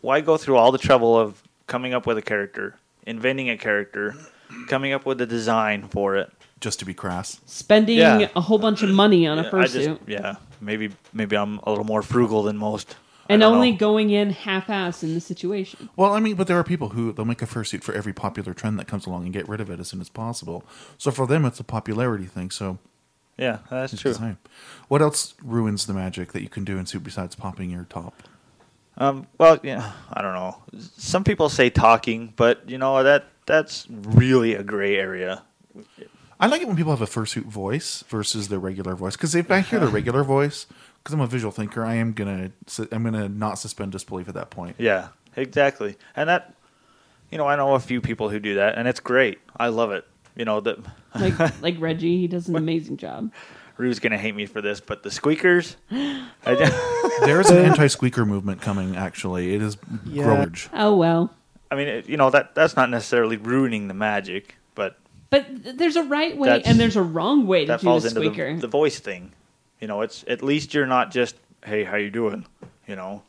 why 0.00 0.20
go 0.22 0.36
through 0.36 0.56
all 0.56 0.72
the 0.72 0.78
trouble 0.78 1.16
of 1.18 1.40
coming 1.66 1.94
up 1.94 2.06
with 2.06 2.18
a 2.18 2.22
character, 2.22 2.76
inventing 3.06 3.48
a 3.50 3.56
character, 3.56 4.14
coming 4.68 4.92
up 4.92 5.06
with 5.06 5.20
a 5.20 5.26
design 5.26 5.86
for 5.88 6.16
it? 6.16 6.32
Just 6.62 6.78
to 6.78 6.86
be 6.86 6.94
crass. 6.94 7.40
Spending 7.44 7.98
Yeah. 7.98 8.28
a 8.34 8.40
whole 8.40 8.58
bunch 8.58 8.82
of 8.82 8.88
money 8.88 9.26
on 9.26 9.38
a 9.38 9.42
I 9.42 9.50
fursuit. 9.50 9.98
just, 9.98 10.00
yeah, 10.06 10.36
maybe 10.60 10.92
maybe 11.12 11.36
I'm 11.36 11.58
a 11.64 11.68
little 11.70 11.84
more 11.84 12.00
frugal 12.02 12.42
than 12.44 12.56
most. 12.56 12.96
I 13.28 13.34
and 13.34 13.40
don't 13.40 13.54
only 13.54 13.72
know. 13.72 13.76
going 13.78 14.10
in 14.10 14.30
half-ass 14.30 15.02
in 15.04 15.14
the 15.14 15.20
situation. 15.20 15.88
Well, 15.96 16.12
I 16.12 16.18
mean, 16.20 16.34
but 16.34 16.48
there 16.48 16.58
are 16.58 16.64
people 16.64 16.90
who 16.90 17.12
they'll 17.12 17.24
make 17.24 17.40
a 17.42 17.46
fursuit 17.46 17.82
for 17.84 17.92
every 17.94 18.12
popular 18.12 18.52
trend 18.52 18.78
that 18.78 18.88
comes 18.88 19.06
along 19.06 19.24
and 19.24 19.32
get 19.32 19.48
rid 19.48 19.60
of 19.60 19.70
it 19.70 19.78
as 19.78 19.88
soon 19.88 20.00
as 20.00 20.08
possible. 20.08 20.64
So 20.98 21.10
for 21.10 21.26
them, 21.26 21.44
it's 21.44 21.60
a 21.60 21.64
popularity 21.64 22.24
thing. 22.26 22.50
So 22.50 22.78
yeah, 23.38 23.58
that's 23.70 23.96
true. 24.00 24.12
the 24.12 24.18
same. 24.18 24.38
What 24.88 25.02
else 25.02 25.34
ruins 25.42 25.86
the 25.86 25.94
magic 25.94 26.32
that 26.32 26.42
you 26.42 26.48
can 26.48 26.64
do 26.64 26.78
in 26.78 26.86
suit 26.86 27.04
besides 27.04 27.34
popping 27.36 27.70
your 27.70 27.84
top? 27.84 28.22
Um, 28.98 29.26
well, 29.38 29.58
yeah, 29.62 29.92
I 30.12 30.20
don't 30.20 30.34
know. 30.34 30.56
Some 30.98 31.24
people 31.24 31.48
say 31.48 31.70
talking, 31.70 32.32
but 32.36 32.68
you 32.68 32.76
know 32.76 33.02
that 33.02 33.24
that's 33.46 33.86
really 33.88 34.54
a 34.54 34.62
gray 34.62 34.96
area. 34.96 35.42
I 36.42 36.46
like 36.46 36.60
it 36.60 36.66
when 36.66 36.76
people 36.76 36.90
have 36.90 37.00
a 37.00 37.06
fursuit 37.06 37.44
voice 37.44 38.02
versus 38.08 38.48
their 38.48 38.58
regular 38.58 38.96
voice 38.96 39.16
because 39.16 39.36
if 39.36 39.48
I 39.48 39.60
hear 39.60 39.78
the 39.78 39.86
uh-huh. 39.86 39.94
regular 39.94 40.24
voice, 40.24 40.66
because 40.98 41.14
I'm 41.14 41.20
a 41.20 41.26
visual 41.28 41.52
thinker, 41.52 41.84
I 41.84 41.94
am 41.94 42.12
gonna 42.12 42.50
I'm 42.90 43.04
gonna 43.04 43.28
not 43.28 43.60
suspend 43.60 43.92
disbelief 43.92 44.26
at 44.26 44.34
that 44.34 44.50
point. 44.50 44.74
Yeah, 44.78 45.08
exactly. 45.36 45.96
And 46.16 46.28
that, 46.28 46.52
you 47.30 47.38
know, 47.38 47.46
I 47.46 47.54
know 47.54 47.76
a 47.76 47.80
few 47.80 48.00
people 48.00 48.28
who 48.28 48.40
do 48.40 48.56
that, 48.56 48.76
and 48.76 48.88
it's 48.88 48.98
great. 48.98 49.38
I 49.56 49.68
love 49.68 49.92
it. 49.92 50.04
You 50.34 50.44
know 50.44 50.58
that 50.60 50.78
Like 51.14 51.62
like 51.62 51.76
Reggie, 51.78 52.18
he 52.18 52.26
does 52.26 52.48
an 52.48 52.56
amazing 52.56 52.96
job. 52.96 53.30
Rue's 53.76 54.00
gonna 54.00 54.18
hate 54.18 54.34
me 54.34 54.46
for 54.46 54.60
this, 54.60 54.80
but 54.80 55.04
the 55.04 55.12
squeakers. 55.12 55.76
I, 55.92 57.18
There 57.24 57.40
is 57.40 57.50
an 57.50 57.58
anti-squeaker 57.58 58.26
movement 58.26 58.60
coming. 58.60 58.96
Actually, 58.96 59.54
it 59.54 59.62
is 59.62 59.76
Yeah. 60.04 60.24
growing. 60.24 60.56
Oh 60.72 60.96
well. 60.96 61.32
I 61.70 61.76
mean, 61.76 61.86
it, 61.86 62.08
you 62.08 62.16
know 62.16 62.30
that 62.30 62.56
that's 62.56 62.74
not 62.74 62.90
necessarily 62.90 63.36
ruining 63.36 63.86
the 63.86 63.94
magic, 63.94 64.56
but 65.32 65.64
But 65.64 65.78
there's 65.78 65.96
a 65.96 66.04
right 66.04 66.36
way 66.36 66.48
That's- 66.48 66.68
and 66.70 66.78
there's 66.78 66.94
a 66.96 67.02
wrong 67.02 67.46
way 67.48 67.62
to 67.64 67.72
that 67.72 67.80
do 67.80 67.84
falls 67.86 68.04
the 68.04 68.10
into 68.10 68.20
squeaker. 68.20 68.54
the, 68.54 68.60
the 68.60 68.68
voice 68.68 69.00
thing. 69.00 69.32
You 69.80 69.88
know, 69.88 70.02
it's 70.02 70.24
at 70.28 70.42
least 70.44 70.74
you're 70.74 70.86
not 70.86 71.10
just, 71.10 71.34
hey, 71.64 71.82
how 71.82 71.96
you 71.96 72.10
doing? 72.10 72.46
You 72.86 72.94
know, 72.96 73.22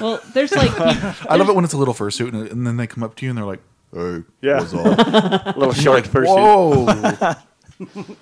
well, 0.00 0.20
there's 0.34 0.52
like 0.52 0.70
peop- 0.76 1.30
I 1.30 1.34
love 1.36 1.48
it 1.48 1.54
when 1.56 1.64
it's 1.64 1.74
a 1.74 1.78
little 1.78 1.94
fursuit 1.94 2.32
and, 2.32 2.46
and 2.48 2.64
then 2.66 2.76
they 2.76 2.86
come 2.86 3.02
up 3.02 3.16
to 3.16 3.24
you 3.24 3.30
and 3.30 3.38
they're 3.38 3.44
like, 3.44 3.60
"Hey, 3.92 4.22
Yeah. 4.42 4.58
what's 4.60 4.74
up?" 4.74 5.56
little 5.56 5.72
short 5.72 6.04
fursuit. 6.04 6.26
Whoa! 6.26 7.34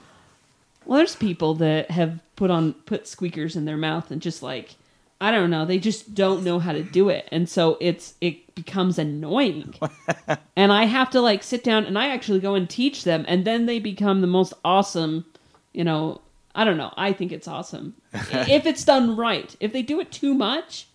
well, 0.86 0.98
there's 0.98 1.16
people 1.16 1.54
that 1.56 1.90
have 1.90 2.20
put 2.36 2.50
on 2.50 2.72
put 2.72 3.06
squeakers 3.08 3.56
in 3.56 3.64
their 3.64 3.76
mouth 3.76 4.10
and 4.10 4.22
just 4.22 4.42
like 4.42 4.76
I 5.20 5.30
don't 5.30 5.50
know, 5.50 5.64
they 5.64 5.78
just 5.78 6.14
don't 6.14 6.44
know 6.44 6.58
how 6.58 6.72
to 6.72 6.82
do 6.82 7.08
it, 7.08 7.28
and 7.32 7.48
so 7.48 7.78
it's 7.80 8.14
it 8.20 8.54
becomes 8.54 8.98
annoying. 8.98 9.74
and 10.56 10.72
I 10.72 10.84
have 10.84 11.10
to 11.10 11.20
like 11.20 11.42
sit 11.42 11.64
down 11.64 11.84
and 11.86 11.98
I 11.98 12.08
actually 12.08 12.40
go 12.40 12.54
and 12.54 12.68
teach 12.68 13.04
them, 13.04 13.24
and 13.26 13.44
then 13.44 13.66
they 13.66 13.78
become 13.78 14.20
the 14.20 14.26
most 14.26 14.52
awesome. 14.64 15.24
You 15.72 15.84
know, 15.84 16.20
I 16.54 16.64
don't 16.64 16.76
know. 16.76 16.92
I 16.96 17.12
think 17.12 17.32
it's 17.32 17.48
awesome 17.48 17.94
if 18.12 18.66
it's 18.66 18.84
done 18.84 19.16
right. 19.16 19.54
If 19.60 19.72
they 19.72 19.82
do 19.82 20.00
it 20.00 20.12
too 20.12 20.34
much, 20.34 20.86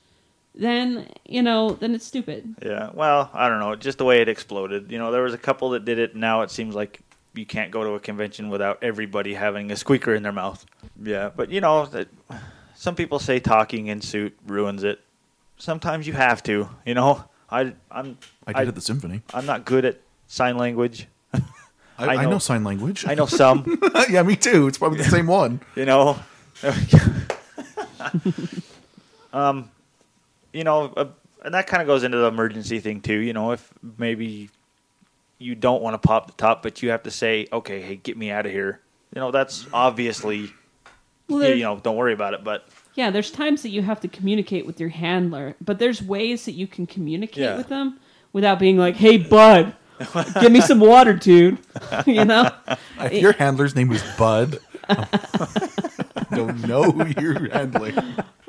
then 0.53 1.07
you 1.25 1.41
know, 1.41 1.71
then 1.71 1.95
it's 1.95 2.05
stupid. 2.05 2.55
Yeah, 2.61 2.91
well, 2.93 3.31
I 3.33 3.49
don't 3.49 3.59
know, 3.59 3.75
just 3.75 3.97
the 3.97 4.05
way 4.05 4.21
it 4.21 4.29
exploded. 4.29 4.91
You 4.91 4.99
know, 4.99 5.11
there 5.11 5.23
was 5.23 5.33
a 5.33 5.39
couple 5.39 5.71
that 5.71 5.85
did 5.85 5.97
it. 5.97 6.15
Now 6.15 6.41
it 6.41 6.51
seems 6.51 6.75
like 6.75 7.01
you 7.33 7.45
can't 7.45 7.71
go 7.71 7.83
to 7.83 7.91
a 7.91 7.99
convention 7.99 8.49
without 8.49 8.83
everybody 8.83 9.33
having 9.33 9.71
a 9.71 9.75
squeaker 9.75 10.13
in 10.13 10.23
their 10.23 10.31
mouth. 10.31 10.65
Yeah, 11.01 11.31
but 11.35 11.49
you 11.49 11.61
know, 11.61 11.85
that 11.87 12.07
some 12.81 12.95
people 12.95 13.19
say 13.19 13.39
talking 13.39 13.87
in 13.87 14.01
suit 14.01 14.35
ruins 14.47 14.83
it. 14.83 14.99
Sometimes 15.57 16.07
you 16.07 16.13
have 16.13 16.41
to. 16.43 16.67
You 16.83 16.95
know, 16.95 17.23
I 17.47 17.75
I'm 17.91 18.17
I 18.47 18.53
did 18.53 18.69
at 18.69 18.73
the 18.75 18.81
symphony. 18.81 19.21
I'm 19.35 19.45
not 19.45 19.65
good 19.65 19.85
at 19.85 20.01
sign 20.25 20.57
language. 20.57 21.05
I, 21.31 21.41
I 21.99 22.07
I, 22.07 22.23
know. 22.23 22.31
know- 22.31 22.39
sign 22.39 22.63
language. 22.63 23.05
I 23.07 23.13
know 23.13 23.27
some. 23.27 23.79
yeah, 24.09 24.23
me 24.23 24.35
too. 24.35 24.65
It's 24.65 24.79
probably 24.79 24.97
the 24.97 25.03
same 25.03 25.27
one. 25.41 25.61
you 25.75 25.85
know 25.85 26.19
um 29.33 29.69
you 30.53 30.63
know 30.63 30.93
uh, 30.97 31.05
and 31.43 31.53
that 31.53 31.65
kind 31.67 31.81
of 31.81 31.87
goes 31.87 32.03
into 32.03 32.17
the 32.17 32.25
emergency 32.25 32.79
thing 32.79 33.01
too 33.01 33.17
you 33.17 33.33
know 33.33 33.51
if 33.51 33.71
maybe 33.97 34.49
you 35.39 35.55
don't 35.55 35.81
want 35.81 35.93
to 35.93 35.97
pop 36.07 36.27
the 36.27 36.33
top 36.33 36.61
but 36.61 36.83
you 36.83 36.89
have 36.89 37.03
to 37.03 37.11
say 37.11 37.47
okay 37.53 37.81
hey 37.81 37.95
get 37.95 38.17
me 38.17 38.29
out 38.29 38.45
of 38.45 38.51
here 38.51 38.79
you 39.15 39.21
know 39.21 39.31
that's 39.31 39.65
obviously 39.73 40.51
Well, 41.31 41.49
you, 41.49 41.55
you 41.55 41.63
know 41.63 41.79
don't 41.79 41.95
worry 41.95 42.13
about 42.13 42.33
it 42.33 42.43
but 42.43 42.67
Yeah, 42.95 43.09
there's 43.11 43.31
times 43.31 43.61
that 43.63 43.69
you 43.69 43.81
have 43.81 43.99
to 44.01 44.07
communicate 44.07 44.65
with 44.65 44.79
your 44.79 44.89
handler, 44.89 45.55
but 45.61 45.79
there's 45.79 46.01
ways 46.01 46.45
that 46.45 46.53
you 46.53 46.67
can 46.67 46.85
communicate 46.87 47.43
Yeah. 47.43 47.57
with 47.57 47.67
them 47.69 47.99
without 48.33 48.59
being 48.59 48.77
like, 48.77 48.95
"Hey, 48.95 49.17
bud, 49.17 49.75
give 50.41 50.51
me 50.51 50.61
some 50.61 50.79
water, 50.79 51.13
dude." 51.13 51.57
you 52.05 52.25
know? 52.25 52.49
If 52.99 53.13
your 53.21 53.33
handler's 53.33 53.75
name 53.75 53.91
is 53.91 54.03
Bud, 54.17 54.59
I 54.87 55.07
don't 56.35 56.67
know 56.67 56.83
who 56.91 57.07
you're 57.21 57.49
handling. 57.49 57.95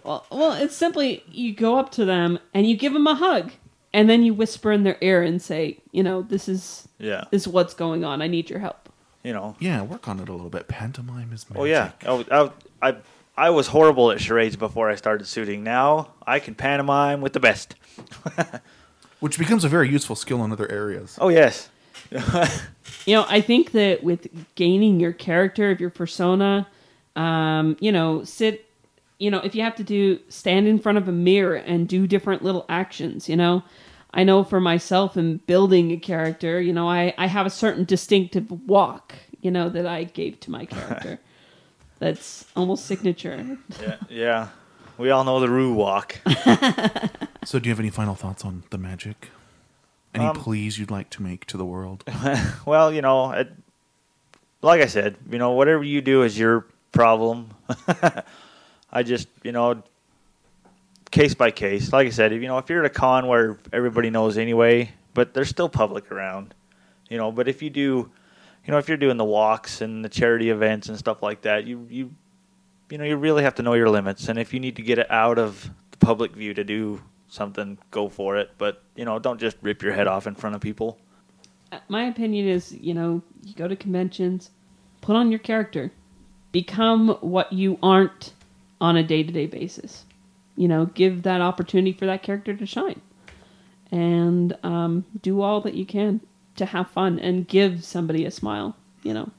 Well, 0.04 0.26
well, 0.30 0.52
it's 0.52 0.76
simply 0.76 1.22
you 1.30 1.54
go 1.54 1.78
up 1.78 1.90
to 1.92 2.04
them 2.04 2.38
and 2.52 2.66
you 2.68 2.76
give 2.76 2.92
them 2.92 3.06
a 3.06 3.14
hug, 3.14 3.52
and 3.94 4.10
then 4.10 4.22
you 4.22 4.34
whisper 4.34 4.70
in 4.72 4.82
their 4.82 4.98
ear 5.00 5.22
and 5.22 5.40
say, 5.40 5.78
"You 5.92 6.02
know, 6.02 6.22
this 6.22 6.48
is 6.48 6.86
yeah 6.98 7.24
this 7.30 7.42
is 7.42 7.48
what's 7.48 7.72
going 7.74 8.04
on. 8.04 8.20
I 8.22 8.26
need 8.26 8.50
your 8.50 8.58
help." 8.58 8.88
you 9.24 9.32
know 9.32 9.54
Yeah, 9.60 9.82
work 9.82 10.08
on 10.08 10.18
it 10.20 10.28
a 10.28 10.32
little 10.32 10.50
bit. 10.50 10.66
Pantomime 10.68 11.32
is 11.32 11.48
magic. 11.48 11.60
oh 11.60 11.64
yeah 11.64 11.92
I, 12.04 12.24
I, 12.30 12.50
I, 12.82 12.96
I 13.36 13.50
was 13.50 13.68
horrible 13.68 14.10
at 14.10 14.20
charades 14.20 14.56
before 14.56 14.90
i 14.90 14.94
started 14.96 15.26
suiting 15.26 15.62
now 15.62 16.08
i 16.26 16.38
can 16.38 16.54
pantomime 16.54 17.20
with 17.20 17.32
the 17.32 17.40
best 17.40 17.74
Which 19.20 19.38
becomes 19.38 19.62
a 19.62 19.68
very 19.68 19.88
useful 19.88 20.16
skill 20.16 20.44
in 20.44 20.50
other 20.50 20.68
areas. 20.70 21.16
oh 21.20 21.28
yes 21.28 21.68
You 23.06 23.16
know, 23.16 23.26
I 23.28 23.40
think 23.40 23.72
that 23.72 24.04
with 24.04 24.28
gaining 24.54 25.00
your 25.00 25.12
character 25.12 25.70
of 25.70 25.80
your 25.80 25.90
persona, 25.90 26.68
um, 27.16 27.76
you 27.80 27.90
know, 27.90 28.22
sit, 28.24 28.66
you 29.18 29.30
know, 29.30 29.38
if 29.38 29.54
you 29.54 29.62
have 29.62 29.74
to 29.76 29.84
do 29.84 30.20
stand 30.28 30.68
in 30.68 30.78
front 30.78 30.98
of 30.98 31.08
a 31.08 31.12
mirror 31.12 31.56
and 31.56 31.88
do 31.88 32.06
different 32.06 32.42
little 32.42 32.64
actions, 32.68 33.28
you 33.28 33.36
know, 33.36 33.62
I 34.14 34.24
know 34.24 34.44
for 34.44 34.60
myself 34.60 35.16
in 35.16 35.38
building 35.38 35.90
a 35.90 35.96
character, 35.96 36.60
you 36.60 36.72
know, 36.72 36.88
I 36.88 37.14
I 37.18 37.26
have 37.26 37.46
a 37.46 37.50
certain 37.50 37.84
distinctive 37.84 38.50
walk, 38.68 39.14
you 39.40 39.50
know, 39.50 39.68
that 39.68 39.86
I 39.86 40.04
gave 40.04 40.38
to 40.40 40.50
my 40.50 40.64
character. 40.64 41.18
That's 42.02 42.44
almost 42.56 42.86
signature. 42.86 43.58
yeah 43.80 43.96
yeah 44.10 44.48
we 44.98 45.10
all 45.10 45.22
know 45.24 45.38
the 45.38 45.48
rue 45.48 45.72
walk 45.72 46.18
So, 47.44 47.58
do 47.58 47.68
you 47.68 47.72
have 47.72 47.80
any 47.80 47.90
final 47.90 48.14
thoughts 48.14 48.44
on 48.44 48.62
the 48.70 48.78
magic? 48.78 49.30
Any 50.14 50.26
Um, 50.26 50.36
pleas 50.36 50.78
you'd 50.78 50.92
like 50.92 51.10
to 51.10 51.22
make 51.22 51.44
to 51.46 51.56
the 51.56 51.64
world? 51.64 52.04
Well, 52.66 52.92
you 52.92 53.02
know, 53.02 53.32
it, 53.32 53.48
like 54.62 54.80
I 54.80 54.86
said, 54.86 55.16
you 55.30 55.38
know, 55.38 55.50
whatever 55.52 55.82
you 55.82 56.00
do 56.02 56.22
is 56.22 56.38
your 56.38 56.66
problem. 56.92 57.50
I 58.92 59.02
just, 59.02 59.26
you 59.42 59.50
know, 59.50 59.82
case 61.10 61.34
by 61.34 61.50
case. 61.50 61.92
Like 61.92 62.06
I 62.06 62.10
said, 62.10 62.32
if 62.32 62.40
you 62.42 62.46
know, 62.48 62.58
if 62.58 62.68
you're 62.70 62.84
at 62.84 62.90
a 62.90 62.94
con 62.94 63.26
where 63.26 63.58
everybody 63.72 64.10
knows 64.10 64.38
anyway, 64.38 64.92
but 65.14 65.34
there's 65.34 65.48
still 65.48 65.68
public 65.68 66.12
around, 66.12 66.54
you 67.10 67.16
know. 67.18 67.32
But 67.32 67.48
if 67.48 67.60
you 67.62 67.70
do, 67.70 68.10
you 68.64 68.70
know, 68.70 68.78
if 68.78 68.88
you're 68.88 68.96
doing 68.96 69.16
the 69.16 69.24
walks 69.24 69.80
and 69.80 70.04
the 70.04 70.08
charity 70.08 70.50
events 70.50 70.88
and 70.88 70.98
stuff 70.98 71.22
like 71.22 71.42
that, 71.42 71.66
you 71.66 71.86
you, 71.90 72.14
you 72.90 72.98
know, 72.98 73.04
you 73.04 73.16
really 73.16 73.42
have 73.42 73.54
to 73.56 73.62
know 73.62 73.74
your 73.74 73.88
limits. 73.90 74.28
And 74.28 74.38
if 74.38 74.54
you 74.54 74.60
need 74.60 74.76
to 74.76 74.82
get 74.82 74.98
it 74.98 75.10
out 75.10 75.38
of 75.38 75.70
the 75.90 75.96
public 75.98 76.32
view 76.32 76.54
to 76.54 76.64
do 76.64 77.02
something, 77.28 77.78
go 77.90 78.08
for 78.08 78.36
it. 78.36 78.50
But 78.58 78.82
you 78.94 79.04
know, 79.04 79.18
don't 79.18 79.40
just 79.40 79.56
rip 79.62 79.82
your 79.82 79.92
head 79.92 80.06
off 80.06 80.26
in 80.26 80.34
front 80.34 80.54
of 80.54 80.62
people. 80.62 80.98
my 81.88 82.04
opinion 82.04 82.46
is, 82.46 82.72
you 82.72 82.94
know, 82.94 83.22
you 83.42 83.54
go 83.54 83.66
to 83.66 83.76
conventions, 83.76 84.50
put 85.00 85.16
on 85.16 85.30
your 85.30 85.40
character, 85.40 85.90
become 86.52 87.08
what 87.20 87.52
you 87.52 87.78
aren't 87.82 88.32
on 88.80 88.96
a 88.96 89.02
day 89.02 89.22
to 89.22 89.32
day 89.32 89.46
basis. 89.46 90.04
You 90.54 90.68
know, 90.68 90.86
give 90.86 91.22
that 91.22 91.40
opportunity 91.40 91.92
for 91.92 92.06
that 92.06 92.22
character 92.22 92.54
to 92.54 92.66
shine. 92.66 93.00
and 93.90 94.56
um, 94.62 95.04
do 95.20 95.40
all 95.42 95.60
that 95.62 95.74
you 95.74 95.84
can 95.84 96.20
to 96.56 96.66
have 96.66 96.90
fun 96.90 97.18
and 97.18 97.48
give 97.48 97.84
somebody 97.84 98.24
a 98.24 98.30
smile. 98.30 98.76
You 99.02 99.14
know, 99.14 99.30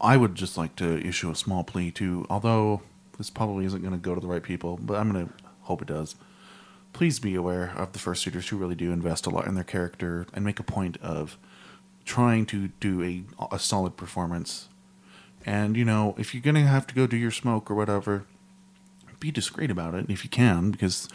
I 0.00 0.16
would 0.16 0.34
just 0.34 0.56
like 0.56 0.76
to 0.76 0.98
issue 1.06 1.30
a 1.30 1.34
small 1.34 1.64
plea 1.64 1.90
to, 1.92 2.26
although 2.30 2.82
this 3.18 3.30
probably 3.30 3.64
isn't 3.64 3.80
going 3.80 3.92
to 3.92 3.98
go 3.98 4.14
to 4.14 4.20
the 4.20 4.26
right 4.26 4.42
people, 4.42 4.78
but 4.82 4.94
I'm 4.98 5.12
going 5.12 5.26
to 5.26 5.32
hope 5.62 5.82
it 5.82 5.88
does. 5.88 6.16
Please 6.92 7.18
be 7.18 7.34
aware 7.34 7.72
of 7.76 7.92
the 7.92 7.98
fursuiters 7.98 8.48
who 8.48 8.56
really 8.56 8.74
do 8.74 8.92
invest 8.92 9.26
a 9.26 9.30
lot 9.30 9.46
in 9.46 9.54
their 9.54 9.64
character 9.64 10.26
and 10.32 10.44
make 10.44 10.60
a 10.60 10.64
point 10.64 10.96
of 10.98 11.36
trying 12.04 12.46
to 12.46 12.68
do 12.80 13.02
a, 13.02 13.24
a 13.52 13.58
solid 13.58 13.96
performance. 13.96 14.68
And, 15.46 15.76
you 15.76 15.84
know, 15.84 16.14
if 16.18 16.34
you're 16.34 16.42
going 16.42 16.54
to 16.54 16.62
have 16.62 16.86
to 16.86 16.94
go 16.94 17.06
do 17.06 17.16
your 17.16 17.30
smoke 17.30 17.70
or 17.70 17.74
whatever, 17.74 18.24
be 19.20 19.30
discreet 19.30 19.70
about 19.70 19.94
it 19.94 20.08
if 20.08 20.22
you 20.24 20.30
can, 20.30 20.70
because 20.70 21.08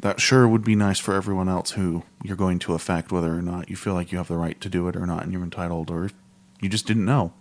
that 0.00 0.20
sure 0.20 0.46
would 0.46 0.64
be 0.64 0.74
nice 0.74 0.98
for 0.98 1.14
everyone 1.14 1.48
else 1.48 1.72
who 1.72 2.02
you're 2.22 2.36
going 2.36 2.58
to 2.60 2.74
affect, 2.74 3.12
whether 3.12 3.32
or 3.32 3.42
not 3.42 3.70
you 3.70 3.76
feel 3.76 3.94
like 3.94 4.12
you 4.12 4.18
have 4.18 4.28
the 4.28 4.36
right 4.36 4.60
to 4.60 4.68
do 4.68 4.88
it 4.88 4.96
or 4.96 5.06
not, 5.06 5.22
and 5.22 5.32
you're 5.32 5.42
entitled, 5.42 5.90
or 5.90 6.10
you 6.60 6.68
just 6.68 6.86
didn't 6.86 7.04
know. 7.04 7.32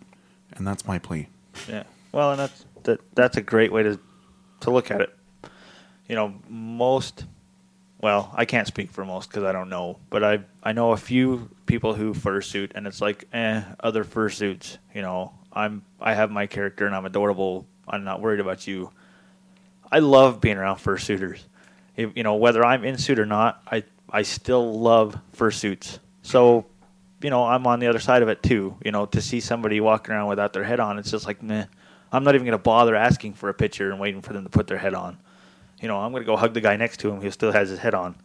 And 0.53 0.65
that's 0.65 0.85
my 0.85 0.99
plea. 0.99 1.27
Yeah. 1.67 1.83
Well, 2.11 2.31
and 2.31 2.39
that's 2.39 2.65
that. 2.83 2.99
That's 3.15 3.37
a 3.37 3.41
great 3.41 3.71
way 3.71 3.83
to 3.83 3.99
to 4.61 4.71
look 4.71 4.91
at 4.91 5.01
it. 5.01 5.13
You 6.07 6.15
know, 6.15 6.35
most. 6.47 7.25
Well, 8.01 8.31
I 8.35 8.43
can't 8.43 8.67
speak 8.67 8.91
for 8.91 9.05
most 9.05 9.29
because 9.29 9.43
I 9.43 9.53
don't 9.53 9.69
know, 9.69 9.97
but 10.09 10.23
I 10.23 10.39
I 10.61 10.73
know 10.73 10.91
a 10.91 10.97
few 10.97 11.49
people 11.65 11.93
who 11.93 12.13
fursuit, 12.13 12.71
and 12.75 12.85
it's 12.85 13.01
like, 13.01 13.25
eh, 13.33 13.63
other 13.79 14.03
fursuits. 14.03 14.77
You 14.93 15.01
know, 15.01 15.33
I'm 15.51 15.83
I 15.99 16.13
have 16.13 16.29
my 16.29 16.45
character, 16.45 16.85
and 16.85 16.95
I'm 16.95 17.05
adorable. 17.05 17.65
I'm 17.87 18.03
not 18.03 18.21
worried 18.21 18.39
about 18.39 18.67
you. 18.67 18.91
I 19.91 19.99
love 19.99 20.41
being 20.41 20.57
around 20.57 20.77
fursuiters. 20.77 21.39
If, 21.95 22.15
you 22.15 22.23
know, 22.23 22.35
whether 22.35 22.65
I'm 22.65 22.83
in 22.83 22.97
suit 22.97 23.19
or 23.19 23.25
not, 23.25 23.61
I 23.71 23.83
I 24.09 24.23
still 24.23 24.79
love 24.79 25.17
fursuits. 25.35 25.99
So 26.21 26.65
you 27.21 27.29
know, 27.29 27.45
I'm 27.45 27.65
on 27.65 27.79
the 27.79 27.87
other 27.87 27.99
side 27.99 28.21
of 28.21 28.27
it 28.29 28.43
too. 28.43 28.75
You 28.83 28.91
know, 28.91 29.05
to 29.07 29.21
see 29.21 29.39
somebody 29.39 29.79
walking 29.79 30.13
around 30.13 30.27
without 30.27 30.53
their 30.53 30.63
head 30.63 30.79
on, 30.79 30.99
it's 30.99 31.09
just 31.09 31.25
like, 31.25 31.41
meh. 31.41 31.65
I'm 32.11 32.23
not 32.23 32.35
even 32.35 32.45
going 32.45 32.51
to 32.51 32.61
bother 32.61 32.95
asking 32.95 33.33
for 33.33 33.49
a 33.49 33.55
picture 33.55 33.89
and 33.89 33.99
waiting 33.99 34.21
for 34.21 34.33
them 34.33 34.43
to 34.43 34.49
put 34.49 34.67
their 34.67 34.77
head 34.77 34.93
on. 34.93 35.17
You 35.81 35.87
know, 35.87 35.97
I'm 35.97 36.11
going 36.11 36.21
to 36.21 36.27
go 36.27 36.37
hug 36.37 36.53
the 36.53 36.61
guy 36.61 36.75
next 36.75 36.99
to 36.99 37.09
him 37.09 37.21
who 37.21 37.31
still 37.31 37.51
has 37.51 37.69
his 37.69 37.79
head 37.79 37.95
on. 37.95 38.15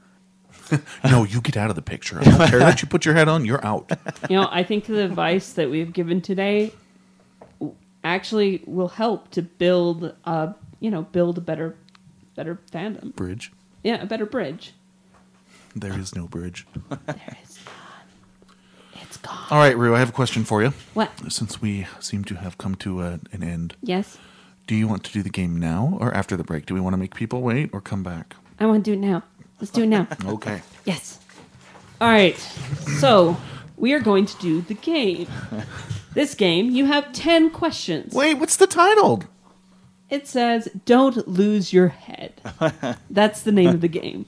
No, 1.04 1.24
you 1.24 1.40
get 1.40 1.56
out 1.56 1.70
of 1.70 1.76
the 1.76 1.82
picture. 1.82 2.20
I 2.20 2.24
don't 2.24 2.48
care 2.50 2.58
that 2.58 2.82
you 2.82 2.88
put 2.88 3.06
your 3.06 3.14
head 3.14 3.28
on, 3.28 3.46
you're 3.46 3.64
out. 3.64 3.90
you 4.28 4.36
know, 4.36 4.48
I 4.50 4.62
think 4.62 4.84
the 4.84 5.02
advice 5.02 5.54
that 5.54 5.70
we've 5.70 5.92
given 5.92 6.20
today 6.20 6.72
actually 8.04 8.62
will 8.66 8.88
help 8.88 9.30
to 9.30 9.42
build 9.42 10.14
a 10.24 10.54
you 10.80 10.90
know 10.90 11.02
build 11.02 11.38
a 11.38 11.40
better 11.40 11.74
better 12.34 12.58
fandom. 12.70 13.14
Bridge. 13.14 13.50
Yeah, 13.82 14.02
a 14.02 14.06
better 14.06 14.26
bridge. 14.26 14.72
There 15.74 15.98
is 15.98 16.14
no 16.14 16.26
bridge. 16.26 16.66
There 16.88 17.36
is 17.44 17.58
gone. 17.58 18.54
It's 19.02 19.16
gone. 19.18 19.46
All 19.50 19.58
right, 19.58 19.76
Rue, 19.76 19.94
I 19.94 19.98
have 20.00 20.08
a 20.08 20.12
question 20.12 20.44
for 20.44 20.62
you. 20.62 20.72
What? 20.94 21.10
Since 21.32 21.60
we 21.62 21.86
seem 22.00 22.24
to 22.24 22.34
have 22.36 22.58
come 22.58 22.74
to 22.76 23.02
a, 23.02 23.20
an 23.32 23.42
end, 23.42 23.76
Yes, 23.82 24.18
do 24.66 24.74
you 24.74 24.88
want 24.88 25.04
to 25.04 25.12
do 25.12 25.22
the 25.22 25.30
game 25.30 25.56
now 25.58 25.96
or 26.00 26.12
after 26.12 26.36
the 26.36 26.44
break? 26.44 26.66
Do 26.66 26.74
we 26.74 26.80
want 26.80 26.94
to 26.94 26.98
make 26.98 27.14
people 27.14 27.40
wait 27.42 27.70
or 27.72 27.80
come 27.80 28.02
back? 28.02 28.34
I 28.58 28.66
want 28.66 28.84
to 28.84 28.90
do 28.90 28.94
it 28.94 29.00
now. 29.00 29.22
Let's 29.60 29.70
do 29.70 29.82
it 29.84 29.86
now. 29.86 30.06
Okay. 30.26 30.60
Yes. 30.84 31.18
All 32.00 32.08
right. 32.08 32.36
So 32.98 33.36
we 33.76 33.92
are 33.94 34.00
going 34.00 34.26
to 34.26 34.36
do 34.38 34.60
the 34.62 34.74
game. 34.74 35.26
This 36.14 36.34
game, 36.34 36.70
you 36.70 36.86
have 36.86 37.12
ten 37.12 37.48
questions. 37.50 38.12
Wait, 38.14 38.34
what's 38.34 38.56
the 38.56 38.66
title? 38.66 39.22
It 40.10 40.26
says, 40.26 40.68
"Don't 40.84 41.28
lose 41.28 41.72
your 41.72 41.88
head." 41.88 42.40
That's 43.10 43.42
the 43.42 43.52
name 43.52 43.68
of 43.70 43.80
the 43.80 43.88
game. 43.88 44.26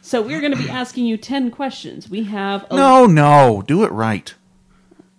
So 0.00 0.20
we're 0.20 0.40
going 0.40 0.52
to 0.52 0.58
be 0.62 0.68
asking 0.68 1.06
you 1.06 1.16
ten 1.16 1.50
questions. 1.50 2.10
We 2.10 2.24
have 2.24 2.66
a, 2.70 2.76
No, 2.76 3.06
no, 3.06 3.62
do 3.66 3.84
it 3.84 3.92
right. 3.92 4.34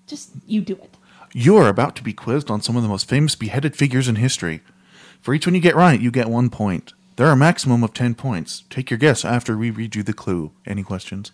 Just 0.08 0.32
you 0.46 0.62
do 0.62 0.74
it. 0.74 0.98
You're 1.34 1.68
about 1.68 1.96
to 1.96 2.04
be 2.04 2.14
quizzed 2.14 2.52
on 2.52 2.62
some 2.62 2.76
of 2.76 2.84
the 2.84 2.90
most 2.90 3.10
famous 3.10 3.36
beheaded 3.36 3.76
figures 3.76 4.08
in 4.08 4.16
history. 4.18 4.62
For 5.22 5.34
each 5.34 5.48
one 5.48 5.56
you 5.56 5.62
get 5.62 5.76
right, 5.76 6.00
you 6.00 6.12
get 6.12 6.30
one 6.30 6.50
point. 6.50 6.94
There 7.16 7.26
are 7.28 7.32
a 7.34 7.38
maximum 7.38 7.84
of 7.84 7.94
10 7.94 8.14
points. 8.16 8.64
Take 8.70 8.92
your 8.92 8.98
guess 8.98 9.24
after 9.24 9.58
we 9.58 9.70
read 9.72 9.96
you 9.96 10.04
the 10.04 10.14
clue. 10.14 10.52
Any 10.66 10.84
questions? 10.84 11.32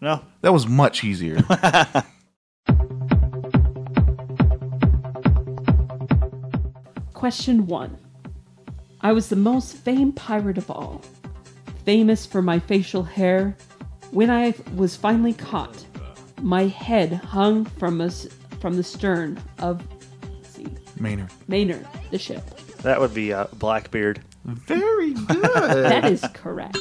No. 0.00 0.24
That 0.42 0.52
was 0.52 0.66
much 0.68 1.02
easier. 1.02 1.38
Question 7.20 7.66
one. 7.66 7.98
I 9.02 9.12
was 9.12 9.28
the 9.28 9.36
most 9.36 9.76
famed 9.76 10.16
pirate 10.16 10.56
of 10.56 10.70
all, 10.70 11.02
famous 11.84 12.24
for 12.24 12.40
my 12.40 12.58
facial 12.58 13.02
hair. 13.02 13.54
When 14.10 14.30
I 14.30 14.54
was 14.74 14.96
finally 14.96 15.34
caught, 15.34 15.84
my 16.40 16.62
head 16.68 17.12
hung 17.12 17.66
from 17.66 18.00
us 18.00 18.26
from 18.58 18.78
the 18.78 18.82
stern 18.82 19.38
of 19.58 19.86
let's 20.32 20.48
see, 20.48 20.66
Maynard. 20.98 21.28
Maynard, 21.46 21.86
the 22.10 22.18
ship. 22.18 22.42
That 22.78 22.98
would 22.98 23.12
be 23.12 23.34
uh, 23.34 23.48
Blackbeard. 23.52 24.22
Very 24.46 25.12
good. 25.28 25.42
That 25.42 26.06
is 26.06 26.24
correct. 26.32 26.78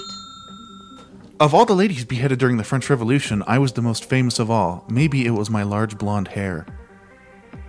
of 1.41 1.53
all 1.53 1.65
the 1.65 1.75
ladies 1.75 2.05
beheaded 2.05 2.39
during 2.39 2.55
the 2.55 2.63
French 2.63 2.89
Revolution, 2.89 3.43
I 3.45 3.59
was 3.59 3.73
the 3.73 3.81
most 3.81 4.05
famous 4.05 4.39
of 4.39 4.49
all. 4.49 4.85
Maybe 4.87 5.25
it 5.25 5.31
was 5.31 5.49
my 5.49 5.63
large 5.63 5.97
blonde 5.97 6.29
hair. 6.29 6.65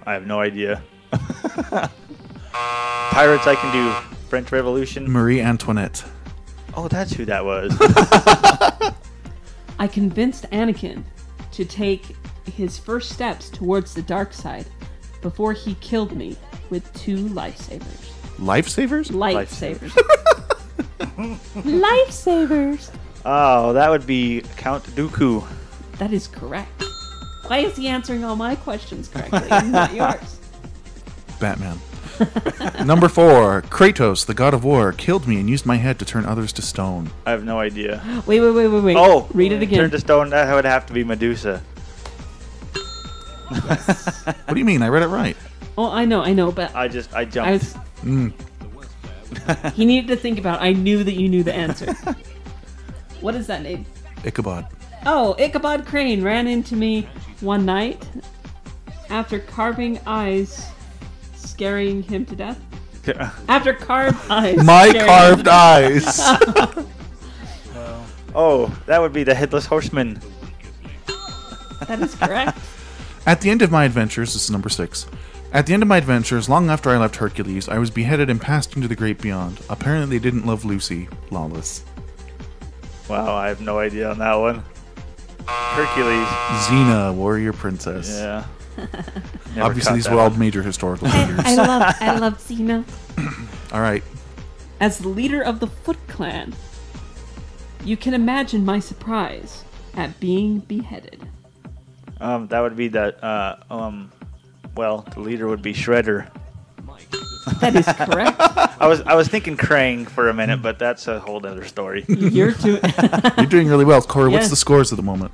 I 0.07 0.13
have 0.13 0.29
no 0.29 0.39
idea. 0.39 0.85
Pirates, 3.11 3.47
I 3.47 3.57
can 3.57 3.73
do. 3.73 3.93
French 4.29 4.53
Revolution. 4.53 5.11
Marie 5.11 5.41
Antoinette. 5.41 6.05
Oh, 6.75 6.89
that's 6.89 7.13
who 7.13 7.25
that 7.25 7.45
was. 7.45 7.77
I 9.79 9.89
convinced 9.89 10.45
Anakin 10.51 11.03
to 11.53 11.65
take 11.65 12.17
his 12.47 12.79
first 12.79 13.11
steps 13.11 13.51
towards 13.51 13.95
the 13.95 14.03
dark 14.03 14.33
side 14.33 14.67
before 15.21 15.53
he 15.53 15.75
killed 15.77 16.17
me 16.17 16.37
with 16.71 16.93
two 16.95 17.17
lifesavers. 17.29 18.11
Lifesavers? 18.39 19.11
Lifesavers. 19.11 19.91
lifesavers. 21.65 22.91
oh, 23.25 23.73
that 23.73 23.91
would 23.91 24.07
be 24.07 24.43
Count 24.57 24.85
Dooku. 24.95 25.45
That 25.99 26.13
is 26.13 26.27
correct. 26.29 26.85
Why 27.49 27.59
is 27.59 27.77
he 27.77 27.89
answering 27.89 28.25
all 28.25 28.37
my 28.37 28.55
questions 28.55 29.09
correctly 29.09 29.51
and 29.51 29.73
not 29.73 29.93
yours? 29.95 30.39
Batman. 31.41 31.79
Number 32.85 33.09
four, 33.09 33.63
Kratos, 33.63 34.27
the 34.27 34.35
god 34.35 34.53
of 34.55 34.65
war, 34.65 34.93
killed 34.93 35.27
me 35.27 35.39
and 35.41 35.49
used 35.49 35.65
my 35.65 35.77
head 35.77 35.99
to 35.99 36.05
turn 36.05 36.27
others 36.27 36.53
to 36.55 36.63
stone. 36.63 37.11
I 37.27 37.31
have 37.31 37.45
no 37.45 37.59
idea. 37.59 38.03
Wait, 38.27 38.41
wait, 38.41 38.51
wait, 38.51 38.69
wait, 38.69 38.83
wait. 38.83 38.97
Oh, 38.97 39.29
read 39.33 39.53
it 39.53 39.63
again. 39.63 39.79
Turn 39.79 39.91
to 39.91 40.01
stone. 40.01 40.31
That 40.31 40.53
would 40.55 40.65
have 40.65 40.87
to 40.87 40.93
be 40.93 41.05
Medusa. 41.05 41.63
What 43.51 44.55
do 44.55 44.59
you 44.59 44.65
mean? 44.65 44.83
I 44.83 44.89
read 44.89 45.03
it 45.03 45.09
right. 45.09 45.37
oh, 45.79 45.91
I 45.91 46.05
know, 46.05 46.23
I 46.23 46.33
know, 46.33 46.53
but 46.53 46.75
I 46.75 46.89
just 46.89 47.13
I 47.15 47.25
jumped. 47.25 47.49
I 47.49 47.53
was. 47.53 47.75
Mm. 48.03 49.73
he 49.75 49.85
needed 49.85 50.09
to 50.09 50.17
think 50.17 50.39
about. 50.39 50.61
I 50.61 50.73
knew 50.73 51.03
that 51.05 51.15
you 51.15 51.29
knew 51.29 51.43
the 51.43 51.55
answer. 51.55 51.93
what 53.21 53.35
is 53.35 53.47
that 53.47 53.63
name? 53.63 53.87
Ichabod. 54.25 54.67
Oh, 55.07 55.35
Ichabod 55.39 55.87
Crane 55.87 56.23
ran 56.23 56.47
into 56.47 56.77
me 56.77 57.09
one 57.41 57.65
night 57.65 58.09
after 59.09 59.39
carving 59.39 59.99
eyes, 60.07 60.71
scaring 61.41 62.03
him 62.03 62.27
to 62.27 62.37
death. 62.37 62.61
After 63.49 63.73
carved 63.73 64.19
eyes. 64.31 64.63
My 64.63 64.93
carved 64.93 65.47
him- 65.47 65.53
eyes. 65.53 66.05
oh, 68.35 68.77
that 68.87 69.01
would 69.01 69.13
be 69.13 69.25
the 69.25 69.35
headless 69.35 69.67
horseman. 69.67 70.21
That 71.87 72.01
is 72.01 72.15
correct. 72.15 72.59
At 73.27 73.41
the 73.41 73.51
end 73.51 73.63
of 73.63 73.71
my 73.71 73.85
adventures, 73.85 74.33
this 74.35 74.45
is 74.45 74.51
number 74.51 74.69
six. 74.69 75.07
At 75.53 75.67
the 75.67 75.75
end 75.75 75.83
of 75.83 75.89
my 75.89 75.97
adventures, 75.97 76.49
long 76.49 76.71
after 76.71 76.91
I 76.91 76.99
left 76.99 77.17
Hercules, 77.17 77.69
I 77.69 77.79
was 77.79 77.91
beheaded 77.91 78.31
and 78.31 78.41
passed 78.41 78.77
into 78.77 78.87
the 78.87 78.95
great 78.95 79.21
beyond. 79.21 79.61
Apparently, 79.69 80.19
they 80.19 80.23
didn't 80.23 80.47
love 80.47 80.65
Lucy. 80.65 81.09
Lawless. 81.31 81.85
Wow, 83.09 83.35
I 83.35 83.49
have 83.49 83.61
no 83.61 83.79
idea 83.79 84.11
on 84.11 84.19
that 84.19 84.35
one. 84.35 84.63
Hercules. 85.47 86.27
Xena, 86.67 87.13
warrior 87.15 87.53
princess. 87.53 88.11
Yeah. 88.11 88.45
Never 89.55 89.63
Obviously, 89.63 89.95
these 89.95 90.09
were 90.09 90.19
all 90.19 90.31
major 90.31 90.63
historical 90.63 91.09
figures. 91.09 91.41
I 91.45 91.55
love, 91.55 91.95
I 92.01 92.19
love 92.19 92.39
Xena. 92.39 92.85
all 93.73 93.81
right. 93.81 94.03
As 94.81 94.99
the 94.99 95.09
leader 95.09 95.43
of 95.43 95.61
the 95.61 95.67
Foot 95.67 95.99
Clan, 96.09 96.55
you 97.85 97.97
can 97.97 98.15
imagine 98.15 98.65
my 98.65 98.79
surprise 98.79 99.65
at 99.95 100.19
being 100.21 100.61
beheaded. 100.61 101.27
Um, 102.21 102.47
that 102.49 102.61
would 102.61 102.77
be 102.77 102.89
that. 102.89 103.23
Uh, 103.23 103.57
um, 103.71 104.11
well, 104.77 105.07
the 105.15 105.21
leader 105.21 105.49
would 105.49 105.63
be 105.63 105.73
Shredder. 105.73 106.31
That 107.61 107.75
is 107.75 107.87
correct. 107.87 108.37
I 108.81 108.87
was 108.87 109.01
I 109.03 109.15
was 109.15 109.27
thinking 109.29 109.57
Krang 109.57 110.07
for 110.09 110.29
a 110.29 110.35
minute, 110.35 110.63
but 110.63 110.79
that's 110.79 111.09
a 111.09 111.19
whole 111.21 111.45
other 111.45 111.65
story. 111.65 112.05
You're 112.09 112.53
too. 112.53 112.79
You're 113.39 113.47
doing 113.47 113.69
really 113.69 113.85
well. 113.87 114.01
Corey, 114.03 114.29
what's 114.31 114.45
Yes. 114.45 114.51
the 114.51 114.57
scores 114.57 114.93
at 114.93 114.97
the 114.97 115.03
moment? 115.03 115.33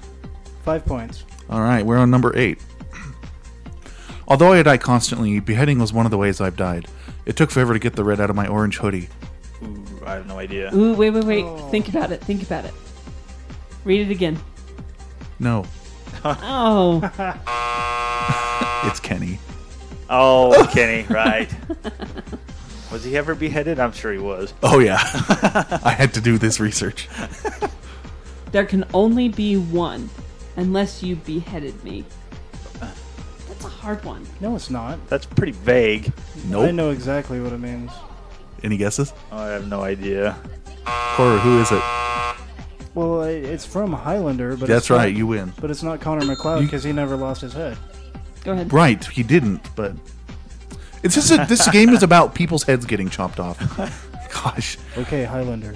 Five 0.65 0.85
points. 0.87 1.25
All 1.51 1.61
right, 1.61 1.85
we're 1.85 1.99
on 1.99 2.11
number 2.11 2.37
eight. 2.37 2.59
Although 4.29 4.53
I 4.53 4.63
die 4.63 4.77
constantly, 4.79 5.39
beheading 5.41 5.79
was 5.79 5.93
one 5.93 6.05
of 6.05 6.11
the 6.11 6.19
ways 6.19 6.41
I've 6.41 6.57
died. 6.57 6.89
It 7.27 7.37
took 7.37 7.51
forever 7.51 7.73
to 7.73 7.79
get 7.79 7.95
the 7.95 8.05
red 8.05 8.21
out 8.21 8.31
of 8.31 8.37
my 8.37 8.47
orange 8.49 8.79
hoodie. 8.79 9.09
Ooh, 9.63 9.85
I 10.05 10.15
have 10.15 10.27
no 10.27 10.39
idea. 10.39 10.75
Ooh, 10.75 10.95
wait, 10.95 11.11
wait, 11.11 11.25
wait. 11.25 11.45
Oh. 11.45 11.57
Think 11.71 11.89
about 11.89 12.11
it. 12.13 12.23
Think 12.23 12.43
about 12.43 12.65
it. 12.65 12.75
Read 13.85 14.09
it 14.09 14.11
again. 14.11 14.39
No, 15.39 15.65
Oh, 16.25 17.01
it's 18.89 19.01
Kenny. 19.01 19.39
Oh, 20.09 20.67
Kenny, 20.73 21.07
right. 21.13 21.53
was 22.91 23.05
he 23.05 23.17
ever 23.17 23.35
beheaded? 23.35 23.79
I'm 23.79 23.93
sure 23.93 24.13
he 24.13 24.19
was. 24.19 24.55
Oh 24.63 24.79
yeah, 24.79 24.99
I 25.85 25.95
had 25.97 26.15
to 26.15 26.21
do 26.21 26.39
this 26.39 26.59
research. 26.59 27.09
there 28.51 28.65
can 28.65 28.85
only 28.95 29.29
be 29.29 29.57
one, 29.57 30.09
unless 30.57 31.03
you 31.03 31.17
beheaded 31.17 31.83
me. 31.85 32.05
That's 33.59 33.65
a 33.65 33.69
hard 33.69 34.05
one. 34.05 34.27
No, 34.41 34.55
it's 34.57 34.71
not. 34.71 34.99
That's 35.09 35.27
pretty 35.27 35.53
vague. 35.53 36.09
I 36.09 36.49
Nope. 36.49 36.75
know 36.75 36.91
exactly 36.91 37.41
what 37.41 37.53
it 37.53 37.61
means. 37.61 37.91
Any 38.63 38.77
guesses? 38.77 39.13
Oh, 39.33 39.39
I 39.39 39.49
have 39.49 39.67
no 39.69 39.83
idea. 39.83 40.37
Corey, 40.87 41.39
who 41.41 41.61
is 41.61 41.71
it? 41.73 41.83
Well, 42.95 43.23
i- 43.23 43.29
it's 43.29 43.65
from 43.67 43.93
Highlander, 43.93 44.57
but 44.57 44.69
That's 44.69 44.85
it's 44.85 44.91
not- 44.91 44.97
right, 44.97 45.15
you 45.15 45.27
win. 45.27 45.53
But 45.61 45.71
it's 45.71 45.83
not 45.83 46.01
Connor 46.01 46.25
MacLeod 46.25 46.61
You- 46.61 46.67
because 46.67 46.83
he 46.85 46.93
never 46.93 47.17
lost 47.17 47.41
his 47.43 47.53
head. 47.53 47.77
Go 48.45 48.53
ahead. 48.53 48.73
Right, 48.73 49.05
he 49.07 49.23
didn't, 49.23 49.69
but 49.77 49.93
it's 51.03 51.15
just 51.15 51.31
a, 51.31 51.45
this 51.49 51.69
game 51.69 51.91
is 51.91 52.03
about 52.03 52.35
people's 52.35 52.63
heads 52.63 52.87
getting 52.87 53.11
chopped 53.11 53.39
off. 53.41 53.59
Gosh. 54.33 54.79
Okay, 54.97 55.25
Highlander. 55.25 55.75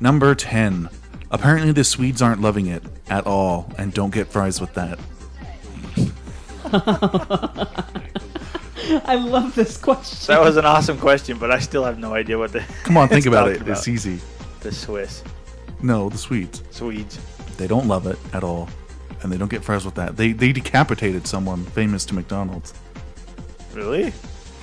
Number 0.00 0.34
10. 0.34 0.88
Apparently 1.30 1.72
the 1.72 1.82
Swedes 1.84 2.20
aren't 2.22 2.40
loving 2.40 2.66
it 2.66 2.82
at 3.08 3.26
all 3.26 3.72
and 3.78 3.92
don't 3.92 4.12
get 4.12 4.28
fries 4.28 4.60
with 4.60 4.74
that. 4.74 4.98
I 9.06 9.16
love 9.16 9.54
this 9.54 9.76
question. 9.76 10.34
That 10.34 10.40
was 10.40 10.56
an 10.56 10.64
awesome 10.64 10.98
question, 10.98 11.38
but 11.38 11.50
I 11.50 11.58
still 11.58 11.84
have 11.84 11.98
no 11.98 12.14
idea 12.14 12.38
what 12.38 12.52
the. 12.52 12.64
Come 12.82 12.96
on, 12.96 13.08
think 13.08 13.26
about 13.32 13.48
talking 13.48 13.66
it. 13.66 13.70
It's 13.70 13.88
easy. 13.88 14.20
The 14.60 14.72
Swiss, 14.72 15.22
No, 15.82 16.08
the 16.08 16.18
Swedes. 16.18 16.62
Swedes. 16.70 17.18
They 17.58 17.66
don't 17.66 17.86
love 17.86 18.06
it 18.06 18.18
at 18.32 18.42
all 18.42 18.68
and 19.24 19.32
they 19.32 19.38
don't 19.38 19.50
get 19.50 19.64
fries 19.64 19.84
with 19.84 19.94
that. 19.94 20.16
They 20.16 20.32
they 20.32 20.52
decapitated 20.52 21.26
someone 21.26 21.64
famous 21.64 22.04
to 22.06 22.14
McDonald's. 22.14 22.74
Really? 23.72 24.12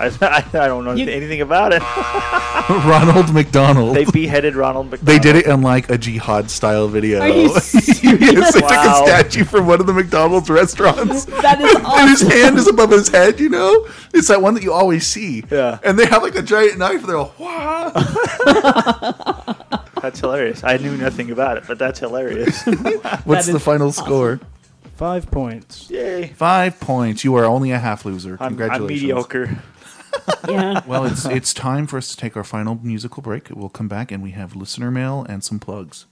I, 0.02 0.12
I, 0.22 0.46
I 0.64 0.68
don't 0.68 0.84
know 0.86 0.94
You- 0.94 1.08
anything 1.10 1.42
about 1.42 1.74
it. 1.74 1.82
Ronald 2.70 3.34
McDonald. 3.34 3.96
they 3.96 4.06
beheaded 4.06 4.56
Ronald 4.56 4.92
McDonald. 4.92 5.08
They 5.08 5.20
did 5.20 5.36
it 5.36 5.46
in 5.48 5.62
like 5.62 5.90
a 5.90 5.98
jihad 5.98 6.50
style 6.50 6.88
video. 6.88 7.22
Are 7.22 7.28
you 7.28 7.44
yes, 7.54 7.72
they 8.54 8.62
Wow. 8.62 8.68
took 8.68 8.72
a 8.72 9.08
statue 9.08 9.44
from 9.46 9.68
one 9.68 9.80
of 9.80 9.88
the 9.88 9.94
McDonald's 9.94 10.50
restaurants. 10.50 11.26
That 11.42 11.60
is 11.62 11.76
and 11.76 12.10
his 12.10 12.22
hand 12.22 12.58
is 12.58 12.68
above 12.68 12.92
his 12.92 13.10
head, 13.10 13.40
you 13.40 13.50
know? 13.50 13.88
It's 14.14 14.28
that 14.28 14.42
one 14.42 14.54
that 14.54 14.64
you 14.64 14.72
always 14.74 15.06
see. 15.08 15.44
Yeah. 15.52 15.80
And 15.84 15.98
they 15.98 16.06
have 16.06 16.22
like 16.24 16.36
a 16.36 16.42
giant 16.42 16.78
knife 16.78 17.00
and 17.02 17.10
they're 17.10 17.18
like, 17.18 17.40
wow. 17.40 17.92
That's 20.02 20.20
hilarious. 20.20 20.64
I 20.64 20.78
knew 20.78 20.98
nothing 20.98 21.30
about 21.32 21.58
it, 21.58 21.64
but 21.68 21.78
that's 21.78 22.00
hilarious. 22.00 22.64
What's 22.66 23.46
That 23.48 23.52
the 23.54 23.60
final 23.60 23.90
awesome. 23.90 24.06
score? 24.06 24.40
Five 24.96 25.30
points. 25.32 25.90
Yay. 25.90 26.28
Five 26.30 26.80
points. 26.80 27.24
You 27.24 27.36
are 27.36 27.46
only 27.46 27.72
a 27.72 27.80
half 27.80 28.06
loser. 28.06 28.34
I'm, 28.40 28.40
I'm 28.40 28.50
Congratulations. 28.50 29.02
mediocre. 29.02 29.58
yeah. 30.48 30.82
Well, 30.86 31.06
it's 31.06 31.26
it's 31.26 31.54
time 31.54 31.88
for 31.88 31.98
us 31.98 32.10
to 32.10 32.18
take 32.18 32.36
our 32.36 32.44
final 32.44 32.76
musical 32.82 33.22
break. 33.22 33.50
We'll 33.50 33.70
come 33.70 33.88
back 33.88 34.12
and 34.12 34.22
we 34.22 34.32
have 34.32 34.56
listener 34.56 34.92
mail 34.92 35.26
and 35.30 35.44
some 35.44 35.60
plugs. 35.60 36.06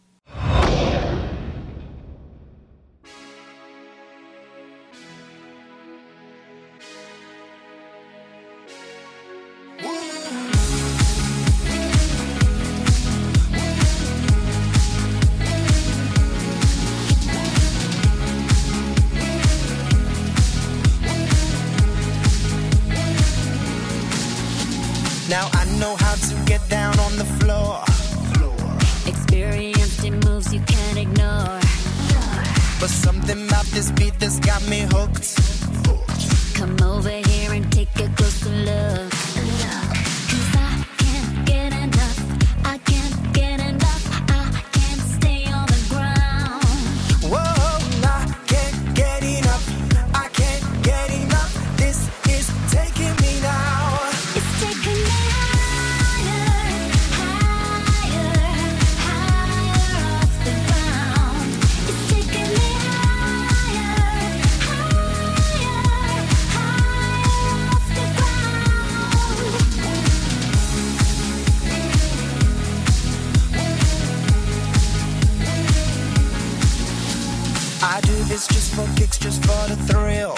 This 78.40 78.48
just 78.48 78.76
for 78.76 78.88
kicks, 78.98 79.18
just 79.18 79.42
for 79.44 79.68
the 79.68 79.76
thrill. 79.88 80.34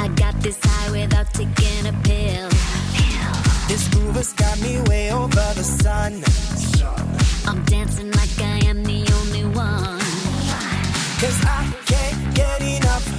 I 0.00 0.08
got 0.14 0.34
this 0.40 0.58
high 0.62 0.90
without 0.92 1.26
taking 1.34 1.86
a 1.86 1.92
pill. 2.04 2.48
This 3.68 3.88
groove 3.88 4.14
has 4.14 4.32
got 4.32 4.60
me 4.60 4.80
way 4.82 5.10
over 5.10 5.46
the 5.54 5.64
sun. 5.64 6.22
I'm 7.46 7.64
dancing 7.64 8.12
like 8.12 8.40
I 8.40 8.58
am 8.68 8.84
the 8.84 9.00
only 9.20 9.44
one. 9.56 9.98
Cause 11.20 11.38
I 11.44 11.66
can't 11.86 12.34
get 12.34 12.62
enough. 12.62 13.17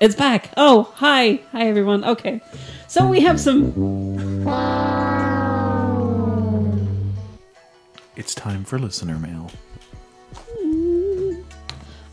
It's 0.00 0.14
back. 0.14 0.50
Oh, 0.56 0.92
hi. 0.94 1.40
Hi, 1.52 1.68
everyone. 1.68 2.04
Okay. 2.04 2.40
So 2.88 3.06
we 3.06 3.20
have 3.20 3.38
some. 3.38 4.46
It's 8.16 8.34
time 8.34 8.64
for 8.64 8.78
listener 8.78 9.18
mail. 9.18 9.50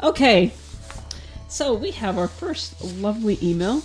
Okay. 0.03 0.51
So 1.47 1.75
we 1.75 1.91
have 1.91 2.17
our 2.17 2.27
first 2.27 2.83
lovely 2.83 3.39
email 3.41 3.81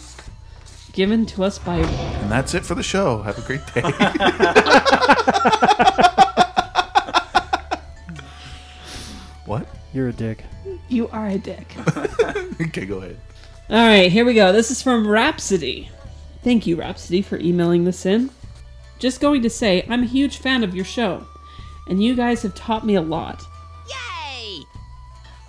given 0.93 1.25
to 1.27 1.45
us 1.45 1.61
by. 1.61 1.77
And 1.77 2.29
that's 2.29 2.55
it 2.55 2.67
for 2.67 2.75
the 2.75 2.83
show. 2.83 3.23
Have 3.23 3.39
a 3.39 3.43
great 3.43 3.65
day. 3.73 3.83
what? 9.47 9.69
You're 9.95 10.09
a 10.09 10.13
dick. 10.13 10.43
You 10.89 11.09
are 11.11 11.29
a 11.29 11.39
dick. 11.39 11.73
okay, 12.61 12.85
go 12.85 12.99
ahead. 12.99 13.17
All 13.71 13.77
right, 13.79 14.11
here 14.13 14.25
we 14.25 14.35
go. 14.35 14.53
This 14.53 14.71
is 14.71 14.83
from 14.83 15.07
Rhapsody. 15.07 15.89
Thank 16.43 16.67
you, 16.67 16.77
Rhapsody, 16.77 17.23
for 17.23 17.39
emailing 17.39 17.85
this 17.85 18.05
in. 18.05 18.31
Just 18.99 19.21
going 19.21 19.43
to 19.43 19.51
say, 19.51 19.87
I'm 19.89 20.03
a 20.03 20.07
huge 20.07 20.39
fan 20.39 20.63
of 20.63 20.75
your 20.75 20.85
show, 20.85 21.27
and 21.89 22.03
you 22.03 22.15
guys 22.15 22.43
have 22.43 22.55
taught 22.55 22.85
me 22.85 22.97
a 22.97 23.01
lot. 23.01 23.43
Yay! 23.89 24.63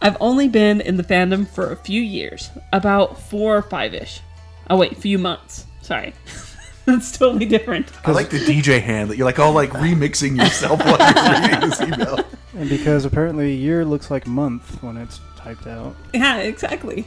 I've 0.01 0.17
only 0.21 0.47
been 0.47 0.79
in 0.79 0.95
the 0.97 1.03
fandom 1.03 1.47
for 1.47 1.71
a 1.71 1.75
few 1.75 2.01
years, 2.01 2.49
about 2.71 3.19
four 3.19 3.57
or 3.57 3.61
five 3.61 3.93
ish. 3.93 4.21
Oh, 4.69 4.77
wait, 4.77 4.95
few 4.95 5.17
months. 5.17 5.65
Sorry. 5.81 6.13
That's 6.85 7.17
totally 7.17 7.45
different. 7.45 7.91
I 8.05 8.11
like 8.11 8.29
the 8.29 8.39
DJ 8.39 8.81
hand 8.81 9.09
that 9.09 9.17
you're 9.17 9.25
like 9.25 9.39
all 9.39 9.53
like 9.53 9.71
remixing 9.71 10.37
yourself 10.37 10.79
while 10.79 10.97
you're 10.97 11.41
reading 11.41 11.69
this 11.69 11.81
email. 11.81 12.19
And 12.55 12.69
because 12.69 13.05
apparently 13.05 13.53
year 13.53 13.83
looks 13.83 14.11
like 14.11 14.27
month 14.27 14.81
when 14.83 14.97
it's 14.97 15.19
typed 15.37 15.65
out. 15.65 15.95
Yeah, 16.13 16.37
exactly. 16.37 17.05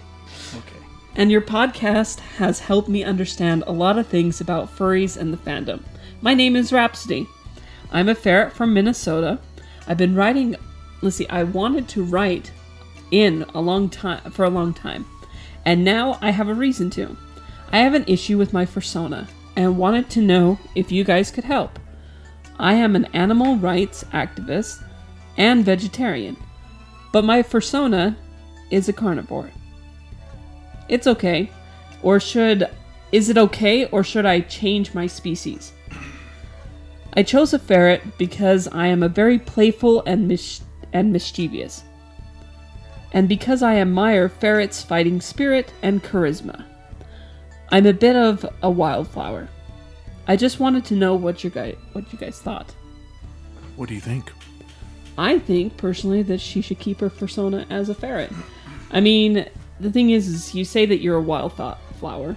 Okay. 0.54 0.85
And 1.18 1.30
your 1.30 1.40
podcast 1.40 2.20
has 2.20 2.60
helped 2.60 2.90
me 2.90 3.02
understand 3.02 3.64
a 3.66 3.72
lot 3.72 3.98
of 3.98 4.06
things 4.06 4.42
about 4.42 4.68
furries 4.68 5.16
and 5.16 5.32
the 5.32 5.38
fandom. 5.38 5.82
My 6.20 6.34
name 6.34 6.54
is 6.56 6.74
Rhapsody. 6.74 7.26
I'm 7.90 8.10
a 8.10 8.14
ferret 8.14 8.52
from 8.52 8.74
Minnesota. 8.74 9.38
I've 9.88 9.96
been 9.96 10.14
writing. 10.14 10.56
Let's 11.00 11.16
see. 11.16 11.26
I 11.28 11.44
wanted 11.44 11.88
to 11.88 12.04
write 12.04 12.52
in 13.10 13.46
a 13.54 13.60
long 13.62 13.88
time 13.88 14.30
for 14.30 14.44
a 14.44 14.50
long 14.50 14.74
time, 14.74 15.06
and 15.64 15.82
now 15.82 16.18
I 16.20 16.32
have 16.32 16.48
a 16.48 16.54
reason 16.54 16.90
to. 16.90 17.16
I 17.72 17.78
have 17.78 17.94
an 17.94 18.04
issue 18.06 18.36
with 18.36 18.52
my 18.52 18.66
persona 18.66 19.26
and 19.56 19.78
wanted 19.78 20.10
to 20.10 20.20
know 20.20 20.58
if 20.74 20.92
you 20.92 21.02
guys 21.02 21.30
could 21.30 21.44
help. 21.44 21.78
I 22.58 22.74
am 22.74 22.94
an 22.94 23.06
animal 23.14 23.56
rights 23.56 24.04
activist 24.12 24.84
and 25.38 25.64
vegetarian, 25.64 26.36
but 27.10 27.24
my 27.24 27.40
persona 27.40 28.18
is 28.70 28.90
a 28.90 28.92
carnivore. 28.92 29.50
It's 30.88 31.06
okay. 31.06 31.50
Or 32.02 32.20
should. 32.20 32.68
Is 33.12 33.28
it 33.28 33.38
okay, 33.38 33.86
or 33.86 34.02
should 34.02 34.26
I 34.26 34.40
change 34.40 34.92
my 34.92 35.06
species? 35.06 35.72
I 37.14 37.22
chose 37.22 37.54
a 37.54 37.58
ferret 37.58 38.18
because 38.18 38.68
I 38.68 38.88
am 38.88 39.02
a 39.02 39.08
very 39.08 39.38
playful 39.38 40.02
and, 40.06 40.28
mis- 40.28 40.60
and 40.92 41.12
mischievous. 41.12 41.84
And 43.12 43.28
because 43.28 43.62
I 43.62 43.76
admire 43.76 44.28
ferrets' 44.28 44.82
fighting 44.82 45.20
spirit 45.20 45.72
and 45.82 46.02
charisma. 46.02 46.64
I'm 47.70 47.86
a 47.86 47.92
bit 47.92 48.16
of 48.16 48.44
a 48.62 48.70
wildflower. 48.70 49.48
I 50.28 50.36
just 50.36 50.60
wanted 50.60 50.84
to 50.86 50.94
know 50.94 51.14
what 51.14 51.42
you 51.42 51.50
guys 51.50 51.76
what 51.92 52.12
you 52.12 52.18
guys 52.18 52.38
thought. 52.38 52.74
What 53.76 53.88
do 53.88 53.94
you 53.94 54.00
think? 54.00 54.32
I 55.18 55.38
think 55.38 55.76
personally 55.76 56.22
that 56.24 56.40
she 56.40 56.60
should 56.60 56.78
keep 56.78 57.00
her 57.00 57.10
persona 57.10 57.66
as 57.70 57.88
a 57.88 57.94
ferret. 57.94 58.32
I 58.90 59.00
mean, 59.00 59.48
the 59.80 59.90
thing 59.90 60.10
is, 60.10 60.28
is 60.28 60.54
you 60.54 60.64
say 60.64 60.86
that 60.86 60.98
you're 60.98 61.16
a 61.16 61.22
wildflower. 61.22 62.36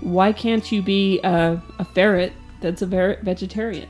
Why 0.00 0.32
can't 0.32 0.70
you 0.70 0.82
be 0.82 1.20
a, 1.22 1.62
a 1.78 1.84
ferret 1.84 2.32
that's 2.60 2.82
a 2.82 2.86
ver- 2.86 3.18
vegetarian? 3.22 3.88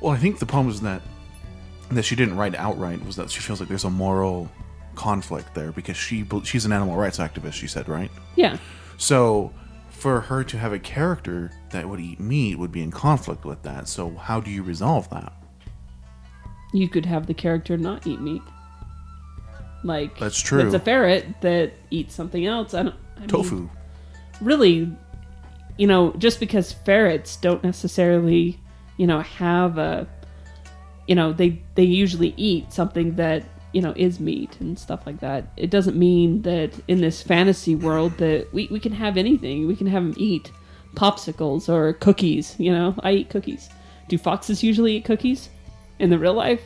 Well, 0.00 0.12
I 0.12 0.16
think 0.18 0.38
the 0.38 0.46
problem 0.46 0.72
is 0.72 0.80
that 0.82 1.02
that 1.90 2.02
she 2.02 2.14
didn't 2.14 2.36
write 2.36 2.54
outright 2.54 3.02
was 3.04 3.16
that 3.16 3.30
she 3.30 3.40
feels 3.40 3.60
like 3.60 3.68
there's 3.68 3.84
a 3.84 3.90
moral 3.90 4.50
conflict 4.94 5.54
there 5.54 5.72
because 5.72 5.96
she 5.96 6.26
she's 6.44 6.64
an 6.64 6.72
animal 6.72 6.96
rights 6.96 7.18
activist. 7.18 7.54
She 7.54 7.66
said, 7.66 7.88
right? 7.88 8.10
Yeah. 8.36 8.58
So 8.98 9.52
for 9.90 10.20
her 10.20 10.44
to 10.44 10.58
have 10.58 10.72
a 10.72 10.78
character 10.78 11.50
that 11.70 11.88
would 11.88 12.00
eat 12.00 12.20
meat 12.20 12.58
would 12.58 12.72
be 12.72 12.82
in 12.82 12.90
conflict 12.90 13.44
with 13.44 13.62
that. 13.62 13.88
So 13.88 14.10
how 14.10 14.40
do 14.40 14.50
you 14.50 14.62
resolve 14.62 15.08
that? 15.10 15.32
You 16.72 16.88
could 16.88 17.06
have 17.06 17.26
the 17.26 17.34
character 17.34 17.76
not 17.76 18.06
eat 18.06 18.20
meat. 18.20 18.42
Like 19.84 20.18
That's 20.18 20.40
true. 20.40 20.60
It's 20.60 20.74
a 20.74 20.80
ferret 20.80 21.40
that 21.40 21.72
eats 21.90 22.14
something 22.14 22.46
else. 22.46 22.74
I 22.74 22.82
don't. 22.82 22.94
I 23.16 23.20
mean, 23.20 23.28
Tofu. 23.28 23.68
really, 24.40 24.92
you 25.76 25.86
know, 25.86 26.12
just 26.14 26.40
because 26.40 26.72
ferrets 26.72 27.36
don't 27.36 27.62
necessarily, 27.62 28.60
you 28.96 29.06
know, 29.06 29.20
have 29.20 29.78
a, 29.78 30.08
you 31.06 31.14
know, 31.14 31.32
they 31.32 31.62
they 31.74 31.84
usually 31.84 32.34
eat 32.36 32.72
something 32.72 33.14
that 33.16 33.44
you 33.72 33.82
know 33.82 33.92
is 33.96 34.18
meat 34.18 34.56
and 34.60 34.78
stuff 34.78 35.06
like 35.06 35.20
that. 35.20 35.52
It 35.56 35.70
doesn't 35.70 35.96
mean 35.96 36.42
that 36.42 36.72
in 36.88 37.00
this 37.00 37.22
fantasy 37.22 37.74
world 37.74 38.16
that 38.18 38.52
we 38.52 38.68
we 38.70 38.80
can 38.80 38.92
have 38.92 39.16
anything. 39.16 39.66
We 39.66 39.76
can 39.76 39.86
have 39.86 40.02
them 40.02 40.14
eat 40.16 40.50
popsicles 40.94 41.68
or 41.68 41.92
cookies. 41.94 42.56
You 42.58 42.72
know, 42.72 42.94
I 43.00 43.12
eat 43.12 43.30
cookies. 43.30 43.68
Do 44.08 44.18
foxes 44.18 44.62
usually 44.62 44.96
eat 44.96 45.04
cookies 45.04 45.50
in 45.98 46.10
the 46.10 46.18
real 46.18 46.34
life? 46.34 46.62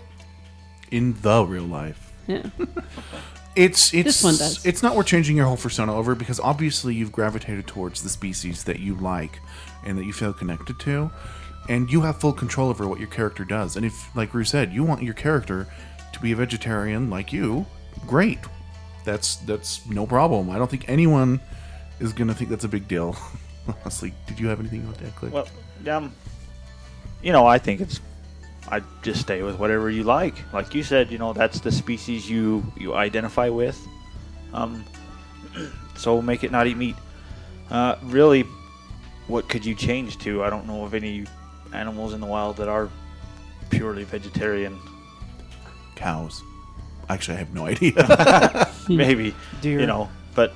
In 0.91 1.15
the 1.23 1.45
real 1.45 1.65
life. 1.65 2.02
Yeah. 2.27 2.43
It's 3.55 3.93
it's 3.93 4.05
This 4.05 4.25
one 4.25 4.37
does. 4.37 4.65
it's 4.65 4.83
not 4.83 4.97
worth 4.97 5.07
changing 5.07 5.37
your 5.37 5.45
whole 5.47 5.57
persona 5.59 5.95
over 5.95 6.15
because 6.15 6.41
obviously 6.41 6.95
you've 6.95 7.13
gravitated 7.13 7.67
towards 7.67 8.03
the 8.03 8.09
species 8.09 8.65
that 8.65 8.81
you 8.81 8.95
like 8.95 9.39
and 9.85 9.99
that 9.99 10.05
you 10.05 10.13
feel 10.15 10.33
connected 10.33 10.79
to, 10.81 11.11
and 11.69 11.91
you 11.91 12.01
have 12.01 12.19
full 12.19 12.33
control 12.33 12.71
over 12.71 12.89
what 12.89 12.99
your 12.99 13.09
character 13.09 13.45
does. 13.45 13.77
And 13.77 13.85
if, 13.85 14.17
like 14.17 14.33
Rue 14.33 14.45
said, 14.45 14.73
you 14.73 14.85
want 14.85 15.03
your 15.03 15.13
character 15.15 15.67
to 16.15 16.21
be 16.21 16.33
a 16.33 16.37
vegetarian 16.37 17.11
like 17.11 17.31
you, 17.33 17.67
great. 18.07 18.39
That's 19.05 19.37
that's 19.37 19.85
no 19.87 20.07
problem. 20.07 20.49
I 20.49 20.57
don't 20.57 20.71
think 20.71 20.89
anyone 20.89 21.39
is 22.01 22.13
gonna 22.15 22.35
think 22.35 22.49
that's 22.49 22.65
a 22.65 22.69
big 22.69 22.89
deal. 22.89 23.17
Honestly, 23.83 24.15
did 24.27 24.41
you 24.41 24.49
have 24.49 24.61
anything 24.61 24.87
on 24.87 24.93
that, 24.95 25.15
Click? 25.17 25.33
Well, 25.33 25.47
um, 25.89 26.13
you 27.23 27.33
know, 27.33 27.47
I 27.47 27.59
think 27.59 27.81
it's. 27.83 28.01
I 28.71 28.83
just 29.03 29.21
stay 29.21 29.43
with 29.43 29.59
whatever 29.59 29.91
you 29.91 30.05
like. 30.05 30.35
Like 30.53 30.75
you 30.75 30.83
said, 30.83 31.11
you 31.11 31.19
know, 31.19 31.33
that's 31.33 31.61
the 31.61 31.73
species 31.73 32.29
you 32.31 32.65
you 32.77 32.95
identify 32.95 33.49
with. 33.49 33.79
Um, 34.53 34.85
so 35.97 36.23
make 36.23 36.45
it 36.45 36.51
not 36.53 36.67
eat 36.67 36.77
meat. 36.77 36.97
Uh, 37.71 37.97
really, 38.05 38.45
what 39.27 39.49
could 39.49 39.65
you 39.65 39.75
change 39.75 40.19
to? 40.19 40.43
I 40.45 40.51
don't 40.51 40.67
know 40.67 40.85
of 40.85 40.95
any 40.95 41.25
animals 41.73 42.13
in 42.13 42.21
the 42.21 42.27
wild 42.27 42.57
that 42.59 42.69
are 42.69 42.89
purely 43.71 44.05
vegetarian. 44.05 44.79
Cows. 45.97 46.43
Actually, 47.09 47.37
I 47.37 47.39
have 47.39 47.55
no 47.55 47.67
idea. 47.75 48.69
Maybe 48.89 49.35
Deer. 49.61 49.81
you 49.81 49.87
know, 49.87 50.09
but 50.35 50.55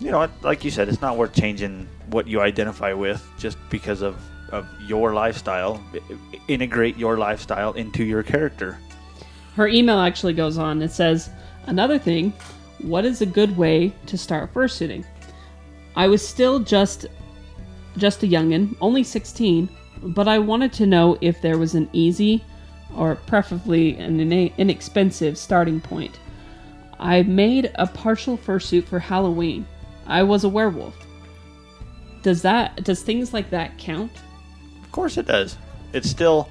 you 0.00 0.10
know, 0.10 0.28
like 0.42 0.64
you 0.64 0.70
said, 0.70 0.88
it's 0.88 1.00
not 1.00 1.16
worth 1.16 1.34
changing 1.34 1.88
what 2.08 2.26
you 2.26 2.40
identify 2.40 2.92
with 2.92 3.26
just 3.38 3.56
because 3.70 4.02
of 4.02 4.16
of 4.52 4.68
your 4.86 5.14
lifestyle. 5.14 5.82
Integrate 6.48 6.96
your 6.96 7.18
lifestyle 7.18 7.72
into 7.72 8.04
your 8.04 8.22
character. 8.22 8.78
Her 9.56 9.66
email 9.66 9.98
actually 9.98 10.34
goes 10.34 10.58
on. 10.58 10.80
It 10.82 10.92
says, 10.92 11.30
Another 11.66 11.98
thing, 11.98 12.32
what 12.80 13.04
is 13.04 13.20
a 13.20 13.26
good 13.26 13.56
way 13.56 13.92
to 14.06 14.18
start 14.18 14.52
fursuiting? 14.52 15.04
I 15.96 16.08
was 16.08 16.26
still 16.26 16.58
just 16.58 17.06
just 17.96 18.22
a 18.22 18.26
youngin, 18.26 18.74
only 18.80 19.04
16, 19.04 19.68
but 20.02 20.26
I 20.26 20.38
wanted 20.38 20.72
to 20.74 20.86
know 20.86 21.18
if 21.20 21.42
there 21.42 21.58
was 21.58 21.74
an 21.74 21.90
easy 21.92 22.42
or 22.96 23.16
preferably 23.16 23.96
an 23.96 24.32
inexpensive 24.56 25.36
starting 25.36 25.80
point. 25.80 26.18
I 26.98 27.22
made 27.22 27.70
a 27.74 27.86
partial 27.86 28.38
fursuit 28.38 28.84
for 28.84 28.98
Halloween. 28.98 29.66
I 30.06 30.22
was 30.22 30.44
a 30.44 30.48
werewolf. 30.48 30.94
Does 32.22 32.42
that 32.42 32.84
does 32.84 33.02
things 33.02 33.32
like 33.32 33.50
that 33.50 33.76
count? 33.78 34.12
Of 34.92 34.96
course, 34.96 35.16
it 35.16 35.24
does. 35.24 35.56
It's 35.94 36.10
still 36.10 36.50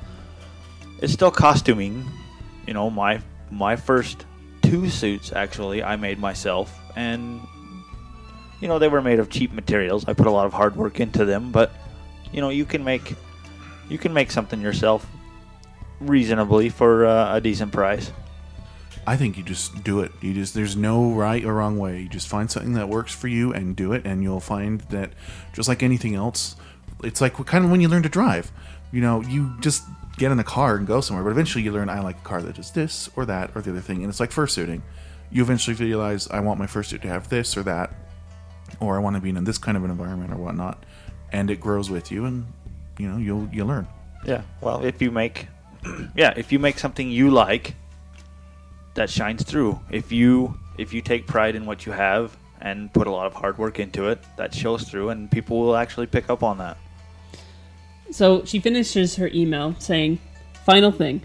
it's 1.00 1.14
still 1.14 1.30
costuming. 1.30 2.10
You 2.66 2.74
know, 2.74 2.90
my 2.90 3.22
my 3.52 3.76
first 3.76 4.26
two 4.64 4.90
suits 4.90 5.32
actually 5.32 5.84
I 5.84 5.96
made 5.96 6.18
myself, 6.18 6.76
and 6.96 7.40
you 8.60 8.68
know 8.68 8.80
they 8.80 8.88
were 8.88 9.04
made 9.04 9.20
of 9.20 9.30
cheap 9.30 9.52
materials. 9.52 10.06
I 10.08 10.14
put 10.14 10.26
a 10.26 10.32
lot 10.32 10.48
of 10.48 10.54
hard 10.54 10.76
work 10.76 11.00
into 11.00 11.24
them, 11.24 11.52
but 11.52 11.72
you 12.34 12.42
know 12.42 12.50
you 12.50 12.66
can 12.66 12.84
make 12.84 13.14
you 13.90 14.00
can 14.00 14.12
make 14.12 14.32
something 14.32 14.60
yourself 14.60 15.06
reasonably 16.00 16.70
for 16.70 17.06
uh, 17.06 17.36
a 17.36 17.42
decent 17.42 17.72
price. 17.72 18.12
I 19.06 19.18
think 19.18 19.38
you 19.38 19.44
just 19.44 19.84
do 19.84 20.00
it. 20.00 20.12
You 20.20 20.34
just 20.34 20.56
there's 20.56 20.76
no 20.76 21.12
right 21.12 21.46
or 21.46 21.54
wrong 21.54 21.78
way. 21.78 22.02
You 22.02 22.10
just 22.10 22.28
find 22.28 22.50
something 22.50 22.74
that 22.74 22.90
works 22.90 23.14
for 23.14 23.28
you 23.28 23.54
and 23.54 23.76
do 23.76 23.94
it, 23.94 24.04
and 24.04 24.24
you'll 24.24 24.40
find 24.40 24.82
that 24.90 25.12
just 25.54 25.70
like 25.70 25.84
anything 25.84 26.16
else, 26.16 26.56
it's 27.04 27.22
like 27.22 27.34
kind 27.46 27.66
of 27.66 27.72
when 27.72 27.82
you 27.82 27.88
learn 27.88 28.04
to 28.04 28.10
drive. 28.10 28.52
You 28.92 29.02
know, 29.02 29.22
you 29.22 29.56
just 29.62 29.84
get 30.18 30.32
in 30.32 30.40
a 30.40 30.44
car 30.44 30.76
and 30.76 30.86
go 30.86 31.02
somewhere, 31.02 31.24
but 31.24 31.32
eventually 31.32 31.64
you 31.64 31.72
learn 31.72 31.90
I 31.90 32.02
like 32.02 32.18
a 32.18 32.24
car 32.24 32.42
that 32.42 32.56
does 32.56 32.72
this 32.72 33.10
or 33.16 33.26
that 33.26 33.52
or 33.56 33.62
the 33.62 33.72
other 33.72 33.82
thing, 33.82 33.98
and 34.04 34.10
it's 34.10 34.20
like 34.20 34.32
fursuiting. 34.32 34.82
You 35.32 35.42
eventually 35.42 35.76
realize 35.76 36.28
I 36.30 36.42
want 36.42 36.60
my 36.60 36.66
fursuit 36.66 37.02
to 37.02 37.08
have 37.08 37.30
this 37.30 37.56
or 37.56 37.64
that, 37.64 37.94
or 38.80 38.98
I 38.98 39.00
want 39.00 39.16
to 39.16 39.22
be 39.22 39.30
in 39.30 39.44
this 39.44 39.58
kind 39.58 39.78
of 39.78 39.84
an 39.84 39.92
environment 39.92 40.34
or 40.34 40.38
whatnot, 40.38 40.84
and 41.32 41.50
it 41.50 41.62
grows 41.62 41.90
with 41.90 42.12
you, 42.12 42.26
and 42.26 42.46
you 43.00 43.08
know 43.08 43.18
you'll 43.18 43.48
you 43.52 43.64
learn. 43.64 43.88
Yeah. 44.26 44.42
Well, 44.60 44.84
if 44.84 45.02
you 45.02 45.12
make, 45.12 45.48
yeah, 46.16 46.34
if 46.36 46.52
you 46.52 46.60
make 46.60 46.78
something 46.80 47.10
you 47.10 47.32
like, 47.32 47.76
that 48.94 49.10
shines 49.10 49.44
through. 49.44 49.80
If 49.90 50.12
you 50.12 50.60
if 50.78 50.94
you 50.94 51.02
take 51.02 51.28
pride 51.28 51.56
in 51.56 51.66
what 51.66 51.86
you 51.86 51.92
have 51.92 52.36
and 52.62 52.94
put 52.94 53.08
a 53.08 53.12
lot 53.12 53.26
of 53.26 53.34
hard 53.34 53.58
work 53.58 53.80
into 53.80 54.10
it, 54.10 54.20
that 54.38 54.54
shows 54.54 54.84
through, 54.84 55.10
and 55.10 55.32
people 55.32 55.60
will 55.60 55.76
actually 55.76 56.08
pick 56.08 56.30
up 56.30 56.44
on 56.44 56.58
that. 56.60 56.78
So 58.12 58.44
she 58.46 58.60
finishes 58.60 59.16
her 59.16 59.30
email 59.34 59.76
saying, 59.80 60.20
Final 60.66 60.92
thing. 60.92 61.22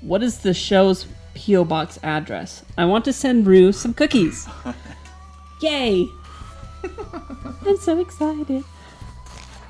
What 0.00 0.22
is 0.22 0.38
the 0.38 0.54
show's 0.54 1.06
P.O. 1.34 1.64
Box 1.64 1.98
address? 2.02 2.64
I 2.78 2.86
want 2.86 3.04
to 3.04 3.12
send 3.12 3.46
Rue 3.46 3.72
some 3.72 3.92
cookies. 3.92 4.48
Yay! 5.60 6.06
I'm 7.66 7.76
so 7.76 7.98
excited. 8.00 8.64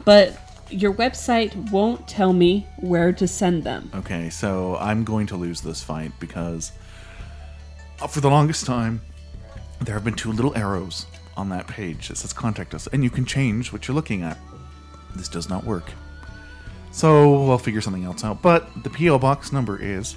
But 0.04 0.38
your 0.70 0.94
website 0.94 1.72
won't 1.72 2.06
tell 2.06 2.32
me 2.32 2.66
where 2.78 3.12
to 3.12 3.26
send 3.26 3.64
them. 3.64 3.90
Okay, 3.94 4.30
so 4.30 4.76
I'm 4.76 5.02
going 5.02 5.26
to 5.28 5.36
lose 5.36 5.60
this 5.60 5.82
fight 5.82 6.12
because 6.20 6.70
uh, 8.00 8.06
for 8.06 8.20
the 8.20 8.30
longest 8.30 8.66
time, 8.66 9.00
there 9.80 9.94
have 9.94 10.04
been 10.04 10.14
two 10.14 10.32
little 10.32 10.56
arrows 10.56 11.06
on 11.36 11.48
that 11.48 11.66
page 11.66 12.08
that 12.08 12.16
says 12.18 12.32
contact 12.32 12.74
us, 12.74 12.86
and 12.88 13.02
you 13.02 13.10
can 13.10 13.24
change 13.24 13.72
what 13.72 13.88
you're 13.88 13.94
looking 13.94 14.22
at. 14.22 14.38
This 15.16 15.28
does 15.28 15.48
not 15.48 15.64
work. 15.64 15.90
So 16.92 17.44
we'll 17.44 17.58
figure 17.58 17.80
something 17.80 18.04
else 18.04 18.24
out. 18.24 18.42
But 18.42 18.82
the 18.82 18.90
P.O. 18.90 19.18
Box 19.18 19.52
number 19.52 19.80
is 19.80 20.16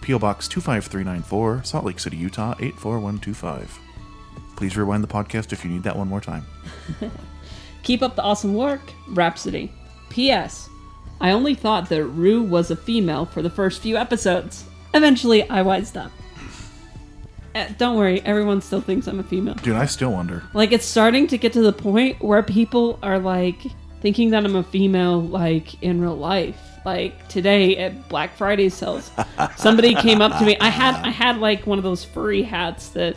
P.O. 0.00 0.18
Box 0.18 0.48
25394, 0.48 1.64
Salt 1.64 1.84
Lake 1.84 1.98
City, 1.98 2.16
Utah 2.16 2.54
84125. 2.58 3.78
Please 4.56 4.76
rewind 4.76 5.02
the 5.02 5.08
podcast 5.08 5.52
if 5.52 5.64
you 5.64 5.70
need 5.70 5.82
that 5.82 5.96
one 5.96 6.08
more 6.08 6.20
time. 6.20 6.46
Keep 7.82 8.02
up 8.02 8.16
the 8.16 8.22
awesome 8.22 8.54
work, 8.54 8.80
Rhapsody. 9.08 9.72
P.S. 10.10 10.68
I 11.20 11.32
only 11.32 11.54
thought 11.54 11.88
that 11.88 12.04
Rue 12.04 12.42
was 12.42 12.70
a 12.70 12.76
female 12.76 13.26
for 13.26 13.42
the 13.42 13.50
first 13.50 13.80
few 13.80 13.96
episodes. 13.96 14.64
Eventually, 14.94 15.48
I 15.48 15.62
wised 15.62 15.96
up. 15.96 16.10
Eh, 17.54 17.68
don't 17.78 17.96
worry, 17.96 18.20
everyone 18.22 18.60
still 18.60 18.80
thinks 18.80 19.06
I'm 19.06 19.18
a 19.18 19.24
female. 19.24 19.54
Dude, 19.54 19.76
I 19.76 19.86
still 19.86 20.12
wonder. 20.12 20.44
Like, 20.54 20.72
it's 20.72 20.84
starting 20.84 21.26
to 21.28 21.38
get 21.38 21.52
to 21.54 21.62
the 21.62 21.72
point 21.72 22.22
where 22.22 22.42
people 22.42 22.98
are 23.02 23.18
like 23.18 23.66
thinking 24.00 24.30
that 24.30 24.44
I'm 24.44 24.56
a 24.56 24.62
female, 24.62 25.20
like 25.20 25.82
in 25.82 26.00
real 26.00 26.16
life. 26.16 26.58
Like 26.84 27.28
today 27.28 27.76
at 27.76 28.08
Black 28.08 28.34
Friday 28.36 28.70
sales, 28.70 29.10
somebody 29.56 29.94
came 29.94 30.22
up 30.22 30.38
to 30.38 30.46
me. 30.46 30.56
I 30.60 30.70
had 30.70 30.94
I 31.04 31.10
had 31.10 31.36
like 31.36 31.66
one 31.66 31.76
of 31.76 31.84
those 31.84 32.04
furry 32.04 32.42
hats 32.42 32.88
that, 32.90 33.16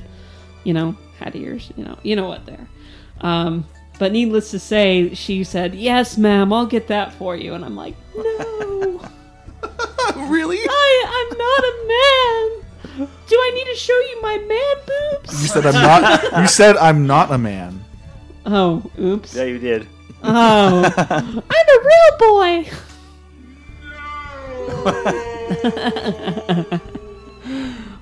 you 0.65 0.73
know, 0.73 0.97
had 1.17 1.33
ears. 1.35 1.71
You 1.77 1.85
know, 1.85 1.97
you 2.03 2.17
know 2.17 2.27
what 2.27 2.45
they're. 2.45 2.67
Um, 3.21 3.65
but 3.99 4.11
needless 4.11 4.51
to 4.51 4.59
say, 4.59 5.13
she 5.13 5.45
said, 5.45 5.75
"Yes, 5.75 6.17
ma'am, 6.17 6.51
I'll 6.51 6.65
get 6.65 6.87
that 6.87 7.13
for 7.13 7.37
you." 7.37 7.53
And 7.53 7.63
I'm 7.63 7.75
like, 7.77 7.95
"No, 8.15 9.01
really? 10.27 10.59
I 10.59 11.29
I'm 11.31 11.37
not 11.37 11.63
a 11.63 11.73
man. 11.87 13.07
Do 13.27 13.35
I 13.35 13.51
need 13.55 13.71
to 13.71 13.75
show 13.77 13.97
you 13.97 14.21
my 14.21 14.37
man 14.39 14.75
boobs?" 15.21 15.41
You 15.41 15.47
said 15.47 15.65
I'm 15.65 15.73
not. 15.73 16.41
You 16.41 16.47
said 16.47 16.75
I'm 16.77 17.07
not 17.07 17.31
a 17.31 17.37
man. 17.37 17.81
Oh, 18.45 18.83
oops. 18.99 19.33
Yeah, 19.33 19.45
you 19.45 19.57
did. 19.57 19.87
Oh, 20.25 21.43
I'm 21.49 21.67
a 21.69 21.79
real 21.85 22.17
boy. 22.19 22.69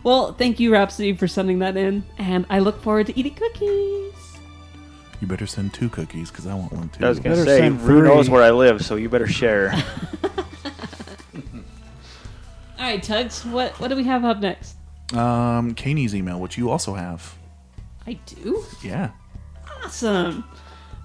well, 0.03 0.34
thank 0.34 0.59
you, 0.59 0.72
Rhapsody, 0.72 1.13
for 1.13 1.28
sending 1.28 1.59
that 1.59 1.78
in, 1.78 2.03
and 2.17 2.45
I 2.49 2.59
look 2.59 2.82
forward 2.82 3.07
to 3.07 3.19
eating 3.19 3.34
cookies. 3.36 4.13
You 5.19 5.28
better 5.28 5.47
send 5.47 5.74
two 5.74 5.89
cookies 5.89 6.32
because 6.32 6.47
I 6.47 6.53
want 6.55 6.72
one 6.74 6.89
too. 6.89 7.05
I 7.05 7.09
was 7.09 7.19
gonna 7.19 7.36
Better 7.36 7.45
say, 7.45 7.59
send 7.59 7.82
Rue 7.82 8.03
knows 8.03 8.30
where 8.30 8.41
I 8.43 8.51
live, 8.51 8.84
so 8.84 8.95
you 8.95 9.07
better 9.09 9.28
share. 9.28 9.72
All 12.80 12.88
right, 12.88 13.01
Tugs, 13.03 13.45
what 13.45 13.80
what 13.80 13.89
do 13.89 13.95
we 13.95 14.03
have 14.05 14.26
up 14.26 14.39
next? 14.39 14.76
Um, 15.13 15.76
Kaney's 15.76 16.15
email, 16.15 16.39
which 16.39 16.57
you 16.57 16.72
also 16.72 16.95
have. 16.95 17.36
I 18.07 18.13
do. 18.26 18.63
Yeah. 18.82 19.11
Awesome. 19.84 20.43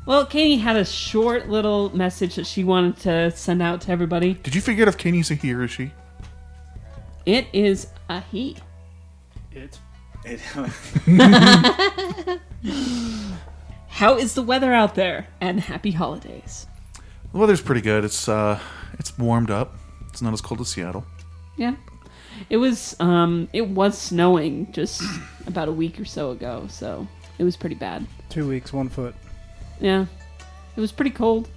Well, 0.07 0.25
Katie 0.25 0.57
had 0.57 0.77
a 0.77 0.85
short 0.85 1.49
little 1.49 1.95
message 1.95 2.37
that 2.37 2.47
she 2.47 2.63
wanted 2.63 2.97
to 2.99 3.31
send 3.33 3.61
out 3.61 3.81
to 3.83 3.91
everybody. 3.91 4.35
Did 4.35 4.55
you 4.55 4.61
figure 4.61 4.85
out 4.85 4.89
if 4.89 4.97
Kaney's 4.97 5.31
a 5.33 5.35
he 5.35 5.53
or 5.53 5.65
a 5.65 5.69
she? 5.69 5.91
It 7.27 7.49
is 7.53 7.89
a 8.09 8.21
he. 8.21 8.57
It. 9.53 9.79
It- 10.25 10.41
How 13.89 14.17
is 14.17 14.35
the 14.35 14.43
weather 14.43 14.73
out 14.73 14.95
there? 14.95 15.27
And 15.41 15.59
happy 15.61 15.91
holidays. 15.91 16.67
The 17.33 17.39
weather's 17.39 17.61
pretty 17.61 17.81
good. 17.81 18.05
It's 18.05 18.29
uh, 18.29 18.61
it's 18.99 19.17
warmed 19.19 19.51
up. 19.51 19.75
It's 20.09 20.23
not 20.23 20.33
as 20.33 20.41
cold 20.41 20.61
as 20.61 20.69
Seattle. 20.69 21.05
Yeah. 21.57 21.75
It 22.51 22.59
was 22.59 22.95
um 23.01 23.49
it 23.53 23.69
was 23.69 23.99
snowing 23.99 24.71
just 24.73 25.03
about 25.47 25.69
a 25.69 25.73
week 25.73 25.99
or 25.99 26.05
so 26.05 26.31
ago, 26.31 26.67
so 26.69 27.09
it 27.39 27.45
was 27.45 27.57
pretty 27.57 27.75
bad. 27.77 28.07
Two 28.29 28.47
weeks, 28.49 28.73
one 28.73 28.89
foot. 28.89 29.15
Yeah. 29.81 30.07
It 30.77 30.81
was 30.81 30.93
pretty 30.93 31.11
cold. 31.11 31.49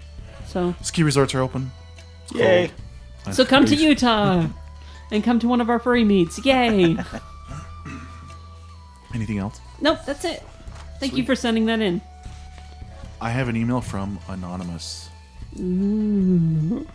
So 0.47 0.74
Ski 0.82 1.03
resorts 1.03 1.36
are 1.36 1.41
open. 1.41 1.72
It's 2.24 2.34
Yay. 2.34 2.72
cold. 3.24 3.36
so 3.36 3.45
come 3.45 3.65
to 3.65 3.76
Please. 3.76 3.82
Utah 3.84 4.47
and 5.11 5.24
come 5.24 5.39
to 5.39 5.47
one 5.47 5.61
of 5.61 5.70
our 5.70 5.80
furry 5.80 6.03
meets. 6.03 6.43
Yay. 6.45 6.97
Anything 9.13 9.38
else? 9.39 9.59
nope, 9.82 9.99
that's 10.05 10.24
it. 10.26 10.43
Thank 10.99 11.15
you 11.17 11.24
for 11.26 11.36
sending 11.36 11.65
that 11.67 11.80
in. 11.82 12.01
I 13.22 13.30
have 13.32 13.47
an 13.49 13.55
email 13.55 13.82
from 13.82 14.20
Anonymous. 14.28 15.09
Ooh. 15.59 16.86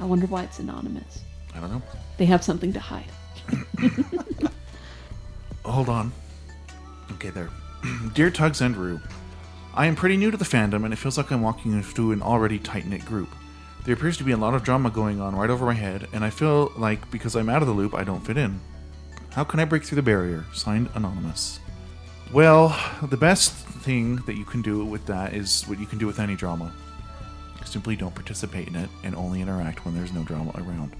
I 0.00 0.04
wonder 0.04 0.26
why 0.26 0.44
it's 0.44 0.58
anonymous. 0.60 1.20
I 1.54 1.60
don't 1.60 1.70
know. 1.70 1.82
They 2.16 2.24
have 2.26 2.42
something 2.44 2.72
to 2.72 2.80
hide. 2.80 3.04
Hold 5.64 5.88
on. 5.88 6.12
Okay, 7.12 7.30
there. 7.30 7.50
Dear 8.14 8.30
Tugs 8.30 8.60
and 8.60 8.76
Rue, 8.76 9.00
I 9.78 9.86
am 9.86 9.94
pretty 9.94 10.16
new 10.16 10.32
to 10.32 10.36
the 10.36 10.44
fandom, 10.44 10.82
and 10.84 10.92
it 10.92 10.96
feels 10.96 11.16
like 11.16 11.30
I'm 11.30 11.40
walking 11.40 11.80
through 11.84 12.10
an 12.10 12.20
already 12.20 12.58
tight 12.58 12.84
knit 12.84 13.04
group. 13.04 13.28
There 13.84 13.94
appears 13.94 14.16
to 14.16 14.24
be 14.24 14.32
a 14.32 14.36
lot 14.36 14.54
of 14.54 14.64
drama 14.64 14.90
going 14.90 15.20
on 15.20 15.36
right 15.36 15.50
over 15.50 15.64
my 15.64 15.72
head, 15.72 16.08
and 16.12 16.24
I 16.24 16.30
feel 16.30 16.72
like 16.76 17.08
because 17.12 17.36
I'm 17.36 17.48
out 17.48 17.62
of 17.62 17.68
the 17.68 17.74
loop, 17.74 17.94
I 17.94 18.02
don't 18.02 18.26
fit 18.26 18.36
in. 18.36 18.60
How 19.30 19.44
can 19.44 19.60
I 19.60 19.64
break 19.64 19.84
through 19.84 19.94
the 19.94 20.02
barrier? 20.02 20.44
Signed, 20.52 20.90
Anonymous. 20.96 21.60
Well, 22.32 22.76
the 23.08 23.16
best 23.16 23.54
thing 23.54 24.16
that 24.26 24.36
you 24.36 24.44
can 24.44 24.62
do 24.62 24.84
with 24.84 25.06
that 25.06 25.32
is 25.32 25.62
what 25.68 25.78
you 25.78 25.86
can 25.86 25.98
do 25.98 26.08
with 26.08 26.18
any 26.18 26.34
drama. 26.34 26.74
Simply 27.64 27.94
don't 27.94 28.16
participate 28.16 28.66
in 28.66 28.74
it 28.74 28.90
and 29.04 29.14
only 29.14 29.40
interact 29.40 29.84
when 29.84 29.94
there's 29.94 30.12
no 30.12 30.24
drama 30.24 30.50
around. 30.56 30.90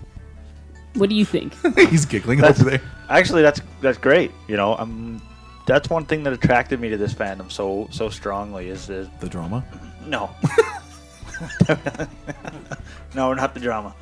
What 0.95 1.09
do 1.09 1.16
you 1.16 1.24
think? 1.24 1.53
He's 1.91 2.07
giggling 2.07 2.39
That's- 2.39 2.61
over 2.61 2.70
there. 2.70 2.83
Actually, 3.09 3.43
that's 3.43 3.61
that's 3.81 3.99
great. 3.99 4.31
You 4.47 4.57
know, 4.57 4.76
um, 4.76 5.20
that's 5.69 5.91
one 5.91 6.05
thing 6.07 6.23
that 6.25 6.33
attracted 6.33 6.81
me 6.81 6.89
to 6.89 6.97
this 6.97 7.12
fandom 7.14 7.53
so 7.53 7.87
so 7.91 8.09
strongly 8.09 8.69
is 8.71 8.87
the 8.87 9.09
The 9.21 9.29
drama? 9.29 9.62
no, 10.07 10.31
no, 13.14 13.35
not 13.35 13.55
the 13.55 13.61
drama. 13.61 13.95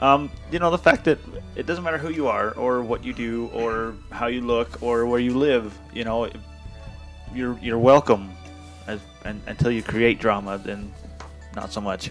Um, 0.00 0.30
you 0.52 0.58
know, 0.60 0.70
the 0.70 0.78
fact 0.78 1.04
that 1.06 1.18
it 1.56 1.66
doesn't 1.66 1.82
matter 1.82 1.98
who 1.98 2.10
you 2.10 2.28
are 2.28 2.52
or 2.52 2.82
what 2.82 3.02
you 3.02 3.12
do 3.12 3.50
or 3.52 3.94
how 4.12 4.28
you 4.28 4.42
look 4.42 4.80
or 4.80 5.06
where 5.06 5.18
you 5.18 5.36
live. 5.36 5.76
You 5.92 6.04
know, 6.04 6.30
you're 7.34 7.58
you're 7.60 7.78
welcome, 7.78 8.30
as, 8.86 9.00
and, 9.24 9.40
until 9.46 9.72
you 9.72 9.82
create 9.82 10.20
drama, 10.20 10.58
then 10.58 10.92
not 11.56 11.72
so 11.72 11.80
much. 11.80 12.10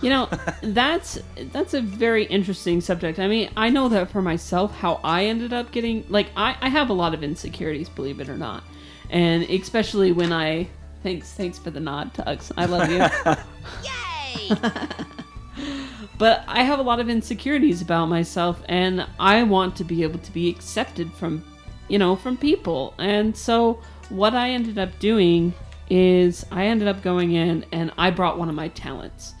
You 0.00 0.10
know, 0.10 0.28
that's 0.62 1.18
that's 1.52 1.74
a 1.74 1.80
very 1.80 2.24
interesting 2.24 2.80
subject. 2.80 3.18
I 3.18 3.28
mean, 3.28 3.50
I 3.56 3.70
know 3.70 3.88
that 3.88 4.10
for 4.10 4.20
myself, 4.22 4.74
how 4.74 5.00
I 5.02 5.24
ended 5.26 5.52
up 5.52 5.72
getting 5.72 6.04
like 6.08 6.30
I, 6.36 6.56
I 6.60 6.68
have 6.68 6.90
a 6.90 6.92
lot 6.92 7.14
of 7.14 7.22
insecurities, 7.22 7.88
believe 7.88 8.20
it 8.20 8.28
or 8.28 8.36
not, 8.36 8.64
and 9.10 9.44
especially 9.44 10.12
when 10.12 10.32
I 10.32 10.68
thanks 11.02 11.32
thanks 11.32 11.58
for 11.58 11.70
the 11.70 11.80
nod, 11.80 12.12
Tugs. 12.14 12.52
I 12.56 12.66
love 12.66 12.90
you. 12.90 12.98
Yay! 14.48 14.56
but 16.18 16.44
I 16.46 16.62
have 16.62 16.78
a 16.78 16.82
lot 16.82 17.00
of 17.00 17.08
insecurities 17.08 17.80
about 17.80 18.06
myself, 18.06 18.62
and 18.68 19.06
I 19.18 19.42
want 19.42 19.76
to 19.76 19.84
be 19.84 20.02
able 20.02 20.18
to 20.18 20.32
be 20.32 20.48
accepted 20.48 21.12
from, 21.12 21.44
you 21.88 21.98
know, 21.98 22.16
from 22.16 22.36
people. 22.36 22.94
And 22.98 23.36
so 23.36 23.80
what 24.10 24.34
I 24.34 24.50
ended 24.50 24.78
up 24.78 24.98
doing 24.98 25.54
is 25.90 26.44
I 26.50 26.66
ended 26.66 26.88
up 26.88 27.02
going 27.02 27.32
in 27.32 27.64
and 27.72 27.92
I 27.98 28.10
brought 28.10 28.38
one 28.38 28.48
of 28.48 28.54
my 28.54 28.68
talents 28.68 29.34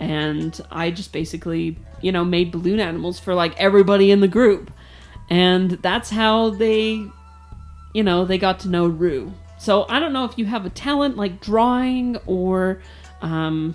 and 0.00 0.58
I 0.70 0.90
just 0.90 1.12
basically, 1.12 1.76
you 2.00 2.10
know, 2.10 2.24
made 2.24 2.50
balloon 2.50 2.80
animals 2.80 3.20
for 3.20 3.34
like 3.34 3.54
everybody 3.60 4.10
in 4.10 4.20
the 4.20 4.28
group. 4.28 4.72
And 5.28 5.72
that's 5.72 6.10
how 6.10 6.50
they, 6.50 7.06
you 7.92 8.02
know, 8.02 8.24
they 8.24 8.38
got 8.38 8.60
to 8.60 8.68
know 8.68 8.86
Rue. 8.86 9.32
So 9.58 9.84
I 9.88 10.00
don't 10.00 10.14
know 10.14 10.24
if 10.24 10.38
you 10.38 10.46
have 10.46 10.64
a 10.64 10.70
talent 10.70 11.18
like 11.18 11.40
drawing 11.40 12.16
or, 12.26 12.80
um, 13.20 13.74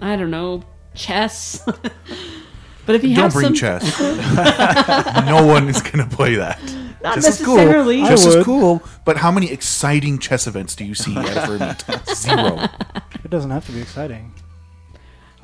I 0.00 0.16
don't 0.16 0.32
know, 0.32 0.64
chess. 0.94 1.62
but 2.84 2.96
if 2.96 3.04
you 3.04 3.14
Don't 3.14 3.24
have 3.24 3.32
bring 3.32 3.46
some, 3.46 3.54
chess. 3.54 4.00
no 5.26 5.46
one 5.46 5.68
is 5.68 5.80
going 5.80 6.06
to 6.06 6.16
play 6.16 6.34
that. 6.34 6.60
Not 7.00 7.14
Chess 7.14 7.40
is 7.40 7.46
necessarily. 7.46 7.98
cool. 7.98 8.06
I 8.06 8.08
Chess 8.08 8.26
is 8.26 8.44
cool, 8.44 8.82
but 9.04 9.18
how 9.18 9.30
many 9.30 9.52
exciting 9.52 10.18
chess 10.18 10.46
events 10.46 10.74
do 10.74 10.84
you 10.84 10.94
see 10.94 11.14
at 11.16 11.36
a 11.36 11.46
furry 11.46 11.58
meet? 11.58 12.16
Zero. 12.16 12.66
It 13.22 13.30
doesn't 13.30 13.50
have 13.50 13.66
to 13.66 13.72
be 13.72 13.82
exciting. 13.82 14.32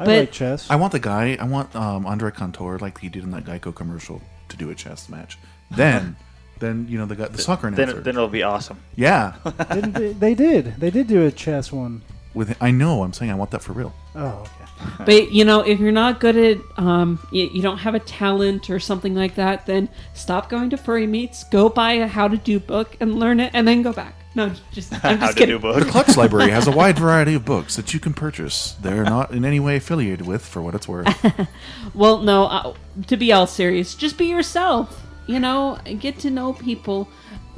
I 0.01 0.05
But- 0.07 0.19
like 0.19 0.33
chess. 0.33 0.71
I 0.71 0.77
want 0.77 0.93
the 0.93 0.99
guy. 0.99 1.37
I 1.39 1.45
want 1.45 1.77
um, 1.77 2.07
Andre 2.07 2.31
Cantor, 2.31 2.79
like 2.79 2.99
he 3.01 3.09
did 3.11 3.23
in 3.23 3.31
that 3.33 3.45
Geico 3.45 3.75
commercial, 3.75 4.23
to 4.49 4.57
do 4.57 4.71
a 4.71 4.75
chess 4.75 5.09
match. 5.11 5.37
Then, 5.71 6.17
then 6.59 6.87
you 6.89 6.97
know 6.99 7.05
the 7.07 7.15
guy, 7.17 7.29
the 7.29 7.39
soccer 7.39 7.69
announcer. 7.69 7.93
Then, 7.95 8.03
then 8.03 8.15
it'll 8.17 8.29
be 8.29 8.43
awesome. 8.43 8.79
yeah, 8.97 9.35
Didn't 9.73 9.93
they, 10.03 10.13
they 10.15 10.35
did. 10.35 10.77
They 10.81 10.91
did 10.91 11.07
do 11.07 11.27
a 11.27 11.31
chess 11.31 11.71
one. 11.71 12.01
with 12.33 12.57
I 12.63 12.71
know. 12.71 13.03
I'm 13.03 13.13
saying 13.13 13.31
I 13.31 13.35
want 13.35 13.51
that 13.51 13.63
for 13.63 13.75
real. 13.75 13.93
Oh, 14.17 14.27
okay. 14.47 14.51
But 15.05 15.31
you 15.33 15.45
know, 15.45 15.61
if 15.61 15.79
you're 15.79 15.93
not 15.93 16.21
good 16.21 16.39
at, 16.39 16.57
um, 16.79 17.19
you, 17.31 17.51
you 17.53 17.61
don't 17.61 17.77
have 17.77 17.95
a 17.95 17.99
talent 18.01 18.71
or 18.71 18.81
something 18.81 19.15
like 19.15 19.35
that, 19.35 19.67
then 19.67 19.91
stop 20.15 20.49
going 20.49 20.71
to 20.71 20.79
furry 20.79 21.07
meets. 21.07 21.45
Go 21.45 21.69
buy 21.69 21.93
a 21.93 22.07
how 22.07 22.27
to 22.29 22.39
do 22.39 22.59
book 22.59 22.97
and 23.01 23.19
learn 23.21 23.41
it, 23.41 23.51
and 23.53 23.69
then 23.69 23.83
go 23.83 23.93
back. 23.93 24.15
No, 24.35 24.53
just 24.73 24.93
I'm 25.05 25.19
How 25.19 25.27
just 25.27 25.33
to 25.33 25.39
kidding. 25.45 25.61
do 25.61 25.73
The 25.75 25.81
book. 25.81 25.89
Klutz 25.89 26.17
Library 26.17 26.51
has 26.51 26.67
a 26.69 26.71
wide 26.71 26.99
variety 27.07 27.35
of 27.35 27.45
books 27.45 27.77
that 27.77 27.93
you 27.93 28.01
can 28.01 28.15
purchase. 28.15 28.73
They're 28.81 29.05
not 29.05 29.33
in 29.33 29.45
any 29.45 29.59
way 29.61 29.77
affiliated 29.77 30.27
with, 30.27 30.45
for 30.45 30.63
what 30.63 30.75
it's 30.75 30.87
worth. 30.89 31.09
Well, 31.95 32.19
no, 32.19 32.45
uh, 32.45 32.75
to 33.09 33.17
be 33.17 33.33
all 33.33 33.47
serious, 33.49 33.95
just 33.97 34.17
be 34.17 34.27
yourself. 34.27 35.05
You 35.27 35.41
know, 35.41 35.79
get 35.99 36.19
to 36.21 36.31
know 36.31 36.53
people. 36.53 37.09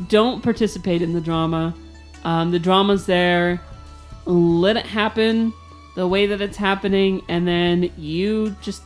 Don't 0.09 0.43
participate 0.43 1.03
in 1.03 1.12
the 1.12 1.20
drama. 1.20 1.75
Um, 2.25 2.51
the 2.51 2.59
drama's 2.59 3.05
there. 3.07 3.61
Let 4.25 4.77
it 4.79 4.87
happen 4.87 5.53
the 5.97 6.09
way 6.09 6.27
that 6.27 6.41
it's 6.41 6.57
happening, 6.57 7.23
and 7.29 7.47
then 7.47 7.93
you 7.99 8.57
just 8.62 8.83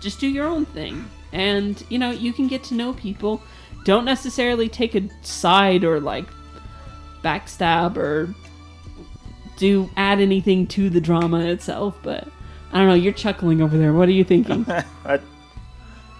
just 0.00 0.20
do 0.20 0.26
your 0.28 0.46
own 0.46 0.66
thing. 0.66 1.08
And 1.32 1.82
you 1.88 1.98
know, 1.98 2.10
you 2.10 2.32
can 2.34 2.46
get 2.46 2.62
to 2.64 2.74
know 2.74 2.92
people. 2.92 3.40
Don't 3.84 4.04
necessarily 4.04 4.68
take 4.68 4.94
a 4.94 5.08
side 5.22 5.82
or 5.84 5.98
like 6.00 6.26
backstab 7.24 7.96
or 7.96 8.32
do 9.56 9.88
add 9.96 10.20
anything 10.20 10.66
to 10.68 10.90
the 10.90 11.00
drama 11.00 11.40
itself. 11.46 11.98
But 12.02 12.28
I 12.72 12.78
don't 12.78 12.88
know. 12.88 12.94
You're 12.94 13.12
chuckling 13.12 13.60
over 13.62 13.76
there. 13.78 13.92
What 13.92 14.08
are 14.08 14.12
you 14.12 14.24
thinking? 14.24 14.64
I, 15.04 15.18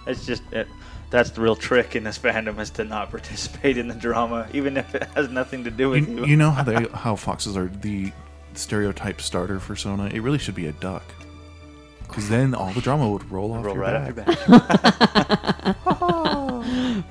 it's 0.07 0.25
just 0.25 0.41
it, 0.51 0.67
that's 1.11 1.29
the 1.29 1.41
real 1.41 1.55
trick 1.55 1.95
in 1.95 2.03
this 2.03 2.17
fandom 2.17 2.59
is 2.59 2.69
to 2.71 2.83
not 2.83 3.09
participate 3.11 3.77
in 3.77 3.87
the 3.87 3.93
drama, 3.95 4.47
even 4.53 4.75
if 4.77 4.93
it 4.95 5.03
has 5.15 5.29
nothing 5.29 5.63
to 5.63 5.71
do 5.71 5.89
with 5.91 6.07
you. 6.09 6.17
you, 6.21 6.25
you 6.25 6.35
know 6.37 6.51
how 6.51 6.63
they 6.63 6.83
how 6.93 7.15
foxes 7.15 7.55
are 7.55 7.67
the 7.67 8.11
stereotype 8.53 9.21
starter 9.21 9.59
fursona. 9.59 10.11
It 10.11 10.21
really 10.21 10.37
should 10.39 10.55
be 10.55 10.67
a 10.67 10.71
duck, 10.73 11.03
because 12.07 12.29
then 12.29 12.53
all 12.55 12.71
the 12.73 12.81
drama 12.81 13.09
would 13.09 13.29
roll 13.31 13.51
off 13.53 13.65
Roll 13.65 13.75
your 13.75 13.83
right 13.83 14.15
back. 14.15 14.27
off 14.27 14.47
your 14.47 14.59
back. 15.75 15.75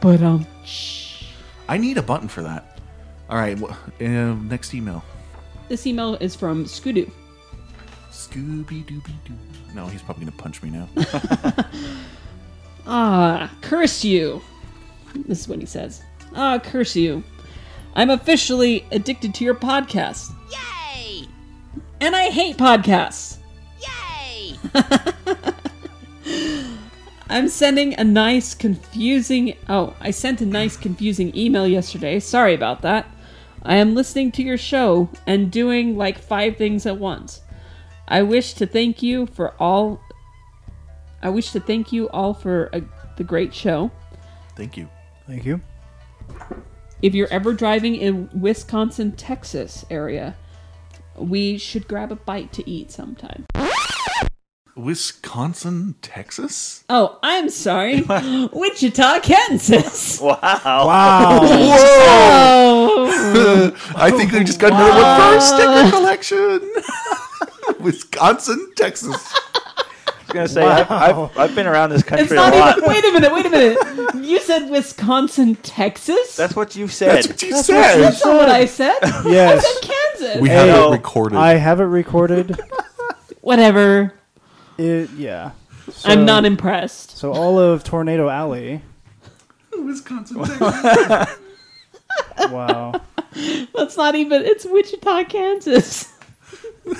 But 0.00 0.22
um, 0.22 0.46
I 1.68 1.76
need 1.78 1.98
a 1.98 2.02
button 2.02 2.28
for 2.28 2.42
that. 2.42 2.73
All 3.34 3.40
right, 3.40 3.58
wh- 3.58 3.72
uh, 4.00 4.34
next 4.44 4.74
email. 4.74 5.02
this 5.68 5.88
email 5.88 6.14
is 6.20 6.36
from 6.36 6.66
Skudu. 6.66 7.10
Scooby 8.12 8.84
Dooby 8.86 9.12
Doo. 9.24 9.34
No, 9.74 9.86
he's 9.88 10.02
probably 10.02 10.24
gonna 10.26 10.36
punch 10.36 10.62
me 10.62 10.70
now. 10.70 10.88
Ah, 12.86 13.50
curse 13.62 14.04
you. 14.04 14.40
This 15.26 15.40
is 15.40 15.48
what 15.48 15.58
he 15.58 15.64
says. 15.66 16.02
Ah, 16.36 16.58
curse 16.62 16.94
you. 16.94 17.24
I'm 17.94 18.10
officially 18.10 18.84
addicted 18.92 19.34
to 19.36 19.44
your 19.44 19.54
podcast. 19.54 20.30
Yay! 20.52 21.26
And 22.02 22.14
I 22.14 22.28
hate 22.30 22.56
podcasts. 22.58 23.38
Yay! 23.80 24.58
I'm 27.30 27.48
sending 27.48 27.94
a 27.94 28.04
nice, 28.04 28.54
confusing. 28.54 29.56
Oh, 29.70 29.94
I 30.00 30.10
sent 30.10 30.42
a 30.42 30.46
nice, 30.46 30.76
confusing 30.76 31.34
email 31.34 31.66
yesterday. 31.66 32.20
Sorry 32.20 32.52
about 32.54 32.82
that. 32.82 33.06
I 33.64 33.76
am 33.76 33.94
listening 33.94 34.30
to 34.32 34.42
your 34.42 34.58
show 34.58 35.08
and 35.26 35.50
doing 35.50 35.96
like 35.96 36.18
five 36.18 36.56
things 36.56 36.84
at 36.84 36.98
once. 36.98 37.40
I 38.06 38.22
wish 38.22 38.52
to 38.54 38.66
thank 38.66 39.02
you 39.02 39.26
for 39.26 39.54
all. 39.58 40.00
I 41.22 41.30
wish 41.30 41.52
to 41.52 41.60
thank 41.60 41.90
you 41.90 42.08
all 42.10 42.34
for 42.34 42.68
a, 42.74 42.82
the 43.16 43.24
great 43.24 43.54
show. 43.54 43.90
Thank 44.56 44.76
you. 44.76 44.88
Thank 45.26 45.46
you. 45.46 45.60
If 47.00 47.14
you're 47.14 47.32
ever 47.32 47.54
driving 47.54 47.96
in 47.96 48.28
Wisconsin, 48.38 49.12
Texas 49.12 49.84
area, 49.90 50.36
we 51.16 51.56
should 51.56 51.88
grab 51.88 52.12
a 52.12 52.16
bite 52.16 52.52
to 52.52 52.70
eat 52.70 52.90
sometime. 52.90 53.46
Wisconsin, 54.76 55.94
Texas. 56.02 56.84
Oh, 56.90 57.18
I'm 57.22 57.48
sorry. 57.48 58.00
Wichita, 58.52 59.20
Kansas. 59.20 60.20
Wow. 60.20 60.38
Wow. 60.64 61.40
Oh. 63.36 63.76
I 63.96 64.10
think 64.10 64.32
we 64.32 64.44
just 64.44 64.58
got 64.60 64.72
another 64.72 64.90
one 64.90 65.16
for 65.16 65.22
our 65.34 65.40
sticker 65.40 65.90
collection. 65.96 66.72
Wisconsin, 67.80 68.72
Texas. 68.76 69.14
I 69.16 70.12
was 70.20 70.28
gonna 70.32 70.48
say 70.48 70.62
I've, 70.64 70.90
I've, 70.90 71.38
I've 71.38 71.54
been 71.54 71.66
around 71.66 71.90
this 71.90 72.00
It's 72.00 72.08
country 72.08 72.36
a 72.36 72.40
lot. 72.40 72.78
even. 72.78 72.88
Wait 72.88 73.04
a 73.04 73.12
minute. 73.12 73.32
Wait 73.32 73.46
a 73.46 73.50
minute. 73.50 74.14
You 74.24 74.40
said 74.40 74.70
Wisconsin, 74.70 75.56
Texas. 75.56 76.36
That's 76.36 76.54
what 76.56 76.74
you 76.76 76.88
said. 76.88 77.16
That's 77.16 77.28
what 77.28 77.42
you 77.42 77.50
That's 77.50 77.66
said. 77.66 77.94
what 77.96 78.00
That's 78.02 78.24
not 78.24 78.36
what 78.36 78.48
I 78.48 78.66
said. 78.66 78.98
I 79.02 79.22
Yes. 79.28 79.66
said 79.66 79.90
Kansas. 79.90 80.40
we 80.42 80.48
have 80.50 80.68
Hey. 80.68 80.86
it 80.86 80.90
recorded. 80.90 81.36
I 81.38 81.54
have 81.54 81.80
it 81.80 81.84
recorded. 81.84 82.60
Whatever. 83.40 84.12
It, 84.78 85.10
yeah. 85.10 85.52
So, 85.90 86.10
I'm 86.10 86.24
not 86.24 86.44
impressed. 86.44 87.16
So 87.16 87.32
all 87.32 87.58
of 87.58 87.84
Tornado 87.84 88.28
Alley. 88.28 88.82
Wisconsin, 89.72 90.44
Texas. 90.44 91.38
Wow. 92.50 93.00
That's 93.74 93.96
not 93.96 94.14
even. 94.14 94.42
It's 94.44 94.64
Wichita, 94.64 95.24
Kansas. 95.24 96.12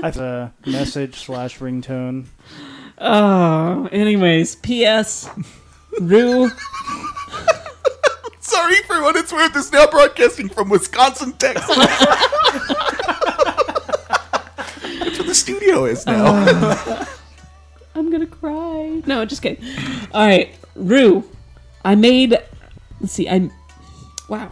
That's 0.00 0.18
a 0.18 0.52
message 0.66 1.16
slash 1.16 1.58
ringtone. 1.58 2.26
Oh. 2.98 3.88
Anyways, 3.90 4.54
P.S. 4.56 5.28
Rue. 6.00 6.48
Sorry 8.40 8.76
for 8.86 9.02
what 9.02 9.16
it's 9.16 9.32
worth. 9.32 9.56
Is 9.56 9.72
now 9.72 9.88
broadcasting 9.88 10.48
from 10.48 10.68
Wisconsin, 10.68 11.32
Texas. 11.32 11.76
That's 15.30 15.46
what 15.46 15.46
the 15.46 15.60
studio 15.60 15.84
is 15.84 16.06
now. 16.06 16.24
Uh, 16.26 17.04
I'm 17.94 18.10
gonna 18.10 18.26
cry. 18.26 19.00
No, 19.06 19.24
just 19.24 19.42
kidding. 19.42 19.64
All 20.12 20.26
right, 20.26 20.52
Rue. 20.74 21.22
I 21.84 21.94
made. 21.94 22.36
Let's 23.00 23.12
see. 23.12 23.28
I. 23.28 23.48
Wow. 24.28 24.50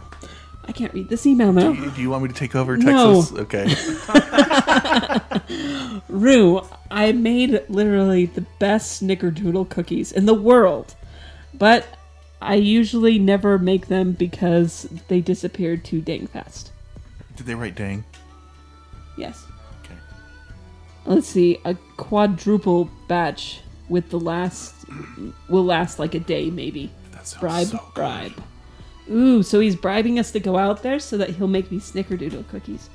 I 0.65 0.71
can't 0.71 0.93
read 0.93 1.09
this 1.09 1.25
email 1.25 1.51
now. 1.51 1.73
Do 1.73 2.01
you 2.01 2.11
want 2.11 2.23
me 2.23 2.29
to 2.29 2.35
take 2.35 2.55
over 2.55 2.77
No. 2.77 3.25
Okay. 3.33 3.65
Rue, 6.07 6.61
I 6.91 7.11
made 7.11 7.63
literally 7.67 8.27
the 8.27 8.45
best 8.59 9.01
snickerdoodle 9.01 9.69
cookies 9.69 10.11
in 10.11 10.27
the 10.27 10.33
world. 10.33 10.95
But 11.55 11.87
I 12.39 12.55
usually 12.55 13.17
never 13.17 13.57
make 13.57 13.87
them 13.87 14.11
because 14.11 14.87
they 15.07 15.21
disappeared 15.21 15.83
too 15.83 16.01
dang 16.01 16.27
fast. 16.27 16.71
Did 17.35 17.47
they 17.47 17.55
write 17.55 17.75
dang? 17.75 18.03
Yes. 19.17 19.48
Okay. 21.09 21.15
Let's 21.15 21.27
see. 21.27 21.59
A 21.65 21.75
quadruple 21.97 22.89
batch 23.07 23.61
with 23.89 24.09
the 24.11 24.19
last 24.19 24.75
will 25.49 25.65
last 25.65 25.99
like 25.99 26.13
a 26.15 26.19
day 26.19 26.49
maybe. 26.49 26.91
That 27.11 27.27
sounds 27.27 27.41
Bribe, 27.41 27.67
so 27.67 27.77
good. 27.77 27.93
bribe. 27.95 28.43
Ooh, 29.11 29.41
so 29.41 29.59
he's 29.59 29.75
bribing 29.75 30.19
us 30.19 30.29
to 30.31 30.39
go 30.39 30.57
out 30.57 30.83
there 30.83 30.99
so 30.99 31.17
that 31.17 31.31
he'll 31.31 31.47
make 31.47 31.71
me 31.71 31.79
snickerdoodle 31.79 32.47
cookies. 32.49 32.89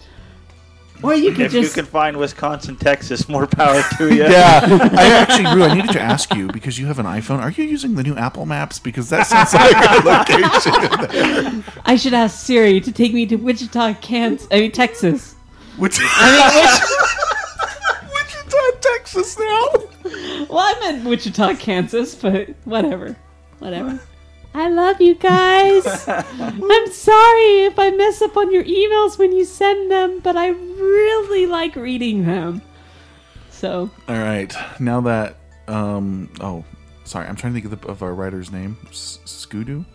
Or 1.02 1.12
you 1.12 1.32
could 1.32 1.46
if 1.46 1.52
you 1.54 1.68
can 1.68 1.84
find 1.84 2.16
Wisconsin, 2.16 2.76
Texas, 2.76 3.28
more 3.28 3.48
power 3.48 3.82
to 3.98 4.08
you. 4.14 4.22
Yeah, 4.22 4.60
I 4.92 5.06
actually, 5.12 5.54
Rue, 5.54 5.64
I 5.64 5.74
needed 5.74 5.90
to 5.92 6.00
ask 6.00 6.32
you 6.34 6.46
because 6.46 6.78
you 6.78 6.86
have 6.86 7.00
an 7.00 7.04
iPhone. 7.06 7.40
Are 7.40 7.50
you 7.50 7.64
using 7.64 7.96
the 7.96 8.02
new 8.04 8.14
Apple 8.14 8.46
Maps? 8.46 8.78
Because 8.78 9.10
that 9.10 9.26
sounds 9.26 9.52
like 9.52 9.74
a 9.74 10.08
location 10.08 11.10
there. 11.10 11.64
I 11.84 11.96
should 11.96 12.14
ask 12.14 12.46
Siri 12.46 12.80
to 12.80 12.92
take 12.92 13.12
me 13.12 13.26
to 13.26 13.36
Wichita, 13.36 13.94
Kansas. 13.94 14.46
I 14.52 14.60
mean 14.60 14.70
Texas. 14.72 15.34
Which, 15.76 15.98
I 16.00 16.30
mean, 16.30 16.62
Wichita, 16.62 17.23
Texas 18.96 19.38
now. 19.38 19.64
Well, 20.04 20.58
I 20.58 20.76
meant 20.80 21.04
Wichita, 21.06 21.54
Kansas, 21.56 22.14
but 22.14 22.50
whatever, 22.64 23.16
whatever. 23.58 23.98
I 24.54 24.68
love 24.68 25.00
you 25.00 25.14
guys. 25.14 25.86
I'm 26.08 26.92
sorry 26.92 27.64
if 27.64 27.78
I 27.78 27.90
mess 27.96 28.20
up 28.20 28.36
on 28.36 28.52
your 28.52 28.62
emails 28.64 29.16
when 29.18 29.32
you 29.32 29.46
send 29.46 29.90
them, 29.90 30.20
but 30.20 30.36
I 30.36 30.48
really 30.48 31.46
like 31.46 31.74
reading 31.74 32.26
them. 32.26 32.60
So 33.50 33.90
All 34.06 34.18
right, 34.18 34.54
now 34.78 35.00
that 35.00 35.36
um, 35.66 36.30
oh, 36.40 36.64
sorry, 37.04 37.26
I'm 37.26 37.36
trying 37.36 37.54
to 37.54 37.60
think 37.60 37.72
of, 37.72 37.80
the, 37.80 37.88
of 37.88 38.02
our 38.02 38.14
writer's 38.14 38.52
name. 38.52 38.76
S- 38.90 39.18
Skudu. 39.24 39.86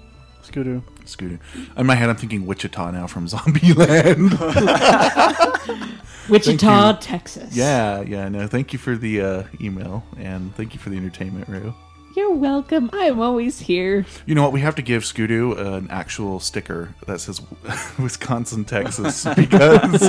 Scooter. 0.42 0.82
Skudu. 1.06 1.40
In 1.78 1.86
my 1.86 1.94
head, 1.94 2.10
I'm 2.10 2.16
thinking 2.16 2.48
Wichita 2.48 2.90
now 2.92 3.06
from 3.06 3.28
Zombieland. 3.28 4.32
Wichita. 6.30 6.94
Texas. 7.00 7.56
yeah, 7.56 8.02
yeah. 8.02 8.30
No, 8.30 8.48
thank 8.48 8.74
you 8.74 8.80
for 8.80 8.96
the 8.96 9.22
uh, 9.22 9.44
email 9.62 10.04
and 10.18 10.56
thank 10.56 10.74
you 10.74 10.80
for 10.80 10.90
the 10.90 10.98
entertainment, 10.98 11.48
Rue. 11.48 11.74
You're 12.16 12.34
welcome. 12.34 12.90
I'm 12.92 13.22
always 13.22 13.60
here. 13.60 14.06
You 14.26 14.36
know 14.36 14.42
what? 14.44 14.52
We 14.52 14.62
have 14.62 14.76
to 14.76 14.82
give 14.82 15.06
Scooter 15.06 15.58
an 15.58 15.88
actual 15.92 16.40
sticker 16.40 16.94
that 17.06 17.22
says 17.22 17.42
Wisconsin, 18.00 18.66
Texas, 18.66 19.26
because 19.36 20.02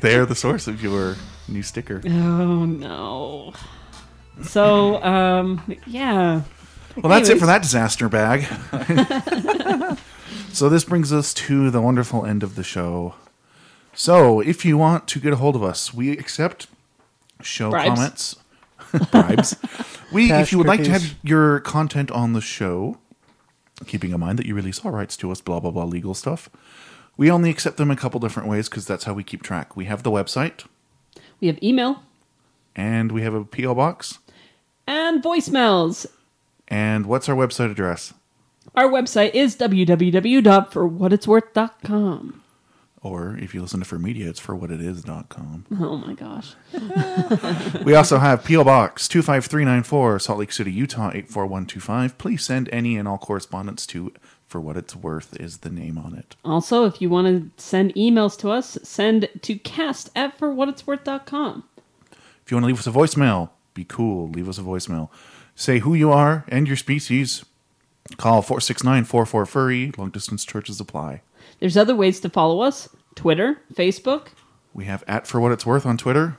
they're 0.00 0.26
the 0.26 0.34
source 0.34 0.66
of 0.66 0.82
your 0.82 1.16
new 1.46 1.62
sticker. 1.62 2.00
Oh 2.06 2.64
no. 2.64 3.52
So, 4.42 5.02
um, 5.02 5.62
yeah. 5.86 6.42
Well, 6.96 7.10
that's 7.10 7.28
it 7.28 7.38
for 7.38 7.46
that 7.46 7.62
disaster 7.62 8.08
bag. 8.08 8.46
so 10.52 10.68
this 10.68 10.84
brings 10.84 11.12
us 11.12 11.32
to 11.34 11.70
the 11.70 11.80
wonderful 11.80 12.24
end 12.24 12.42
of 12.42 12.54
the 12.54 12.64
show. 12.64 13.14
So 13.94 14.40
if 14.40 14.64
you 14.64 14.76
want 14.78 15.06
to 15.08 15.20
get 15.20 15.32
a 15.32 15.36
hold 15.36 15.54
of 15.56 15.62
us, 15.62 15.92
we 15.94 16.10
accept 16.12 16.66
show 17.42 17.70
Bribes. 17.70 17.88
comments, 17.94 18.36
bribes. 19.10 19.56
We, 20.12 20.30
if 20.32 20.52
you 20.52 20.58
would 20.58 20.66
like 20.66 20.80
to 20.84 20.90
cookies. 20.90 21.10
have 21.10 21.18
your 21.22 21.60
content 21.60 22.10
on 22.10 22.32
the 22.32 22.40
show, 22.40 22.96
keeping 23.86 24.12
in 24.12 24.20
mind 24.20 24.38
that 24.38 24.46
you 24.46 24.54
release 24.54 24.84
all 24.84 24.90
rights 24.92 25.16
to 25.18 25.30
us, 25.30 25.40
blah 25.40 25.60
blah 25.60 25.70
blah, 25.70 25.84
legal 25.84 26.14
stuff. 26.14 26.48
We 27.16 27.30
only 27.30 27.50
accept 27.50 27.76
them 27.76 27.90
a 27.90 27.96
couple 27.96 28.20
different 28.20 28.48
ways 28.48 28.68
because 28.70 28.86
that's 28.86 29.04
how 29.04 29.12
we 29.12 29.22
keep 29.24 29.42
track. 29.42 29.76
We 29.76 29.84
have 29.84 30.02
the 30.02 30.10
website, 30.10 30.64
We 31.40 31.48
have 31.48 31.62
email 31.62 32.02
and 32.74 33.12
we 33.12 33.20
have 33.22 33.34
a 33.34 33.44
PO 33.44 33.74
box. 33.74 34.18
and 34.86 35.22
voicemails. 35.22 36.06
And 36.68 37.04
what's 37.04 37.28
our 37.28 37.36
website 37.36 37.70
address? 37.70 38.14
Our 38.74 38.88
website 38.88 39.34
is 39.34 39.54
www.forwhatitsworth.com. 39.56 42.41
Or 43.04 43.36
if 43.36 43.52
you 43.52 43.60
listen 43.60 43.80
to 43.80 43.84
For 43.86 43.98
Media, 43.98 44.28
it's 44.28 44.38
for 44.38 44.54
what 44.54 44.70
it 44.70 44.80
is.com. 44.80 45.66
Oh 45.80 45.96
my 45.96 46.14
gosh. 46.14 46.54
We 47.84 47.94
also 47.94 48.18
have 48.18 48.44
P.O. 48.44 48.62
Box 48.62 49.08
25394, 49.08 50.20
Salt 50.20 50.38
Lake 50.38 50.52
City, 50.52 50.70
Utah 50.72 51.10
84125. 51.12 52.16
Please 52.16 52.44
send 52.44 52.68
any 52.72 52.96
and 52.96 53.08
all 53.08 53.18
correspondence 53.18 53.86
to 53.88 54.12
For 54.46 54.60
What 54.60 54.76
It's 54.76 54.94
Worth 54.94 55.38
is 55.40 55.58
the 55.58 55.70
name 55.70 55.98
on 55.98 56.14
it. 56.14 56.36
Also, 56.44 56.84
if 56.84 57.02
you 57.02 57.10
want 57.10 57.26
to 57.56 57.62
send 57.62 57.92
emails 57.94 58.38
to 58.38 58.50
us, 58.50 58.78
send 58.84 59.28
to 59.42 59.56
cast 59.56 60.10
at 60.14 60.38
forwhatitsworth.com. 60.38 61.64
If 62.44 62.50
you 62.50 62.56
want 62.56 62.64
to 62.64 62.66
leave 62.68 62.78
us 62.78 62.86
a 62.86 62.90
voicemail, 62.92 63.50
be 63.74 63.84
cool. 63.84 64.28
Leave 64.28 64.48
us 64.48 64.58
a 64.58 64.62
voicemail. 64.62 65.08
Say 65.56 65.80
who 65.80 65.94
you 65.94 66.12
are 66.12 66.44
and 66.48 66.68
your 66.68 66.76
species. 66.76 67.44
Call 68.16 68.42
469 68.42 69.04
44 69.04 69.46
Furry. 69.46 69.92
Long 69.96 70.10
distance 70.10 70.44
churches 70.44 70.78
apply. 70.80 71.22
There's 71.62 71.76
other 71.76 71.94
ways 71.94 72.18
to 72.20 72.28
follow 72.28 72.60
us 72.62 72.88
Twitter, 73.14 73.58
Facebook, 73.72 74.30
We 74.74 74.86
have 74.86 75.04
at 75.06 75.28
For 75.28 75.40
What 75.40 75.52
It's 75.52 75.64
Worth 75.64 75.86
on 75.86 75.96
Twitter. 75.96 76.36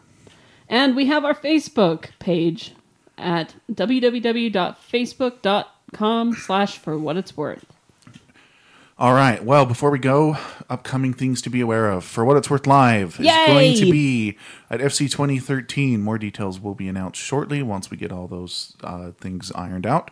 and 0.68 0.98
we 0.98 1.06
have 1.06 1.24
our 1.24 1.34
Facebook 1.34 2.08
page 2.20 2.74
at 3.18 3.56
www.facebook.com 3.72 6.34
slash 6.34 6.78
for 6.78 6.98
what 6.98 7.16
it's 7.16 7.38
worth. 7.38 7.64
All 9.00 9.14
right. 9.14 9.42
Well, 9.42 9.66
before 9.66 9.92
we 9.92 10.00
go, 10.00 10.36
upcoming 10.70 11.14
things 11.14 11.42
to 11.44 11.50
be 11.50 11.62
aware 11.62 11.90
of. 11.90 12.04
For 12.04 12.26
what 12.26 12.36
it's 12.36 12.50
worth, 12.50 12.68
live 12.68 13.18
is 13.18 13.26
Yay! 13.26 13.46
going 13.48 13.78
to 13.78 13.90
be 13.90 14.38
at 14.70 14.82
FC 14.82 15.10
2013. 15.10 16.02
More 16.02 16.18
details 16.18 16.60
will 16.60 16.76
be 16.76 16.90
announced 16.90 17.22
shortly 17.22 17.64
once 17.64 17.90
we 17.90 17.96
get 17.96 18.12
all 18.12 18.28
those 18.28 18.76
uh, 18.84 19.12
things 19.12 19.54
ironed 19.56 19.88
out. 19.88 20.12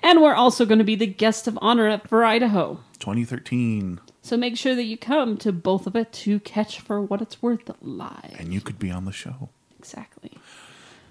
And 0.00 0.22
we're 0.22 0.34
also 0.34 0.64
going 0.64 0.78
to 0.78 0.84
be 0.84 0.94
the 0.94 1.06
guest 1.06 1.46
of 1.48 1.58
honor 1.60 1.88
at 1.88 2.08
For 2.08 2.24
Idaho. 2.24 2.80
2013, 3.00 4.00
So 4.22 4.36
make 4.36 4.56
sure 4.56 4.74
that 4.74 4.84
you 4.84 4.96
come 4.96 5.36
to 5.38 5.52
both 5.52 5.86
of 5.86 5.94
it 5.96 6.12
to 6.24 6.40
catch 6.40 6.80
For 6.80 7.00
What 7.00 7.20
It's 7.22 7.42
Worth 7.42 7.70
live. 7.80 8.34
and 8.38 8.52
you 8.52 8.60
could 8.60 8.78
be 8.78 8.90
on 8.90 9.04
the 9.04 9.12
show. 9.12 9.48
Exactly. 9.78 10.32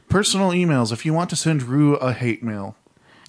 Personal 0.10 0.52
emails. 0.52 0.92
If 0.92 1.06
you 1.06 1.14
want 1.14 1.30
to 1.32 1.36
send 1.36 1.64
Rue 1.64 1.96
a 1.96 2.14
hate 2.14 2.44
mail, 2.44 2.76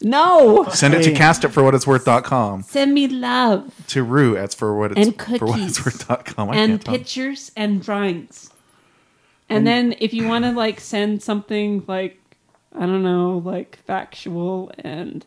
No! 0.02 0.66
send 0.70 0.94
it 0.94 1.02
to 1.04 1.10
Hey. 1.10 1.16
cast 1.16 1.44
at 1.44 1.50
forwhatitsworth.com. 1.52 2.62
Send 2.62 2.94
me 2.94 3.08
love 3.08 3.72
To 3.88 4.02
Rue 4.04 4.36
at 4.36 4.54
for 4.54 4.76
what 4.76 4.92
it's 4.92 5.06
And 5.08 5.16
for 5.38 5.46
what 5.46 5.60
it's 5.60 5.78
cookies. 5.80 6.08
worth.com. 6.08 6.50
I 6.50 6.56
and 6.56 6.70
can't 6.72 6.84
talk. 6.84 6.94
pictures 6.94 7.52
and 7.56 7.82
drawings. 7.82 8.50
And 9.48 9.66
then 9.66 9.94
if 9.98 10.12
you 10.12 10.28
want 10.28 10.44
to 10.44 10.52
like 10.52 10.78
send 10.78 11.22
something 11.22 11.82
like 11.88 12.20
I 12.76 12.80
don't 12.80 13.02
know, 13.02 13.38
like 13.44 13.78
factual 13.86 14.70
and 14.80 15.24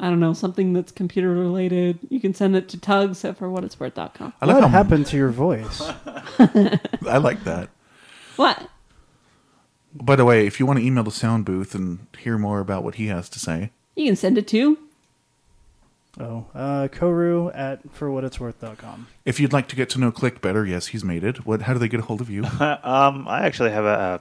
I 0.00 0.08
don't 0.10 0.20
know, 0.20 0.32
something 0.32 0.72
that's 0.74 0.92
computer 0.92 1.30
related, 1.30 1.98
you 2.08 2.20
can 2.20 2.32
send 2.32 2.54
it 2.54 2.68
to 2.70 2.78
tugs 2.78 3.24
at 3.24 3.38
forwhatitsworth.com. 3.38 4.32
I 4.40 4.46
like 4.46 4.54
what 4.54 4.62
how 4.62 4.68
happened 4.68 5.06
to 5.06 5.16
your 5.16 5.30
voice? 5.30 5.80
I 6.38 7.18
like 7.18 7.42
that. 7.44 7.68
What? 8.36 8.68
By 9.94 10.14
the 10.14 10.24
way, 10.24 10.46
if 10.46 10.60
you 10.60 10.66
want 10.66 10.78
to 10.78 10.84
email 10.84 11.02
the 11.02 11.10
sound 11.10 11.44
booth 11.44 11.74
and 11.74 12.06
hear 12.18 12.38
more 12.38 12.60
about 12.60 12.84
what 12.84 12.94
he 12.96 13.08
has 13.08 13.28
to 13.30 13.38
say, 13.40 13.70
You 13.96 14.06
can 14.06 14.16
send 14.16 14.38
it 14.38 14.46
to 14.48 14.78
Oh, 16.20 16.46
uh, 16.54 16.88
Koru 16.90 17.50
at 17.56 17.86
forwhatitsworth.com. 17.94 19.06
if 19.24 19.38
you'd 19.38 19.52
like 19.52 19.68
to 19.68 19.76
get 19.76 19.88
to 19.90 20.00
know 20.00 20.10
Click 20.10 20.40
better, 20.40 20.64
yes, 20.66 20.88
he's 20.88 21.04
made 21.04 21.22
it. 21.24 21.46
What? 21.46 21.62
How 21.62 21.72
do 21.74 21.78
they 21.78 21.88
get 21.88 22.00
a 22.00 22.04
hold 22.04 22.20
of 22.20 22.28
you? 22.30 22.44
Um, 22.60 23.26
I 23.28 23.40
actually 23.46 23.70
have 23.70 23.84
a. 23.84 24.20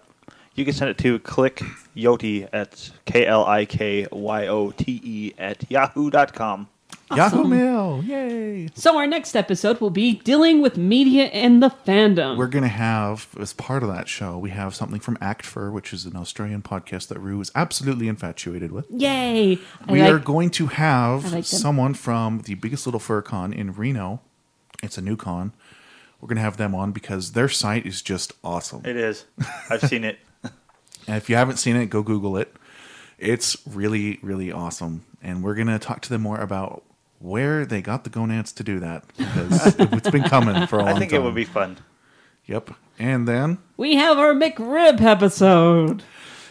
You 0.57 0.65
can 0.65 0.73
send 0.73 0.89
it 0.89 0.97
to 0.99 1.19
click 1.19 1.61
yoti 1.95 2.49
at 2.51 2.89
k 3.05 3.27
l 3.27 3.45
i 3.45 3.63
k 3.63 4.07
y 4.11 4.47
o 4.47 4.71
t 4.71 4.99
e 5.03 5.33
at 5.37 5.69
yahoo.com. 5.69 6.67
Yahoo 7.15 7.43
Mail, 7.43 8.03
yay! 8.03 8.67
So 8.73 8.97
our 8.97 9.05
next 9.05 9.35
episode 9.35 9.79
will 9.79 9.91
be 9.91 10.15
dealing 10.15 10.59
with 10.59 10.75
media 10.75 11.25
and 11.25 11.61
the 11.61 11.69
fandom. 11.69 12.37
We're 12.37 12.47
gonna 12.47 12.67
have 12.69 13.27
as 13.39 13.53
part 13.53 13.83
of 13.83 13.89
that 13.89 14.09
show, 14.09 14.37
we 14.39 14.49
have 14.49 14.73
something 14.73 14.99
from 14.99 15.15
Act 15.21 15.45
Fur, 15.45 15.69
which 15.69 15.93
is 15.93 16.05
an 16.07 16.15
Australian 16.15 16.63
podcast 16.63 17.07
that 17.09 17.19
Rue 17.19 17.39
is 17.39 17.51
absolutely 17.53 18.07
infatuated 18.07 18.71
with. 18.71 18.87
Yay! 18.89 19.59
I 19.87 19.91
we 19.91 20.01
like- 20.01 20.11
are 20.11 20.19
going 20.19 20.49
to 20.51 20.65
have 20.67 21.31
like 21.31 21.45
someone 21.45 21.93
from 21.93 22.41
the 22.45 22.55
biggest 22.55 22.87
little 22.87 22.99
fur 22.99 23.21
con 23.21 23.53
in 23.53 23.73
Reno. 23.73 24.21
It's 24.81 24.97
a 24.97 25.01
new 25.01 25.15
con. 25.15 25.53
We're 26.19 26.29
gonna 26.29 26.41
have 26.41 26.57
them 26.57 26.73
on 26.73 26.93
because 26.93 27.33
their 27.33 27.47
site 27.47 27.85
is 27.85 28.01
just 28.01 28.33
awesome. 28.43 28.81
It 28.85 28.97
is. 28.97 29.25
I've 29.69 29.81
seen 29.81 30.03
it. 30.03 30.17
And 31.07 31.15
if 31.17 31.29
you 31.29 31.35
haven't 31.35 31.57
seen 31.57 31.75
it, 31.75 31.87
go 31.89 32.03
Google 32.03 32.37
it. 32.37 32.53
It's 33.17 33.57
really, 33.65 34.19
really 34.21 34.51
awesome. 34.51 35.05
And 35.21 35.43
we're 35.43 35.55
going 35.55 35.67
to 35.67 35.79
talk 35.79 36.01
to 36.01 36.09
them 36.09 36.21
more 36.21 36.39
about 36.39 36.83
where 37.19 37.65
they 37.65 37.81
got 37.81 38.03
the 38.03 38.09
gonads 38.09 38.51
to 38.53 38.63
do 38.63 38.79
that 38.79 39.03
because 39.17 39.75
it's 39.79 40.09
been 40.09 40.23
coming 40.23 40.67
for 40.67 40.75
a 40.77 40.83
long 40.83 40.87
time. 40.89 40.95
I 40.95 40.99
think 40.99 41.11
time. 41.11 41.21
it 41.21 41.23
would 41.23 41.35
be 41.35 41.45
fun. 41.45 41.77
Yep. 42.45 42.71
And 42.99 43.27
then, 43.27 43.57
we 43.75 43.95
have 43.95 44.17
our 44.17 44.33
McRib 44.33 45.01
episode. 45.01 46.03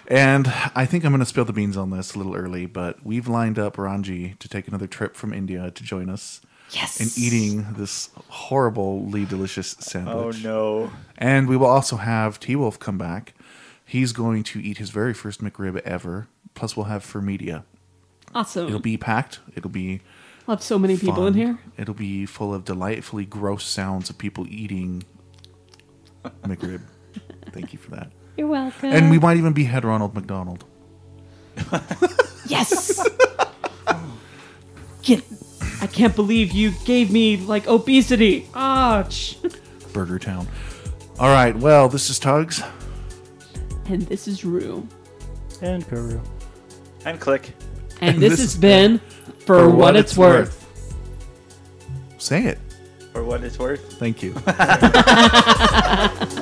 and 0.09 0.53
I 0.75 0.85
think 0.87 1.05
I'm 1.05 1.11
going 1.13 1.21
to 1.21 1.27
spill 1.27 1.45
the 1.45 1.53
beans 1.53 1.77
on 1.77 1.91
this 1.91 2.15
a 2.15 2.19
little 2.19 2.35
early, 2.35 2.67
but 2.67 3.05
we've 3.05 3.29
lined 3.29 3.59
up 3.59 3.79
Ranji 3.79 4.35
to 4.41 4.49
take 4.49 4.69
another 4.69 4.87
trip 4.87 5.17
from 5.17 5.33
India 5.33 5.71
to 5.71 5.83
join 5.83 6.09
us 6.11 6.41
Yes. 6.73 7.01
in 7.01 7.23
eating 7.23 7.75
this 7.75 8.11
horribly 8.29 9.25
delicious 9.25 9.69
sandwich. 9.79 10.45
Oh 10.45 10.49
no. 10.49 10.91
And 11.17 11.49
we 11.49 11.57
will 11.57 11.67
also 11.69 11.97
have 11.97 12.41
T 12.41 12.57
Wolf 12.57 12.79
come 12.79 12.99
back. 12.99 13.35
He's 13.87 14.13
going 14.13 14.43
to 14.43 14.61
eat 14.61 14.79
his 14.79 14.91
very 14.91 15.15
first 15.15 15.43
McRib 15.43 15.79
ever. 15.79 16.29
Plus, 16.55 16.77
we'll 16.77 16.87
have 16.87 17.03
for 17.05 17.23
media. 17.23 17.65
Awesome. 18.35 18.67
It'll 18.67 18.81
be 18.81 18.97
packed. 18.97 19.39
It'll 19.55 19.71
be 19.71 20.03
We'll 20.47 20.57
have 20.57 20.63
so 20.63 20.79
many 20.79 20.97
people 20.97 21.27
in 21.27 21.35
here. 21.35 21.59
It'll 21.77 21.95
be 21.95 22.27
full 22.27 22.53
of 22.55 22.65
delightfully 22.65 23.25
gross 23.25 23.65
sounds 23.65 24.11
of 24.11 24.19
people 24.19 24.47
eating 24.49 25.05
McRib. 26.43 26.83
Thank 27.53 27.73
you 27.73 27.79
for 27.79 27.91
that. 27.93 28.13
You're 28.37 28.47
welcome. 28.49 28.91
And 28.93 29.11
we 29.11 29.19
might 29.19 29.39
even 29.39 29.53
be 29.53 29.65
head 29.65 29.85
Ronald 29.85 30.15
McDonald. 30.15 30.65
Yes. 32.49 33.05
Get. 35.03 35.25
I 35.81 35.87
can't 35.87 36.15
believe 36.15 36.53
you 36.53 36.73
gave 36.85 37.11
me 37.11 37.37
like 37.37 37.67
obesity. 37.67 38.49
Ouch. 38.55 39.37
Burger 39.93 40.19
Town. 40.19 40.47
All 41.19 41.29
right. 41.29 41.57
Well, 41.57 41.89
this 41.89 42.09
is 42.09 42.19
Tugs. 42.19 42.63
And 43.89 44.03
this 44.03 44.27
is 44.27 44.45
Rue. 44.45 44.87
And 45.63 45.87
Koru. 45.87 46.21
And 47.05 47.21
click. 47.21 47.53
And, 48.01 48.15
And 48.15 48.23
this, 48.23 48.33
this 48.33 48.41
has 48.41 48.53
has 48.53 48.61
been 48.61 48.99
For, 49.39 49.71
What, 49.71 49.97
It's 49.97 50.17
Worth. 50.17 50.67
Say 52.19 52.45
it. 52.47 52.59
For 53.13 53.25
what 53.25 53.43
it's 53.45 53.59
worth. 53.59 53.95
Thank 53.95 54.23
you. 54.23 54.35